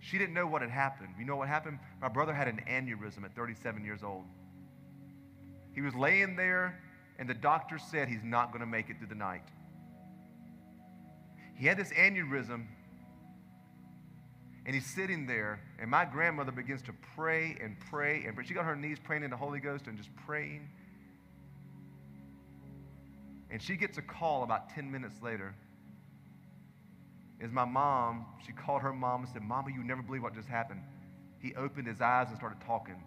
She 0.00 0.16
didn't 0.18 0.34
know 0.34 0.46
what 0.46 0.62
had 0.62 0.70
happened. 0.70 1.14
You 1.18 1.24
know 1.24 1.36
what 1.36 1.48
happened? 1.48 1.78
My 2.00 2.08
brother 2.08 2.32
had 2.32 2.46
an 2.46 2.60
aneurysm 2.70 3.24
at 3.24 3.34
37 3.34 3.84
years 3.84 4.02
old. 4.02 4.22
He 5.74 5.80
was 5.80 5.94
laying 5.94 6.36
there, 6.36 6.80
and 7.18 7.28
the 7.28 7.34
doctor 7.34 7.78
said 7.78 8.08
he's 8.08 8.22
not 8.24 8.50
going 8.52 8.60
to 8.60 8.66
make 8.66 8.90
it 8.90 8.98
through 8.98 9.08
the 9.08 9.14
night. 9.14 9.42
He 11.56 11.66
had 11.66 11.76
this 11.78 11.90
aneurysm, 11.90 12.66
and 14.66 14.74
he's 14.74 14.86
sitting 14.86 15.26
there, 15.26 15.60
and 15.80 15.90
my 15.90 16.04
grandmother 16.04 16.52
begins 16.52 16.82
to 16.82 16.92
pray 17.16 17.56
and 17.60 17.76
pray 17.90 18.24
and 18.26 18.34
pray. 18.36 18.44
She 18.44 18.54
got 18.54 18.64
her 18.64 18.76
knees 18.76 18.98
praying 19.02 19.22
in 19.24 19.30
the 19.30 19.36
Holy 19.36 19.60
Ghost 19.60 19.86
and 19.86 19.96
just 19.96 20.10
praying. 20.26 20.68
And 23.50 23.60
she 23.62 23.76
gets 23.76 23.98
a 23.98 24.02
call 24.02 24.44
about 24.44 24.70
10 24.70 24.90
minutes 24.90 25.16
later. 25.22 25.54
Is 27.40 27.50
my 27.50 27.64
mom, 27.64 28.26
she 28.46 28.52
called 28.52 28.82
her 28.82 28.92
mom 28.92 29.22
and 29.24 29.28
said, 29.30 29.42
Mama, 29.42 29.68
you 29.74 29.82
never 29.82 30.00
believe 30.00 30.22
what 30.22 30.34
just 30.34 30.48
happened. 30.48 30.80
He 31.40 31.54
opened 31.56 31.88
his 31.88 32.00
eyes 32.00 32.28
and 32.28 32.36
started 32.36 32.60
talking. 32.64 33.02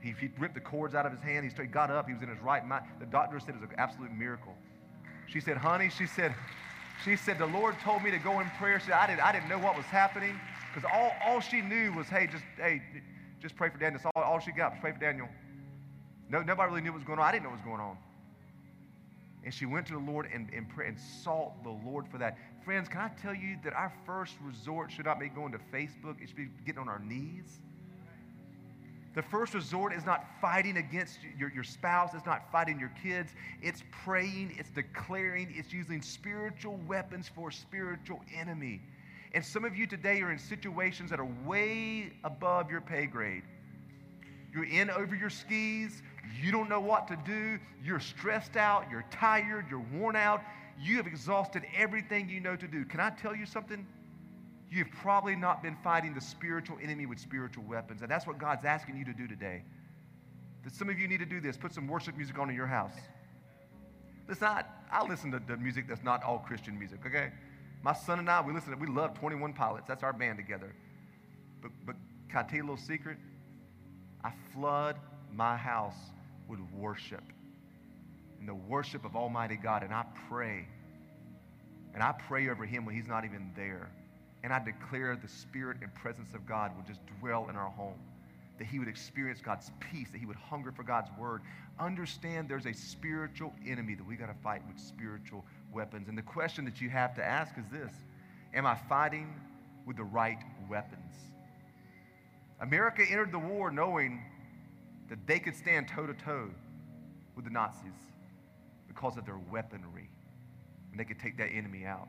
He, 0.00 0.14
he 0.20 0.30
ripped 0.38 0.54
the 0.54 0.60
cords 0.60 0.94
out 0.94 1.06
of 1.06 1.12
his 1.12 1.20
hand. 1.20 1.44
He, 1.44 1.50
started, 1.50 1.70
he 1.70 1.72
got 1.72 1.90
up. 1.90 2.06
He 2.06 2.14
was 2.14 2.22
in 2.22 2.28
his 2.28 2.40
right 2.40 2.66
mind. 2.66 2.84
The 3.00 3.06
doctor 3.06 3.40
said 3.40 3.50
it 3.50 3.60
was 3.60 3.64
an 3.70 3.74
absolute 3.78 4.12
miracle. 4.12 4.54
She 5.26 5.40
said, 5.40 5.56
honey, 5.56 5.90
she 5.90 6.06
said, 6.06 6.34
she 7.04 7.16
said, 7.16 7.38
the 7.38 7.46
Lord 7.46 7.76
told 7.84 8.02
me 8.02 8.10
to 8.10 8.18
go 8.18 8.40
in 8.40 8.48
prayer. 8.58 8.80
She 8.80 8.86
said, 8.86 8.94
I, 8.94 9.06
did, 9.06 9.18
I 9.20 9.32
didn't 9.32 9.48
know 9.48 9.58
what 9.58 9.76
was 9.76 9.86
happening 9.86 10.38
because 10.72 10.88
all, 10.94 11.12
all 11.26 11.40
she 11.40 11.60
knew 11.60 11.92
was, 11.94 12.06
hey, 12.06 12.26
just, 12.30 12.44
hey, 12.56 12.82
just 13.40 13.54
pray 13.56 13.68
for 13.70 13.78
Daniel. 13.78 14.00
That's 14.02 14.12
all, 14.16 14.22
all 14.22 14.38
she 14.38 14.52
got 14.52 14.72
was 14.72 14.78
pray 14.80 14.92
for 14.92 14.98
Daniel. 14.98 15.28
No, 16.30 16.42
nobody 16.42 16.70
really 16.70 16.82
knew 16.82 16.90
what 16.92 16.98
was 16.98 17.04
going 17.06 17.18
on. 17.18 17.24
I 17.24 17.32
didn't 17.32 17.44
know 17.44 17.50
what 17.50 17.58
was 17.58 17.66
going 17.66 17.80
on. 17.80 17.96
And 19.44 19.54
she 19.54 19.66
went 19.66 19.86
to 19.86 19.92
the 19.94 19.98
Lord 19.98 20.28
and, 20.32 20.48
and, 20.54 20.68
pray, 20.68 20.88
and 20.88 20.98
sought 21.22 21.62
the 21.62 21.70
Lord 21.70 22.06
for 22.10 22.18
that. 22.18 22.36
Friends, 22.64 22.88
can 22.88 23.00
I 23.00 23.08
tell 23.20 23.34
you 23.34 23.56
that 23.64 23.72
our 23.72 23.92
first 24.04 24.34
resort 24.42 24.90
should 24.90 25.06
not 25.06 25.18
be 25.20 25.28
going 25.28 25.52
to 25.52 25.58
Facebook? 25.72 26.20
It 26.20 26.28
should 26.28 26.36
be 26.36 26.48
getting 26.66 26.80
on 26.80 26.88
our 26.88 26.98
knees 26.98 27.60
the 29.14 29.22
first 29.22 29.54
resort 29.54 29.92
is 29.92 30.04
not 30.04 30.26
fighting 30.40 30.76
against 30.76 31.18
your, 31.38 31.50
your 31.52 31.64
spouse, 31.64 32.12
it's 32.14 32.26
not 32.26 32.50
fighting 32.52 32.78
your 32.78 32.92
kids, 33.02 33.32
it's 33.62 33.82
praying, 33.90 34.54
it's 34.58 34.70
declaring, 34.70 35.52
it's 35.56 35.72
using 35.72 36.02
spiritual 36.02 36.78
weapons 36.86 37.30
for 37.34 37.48
a 37.48 37.52
spiritual 37.52 38.20
enemy. 38.36 38.80
And 39.34 39.44
some 39.44 39.64
of 39.64 39.76
you 39.76 39.86
today 39.86 40.20
are 40.22 40.30
in 40.32 40.38
situations 40.38 41.10
that 41.10 41.20
are 41.20 41.28
way 41.46 42.12
above 42.24 42.70
your 42.70 42.80
pay 42.80 43.06
grade. 43.06 43.42
You're 44.52 44.64
in 44.64 44.90
over 44.90 45.14
your 45.14 45.30
skis, 45.30 46.02
you 46.42 46.52
don't 46.52 46.68
know 46.68 46.80
what 46.80 47.08
to 47.08 47.16
do, 47.24 47.58
you're 47.82 48.00
stressed 48.00 48.56
out, 48.56 48.90
you're 48.90 49.04
tired, 49.10 49.66
you're 49.70 49.84
worn 49.94 50.16
out, 50.16 50.42
you 50.78 50.96
have 50.96 51.06
exhausted 51.06 51.62
everything 51.76 52.28
you 52.28 52.40
know 52.40 52.56
to 52.56 52.68
do. 52.68 52.84
Can 52.84 53.00
I 53.00 53.10
tell 53.10 53.34
you 53.34 53.46
something? 53.46 53.86
you've 54.70 54.90
probably 55.00 55.36
not 55.36 55.62
been 55.62 55.76
fighting 55.82 56.14
the 56.14 56.20
spiritual 56.20 56.78
enemy 56.82 57.06
with 57.06 57.18
spiritual 57.18 57.64
weapons. 57.66 58.02
And 58.02 58.10
that's 58.10 58.26
what 58.26 58.38
God's 58.38 58.64
asking 58.64 58.96
you 58.96 59.04
to 59.06 59.12
do 59.14 59.26
today. 59.26 59.62
That 60.64 60.74
some 60.74 60.90
of 60.90 60.98
you 60.98 61.08
need 61.08 61.18
to 61.18 61.26
do 61.26 61.40
this. 61.40 61.56
Put 61.56 61.72
some 61.72 61.86
worship 61.86 62.16
music 62.16 62.38
on 62.38 62.50
in 62.50 62.56
your 62.56 62.66
house. 62.66 62.92
Listen, 64.28 64.46
I, 64.48 64.64
I 64.90 65.06
listen 65.06 65.30
to, 65.32 65.40
the 65.46 65.56
music 65.56 65.88
that's 65.88 66.04
not 66.04 66.22
all 66.22 66.38
Christian 66.38 66.78
music, 66.78 67.00
okay? 67.06 67.32
My 67.82 67.94
son 67.94 68.18
and 68.18 68.28
I, 68.28 68.42
we 68.42 68.52
listen 68.52 68.72
to, 68.72 68.76
we 68.78 68.86
love 68.86 69.14
21 69.18 69.54
Pilots. 69.54 69.86
That's 69.88 70.02
our 70.02 70.12
band 70.12 70.36
together. 70.36 70.74
But, 71.62 71.70
but 71.86 71.96
can 72.28 72.40
I 72.40 72.42
tell 72.42 72.56
you 72.56 72.62
a 72.62 72.64
little 72.70 72.76
secret? 72.76 73.16
I 74.22 74.32
flood 74.52 74.96
my 75.32 75.56
house 75.56 75.94
with 76.46 76.60
worship 76.76 77.22
and 78.40 78.48
the 78.48 78.54
worship 78.54 79.04
of 79.04 79.16
Almighty 79.16 79.56
God. 79.56 79.82
And 79.82 79.94
I 79.94 80.04
pray. 80.28 80.68
And 81.94 82.02
I 82.02 82.12
pray 82.12 82.48
over 82.50 82.66
him 82.66 82.84
when 82.84 82.94
he's 82.94 83.06
not 83.08 83.24
even 83.24 83.50
there. 83.56 83.90
And 84.44 84.52
I 84.52 84.62
declare 84.62 85.16
the 85.16 85.28
spirit 85.28 85.78
and 85.82 85.92
presence 85.94 86.34
of 86.34 86.46
God 86.46 86.74
will 86.76 86.84
just 86.84 87.00
dwell 87.20 87.48
in 87.48 87.56
our 87.56 87.70
home. 87.70 87.98
That 88.58 88.66
he 88.66 88.78
would 88.78 88.88
experience 88.88 89.40
God's 89.40 89.70
peace, 89.80 90.08
that 90.10 90.18
he 90.18 90.26
would 90.26 90.36
hunger 90.36 90.72
for 90.72 90.82
God's 90.82 91.10
word. 91.18 91.42
Understand 91.78 92.48
there's 92.48 92.66
a 92.66 92.72
spiritual 92.72 93.52
enemy 93.66 93.94
that 93.94 94.06
we 94.06 94.16
got 94.16 94.26
to 94.26 94.40
fight 94.42 94.62
with 94.66 94.78
spiritual 94.78 95.44
weapons. 95.72 96.08
And 96.08 96.16
the 96.16 96.22
question 96.22 96.64
that 96.64 96.80
you 96.80 96.88
have 96.90 97.14
to 97.16 97.24
ask 97.24 97.56
is 97.58 97.64
this 97.70 97.92
Am 98.54 98.66
I 98.66 98.74
fighting 98.88 99.32
with 99.86 99.96
the 99.96 100.04
right 100.04 100.38
weapons? 100.68 101.12
America 102.60 103.04
entered 103.08 103.30
the 103.30 103.38
war 103.38 103.70
knowing 103.70 104.20
that 105.08 105.24
they 105.26 105.38
could 105.38 105.54
stand 105.54 105.86
toe 105.88 106.06
to 106.06 106.14
toe 106.14 106.48
with 107.36 107.44
the 107.44 107.50
Nazis 107.50 107.92
because 108.88 109.16
of 109.16 109.24
their 109.24 109.38
weaponry, 109.50 110.10
and 110.90 110.98
they 110.98 111.04
could 111.04 111.20
take 111.20 111.36
that 111.38 111.48
enemy 111.50 111.84
out. 111.86 112.08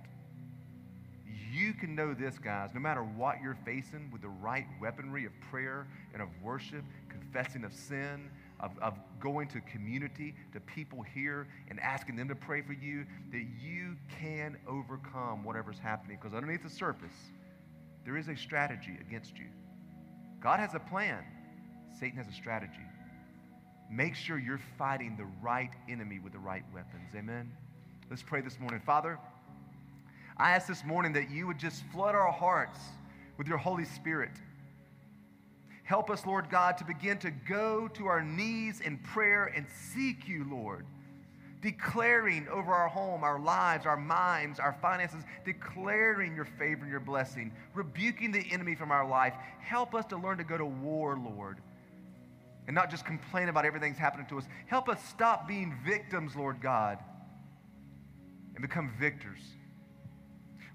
You 1.52 1.74
can 1.74 1.96
know 1.96 2.14
this, 2.14 2.38
guys, 2.40 2.72
no 2.74 2.80
matter 2.80 3.02
what 3.04 3.38
you're 3.42 3.58
facing 3.66 4.10
with 4.12 4.22
the 4.22 4.30
right 4.30 4.66
weaponry 4.82 5.26
of 5.26 5.32
prayer 5.50 5.88
and 6.14 6.22
of 6.22 6.30
worship, 6.42 6.84
confessing 7.08 7.64
of 7.64 7.74
sin, 7.74 8.30
of, 8.60 8.72
of 8.82 8.98
going 9.20 9.48
to 9.50 9.62
community, 9.62 10.36
to 10.54 10.60
people 10.60 11.02
here, 11.02 11.48
and 11.70 11.80
asking 11.80 12.16
them 12.16 12.28
to 12.30 12.36
pray 12.36 12.62
for 12.62 12.74
you, 12.74 13.06
that 13.32 13.46
you 13.62 13.96
can 14.20 14.58
overcome 14.68 15.44
whatever's 15.44 15.80
happening. 15.80 16.18
Because 16.20 16.36
underneath 16.36 16.64
the 16.64 16.70
surface, 16.70 17.32
there 18.06 18.18
is 18.18 18.28
a 18.28 18.36
strategy 18.36 18.98
against 19.00 19.38
you. 19.38 19.48
God 20.42 20.60
has 20.60 20.74
a 20.74 20.80
plan, 20.80 21.24
Satan 22.00 22.18
has 22.18 22.28
a 22.28 22.32
strategy. 22.36 22.74
Make 23.92 24.16
sure 24.16 24.38
you're 24.40 24.62
fighting 24.78 25.16
the 25.18 25.28
right 25.44 25.72
enemy 25.90 26.20
with 26.20 26.34
the 26.34 26.40
right 26.40 26.64
weapons. 26.74 27.10
Amen. 27.16 27.52
Let's 28.10 28.22
pray 28.24 28.42
this 28.42 28.60
morning. 28.60 28.82
Father, 28.86 29.20
I 30.42 30.52
ask 30.52 30.68
this 30.70 30.86
morning 30.86 31.14
that 31.14 31.30
you 31.30 31.48
would 31.48 31.58
just 31.60 31.84
flood 31.92 32.16
our 32.16 32.32
hearts 32.32 32.80
with 33.38 33.48
your 33.48 33.58
Holy 33.58 33.84
Spirit. 33.84 34.32
Help 35.84 36.10
us, 36.10 36.26
Lord 36.26 36.50
God, 36.50 36.78
to 36.78 36.86
begin 36.86 37.18
to 37.20 37.32
go 37.32 37.90
to 37.96 38.06
our 38.06 38.24
knees 38.24 38.80
in 38.80 39.00
prayer 39.00 39.52
and 39.54 39.66
seek 39.94 40.30
you, 40.30 40.46
Lord. 40.50 40.86
Declaring 41.62 42.48
over 42.48 42.72
our 42.72 42.88
home, 42.88 43.22
our 43.26 43.38
lives, 43.38 43.86
our 43.86 43.98
minds, 43.98 44.60
our 44.62 44.78
finances, 44.82 45.24
declaring 45.44 46.34
your 46.34 46.46
favor 46.46 46.84
and 46.84 46.92
your 46.92 47.02
blessing, 47.02 47.52
rebuking 47.74 48.32
the 48.32 48.50
enemy 48.50 48.76
from 48.76 48.92
our 48.92 49.06
life. 49.06 49.34
Help 49.60 49.94
us 49.94 50.06
to 50.06 50.16
learn 50.16 50.38
to 50.38 50.46
go 50.46 50.58
to 50.58 50.66
war, 50.66 51.18
Lord, 51.20 51.58
and 52.68 52.74
not 52.74 52.90
just 52.90 53.04
complain 53.04 53.50
about 53.50 53.66
everything 53.66 53.90
that's 53.92 54.00
happening 54.00 54.26
to 54.28 54.38
us. 54.38 54.46
Help 54.68 54.88
us 54.88 55.04
stop 55.10 55.50
being 55.50 55.78
victims, 55.86 56.34
Lord 56.34 56.62
God, 56.62 57.00
and 58.56 58.62
become 58.62 58.94
victors. 58.98 59.42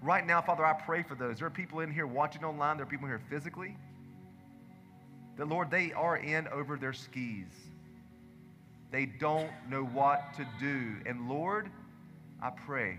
Right 0.05 0.27
now, 0.27 0.43
Father, 0.43 0.67
I 0.67 0.75
pray 0.75 1.03
for 1.03 1.15
those. 1.15 1.39
There 1.39 1.47
are 1.47 1.51
people 1.51 1.81
in 1.81 1.91
here 1.91 2.07
watching 2.07 2.45
online, 2.45 2.77
there 2.77 2.85
are 2.85 2.89
people 2.89 3.09
here 3.09 3.23
physically. 3.31 3.75
That, 5.39 5.49
Lord, 5.49 5.71
they 5.71 5.93
are 5.95 6.19
in 6.19 6.47
over 6.49 6.77
their 6.77 6.93
skis. 6.93 7.47
They 8.91 9.07
don't 9.07 9.49
know 9.67 9.83
what 9.83 10.35
to 10.37 10.47
do. 10.61 10.97
And, 11.07 11.27
Lord, 11.27 11.71
I 12.43 12.51
pray 12.51 12.99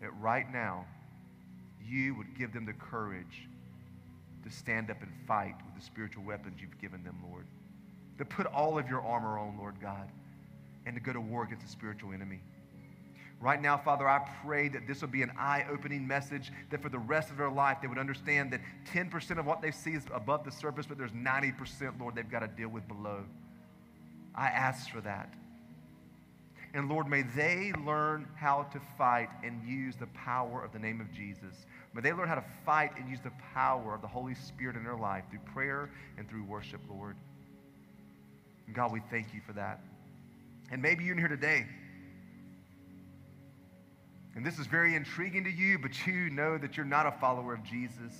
that 0.00 0.10
right 0.20 0.50
now 0.52 0.86
you 1.84 2.14
would 2.14 2.38
give 2.38 2.52
them 2.52 2.64
the 2.64 2.72
courage 2.72 3.48
to 4.44 4.50
stand 4.50 4.88
up 4.88 5.02
and 5.02 5.10
fight 5.26 5.56
with 5.66 5.74
the 5.74 5.84
spiritual 5.84 6.22
weapons 6.22 6.58
you've 6.60 6.80
given 6.80 7.02
them, 7.02 7.16
Lord. 7.28 7.44
To 8.18 8.24
put 8.24 8.46
all 8.46 8.78
of 8.78 8.88
your 8.88 9.02
armor 9.02 9.36
on, 9.36 9.58
Lord 9.58 9.74
God, 9.82 10.08
and 10.86 10.94
to 10.94 11.00
go 11.02 11.12
to 11.12 11.20
war 11.20 11.42
against 11.42 11.66
the 11.66 11.72
spiritual 11.72 12.12
enemy. 12.14 12.40
Right 13.40 13.60
now, 13.60 13.76
Father, 13.76 14.08
I 14.08 14.20
pray 14.44 14.68
that 14.68 14.86
this 14.86 15.02
would 15.02 15.12
be 15.12 15.22
an 15.22 15.32
eye 15.38 15.66
opening 15.70 16.06
message 16.06 16.50
that 16.70 16.80
for 16.80 16.88
the 16.88 16.98
rest 16.98 17.30
of 17.30 17.36
their 17.36 17.50
life 17.50 17.78
they 17.82 17.88
would 17.88 17.98
understand 17.98 18.50
that 18.52 18.60
10% 18.94 19.38
of 19.38 19.44
what 19.44 19.60
they 19.60 19.70
see 19.70 19.90
is 19.92 20.04
above 20.14 20.44
the 20.44 20.50
surface, 20.50 20.86
but 20.86 20.96
there's 20.96 21.12
90%, 21.12 22.00
Lord, 22.00 22.14
they've 22.14 22.30
got 22.30 22.40
to 22.40 22.48
deal 22.48 22.68
with 22.68 22.88
below. 22.88 23.24
I 24.34 24.46
ask 24.48 24.88
for 24.88 25.02
that. 25.02 25.32
And 26.72 26.88
Lord, 26.88 27.08
may 27.08 27.22
they 27.22 27.72
learn 27.86 28.26
how 28.36 28.62
to 28.72 28.80
fight 28.98 29.28
and 29.42 29.66
use 29.66 29.96
the 29.96 30.08
power 30.08 30.62
of 30.64 30.72
the 30.72 30.78
name 30.78 31.00
of 31.00 31.10
Jesus. 31.12 31.66
May 31.94 32.00
they 32.02 32.12
learn 32.12 32.28
how 32.28 32.34
to 32.34 32.44
fight 32.64 32.92
and 32.98 33.08
use 33.08 33.20
the 33.20 33.32
power 33.54 33.94
of 33.94 34.00
the 34.00 34.06
Holy 34.08 34.34
Spirit 34.34 34.76
in 34.76 34.84
their 34.84 34.96
life 34.96 35.24
through 35.30 35.38
prayer 35.52 35.90
and 36.18 36.28
through 36.28 36.44
worship, 36.44 36.80
Lord. 36.90 37.16
And 38.66 38.74
God, 38.74 38.92
we 38.92 39.00
thank 39.10 39.32
you 39.32 39.40
for 39.46 39.52
that. 39.54 39.80
And 40.70 40.82
maybe 40.82 41.04
you're 41.04 41.12
in 41.12 41.18
here 41.18 41.28
today 41.28 41.66
and 44.36 44.44
this 44.44 44.58
is 44.58 44.66
very 44.66 44.94
intriguing 44.94 45.44
to 45.44 45.50
you, 45.50 45.78
but 45.78 46.06
you 46.06 46.28
know 46.28 46.58
that 46.58 46.76
you're 46.76 46.84
not 46.84 47.06
a 47.06 47.10
follower 47.12 47.54
of 47.54 47.62
Jesus, 47.64 48.12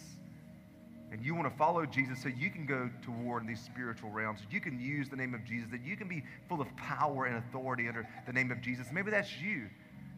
and 1.12 1.22
you 1.22 1.34
want 1.34 1.48
to 1.50 1.56
follow 1.58 1.84
Jesus 1.84 2.20
so 2.22 2.28
you 2.30 2.50
can 2.50 2.64
go 2.64 2.88
to 3.04 3.10
war 3.12 3.38
in 3.38 3.46
these 3.46 3.60
spiritual 3.60 4.08
realms, 4.10 4.40
you 4.50 4.60
can 4.60 4.80
use 4.80 5.08
the 5.10 5.16
name 5.16 5.34
of 5.34 5.44
Jesus, 5.44 5.70
that 5.70 5.82
you 5.82 5.94
can 5.94 6.08
be 6.08 6.24
full 6.48 6.60
of 6.60 6.74
power 6.76 7.26
and 7.26 7.36
authority 7.36 7.86
under 7.86 8.08
the 8.26 8.32
name 8.32 8.50
of 8.50 8.60
Jesus. 8.62 8.86
Maybe 8.90 9.10
that's 9.10 9.38
you, 9.38 9.66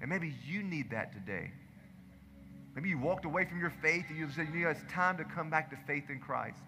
and 0.01 0.09
maybe 0.09 0.35
you 0.47 0.63
need 0.63 0.91
that 0.93 1.13
today. 1.13 1.51
Maybe 2.77 2.91
you 2.91 2.99
walked 2.99 3.25
away 3.25 3.45
from 3.45 3.59
your 3.59 3.73
faith 3.83 4.05
and 4.09 4.17
you 4.17 4.29
said, 4.31 4.47
you 4.55 4.65
know, 4.65 4.71
it's 4.71 4.85
time 4.93 5.17
to 5.19 5.25
come 5.25 5.51
back 5.51 5.69
to 5.71 5.77
faith 5.85 6.11
in 6.11 6.21
Christ. 6.21 6.63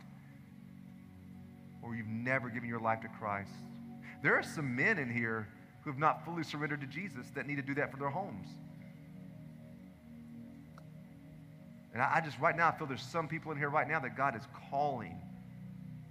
Or 1.85 1.95
you've 1.95 2.09
never 2.09 2.49
given 2.49 2.69
your 2.69 2.81
life 2.81 3.01
to 3.03 3.09
Christ. 3.21 3.53
There 4.21 4.35
are 4.35 4.43
some 4.43 4.75
men 4.75 4.99
in 4.99 5.09
here 5.13 5.49
who 5.85 5.91
have 5.91 6.01
not 6.01 6.25
fully 6.25 6.43
surrendered 6.43 6.81
to 6.81 6.87
Jesus 6.89 7.27
that 7.37 7.47
need 7.47 7.57
to 7.57 7.63
do 7.63 7.75
that 7.77 7.93
for 7.93 7.97
their 7.97 8.11
homes. 8.11 8.49
And 11.93 12.03
I, 12.03 12.17
I 12.17 12.21
just, 12.21 12.39
right 12.39 12.57
now, 12.57 12.69
I 12.69 12.73
feel 12.79 12.87
there's 12.87 13.03
some 13.03 13.27
people 13.29 13.53
in 13.53 13.59
here 13.59 13.69
right 13.69 13.89
now 13.89 14.01
that 14.01 14.17
God 14.17 14.37
is 14.37 14.43
calling 14.71 15.19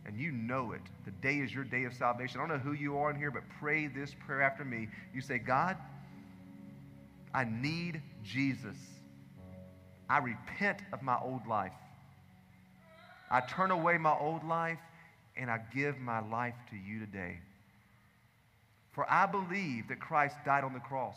and 0.05 0.17
you 0.17 0.31
know 0.31 0.71
it. 0.71 0.81
The 1.05 1.11
day 1.11 1.37
is 1.37 1.53
your 1.53 1.63
day 1.63 1.83
of 1.83 1.93
salvation. 1.93 2.39
I 2.39 2.47
don't 2.47 2.57
know 2.57 2.61
who 2.63 2.73
you 2.73 2.97
are 2.97 3.09
in 3.11 3.15
here, 3.17 3.31
but 3.31 3.43
pray 3.59 3.87
this 3.87 4.15
prayer 4.25 4.41
after 4.41 4.65
me. 4.65 4.87
You 5.13 5.21
say, 5.21 5.37
God, 5.37 5.77
I 7.33 7.45
need 7.45 8.01
Jesus. 8.25 8.75
I 10.09 10.17
repent 10.17 10.79
of 10.91 11.03
my 11.03 11.17
old 11.19 11.45
life. 11.47 11.73
I 13.29 13.41
turn 13.41 13.69
away 13.69 13.99
my 13.99 14.13
old 14.17 14.43
life 14.43 14.79
and 15.37 15.49
I 15.51 15.59
give 15.73 15.99
my 15.99 16.27
life 16.27 16.55
to 16.71 16.75
you 16.75 16.99
today. 16.99 17.39
For 18.93 19.09
I 19.09 19.27
believe 19.27 19.87
that 19.89 19.99
Christ 19.99 20.35
died 20.43 20.63
on 20.63 20.73
the 20.73 20.79
cross. 20.79 21.15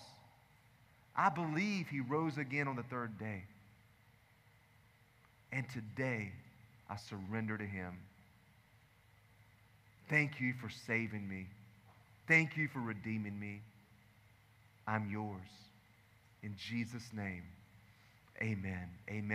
I 1.16 1.30
believe 1.30 1.88
he 1.88 2.00
rose 2.00 2.36
again 2.36 2.68
on 2.68 2.76
the 2.76 2.82
third 2.84 3.18
day. 3.18 3.44
And 5.52 5.66
today, 5.68 6.32
I 6.88 6.96
surrender 6.96 7.58
to 7.58 7.64
Him. 7.64 7.92
Thank 10.08 10.40
you 10.40 10.54
for 10.60 10.70
saving 10.86 11.28
me. 11.28 11.46
Thank 12.26 12.56
you 12.56 12.68
for 12.68 12.80
redeeming 12.80 13.38
me. 13.38 13.60
I'm 14.86 15.08
yours. 15.10 15.46
In 16.42 16.56
Jesus' 16.58 17.08
name, 17.12 17.44
amen. 18.42 18.88
Amen. 19.08 19.28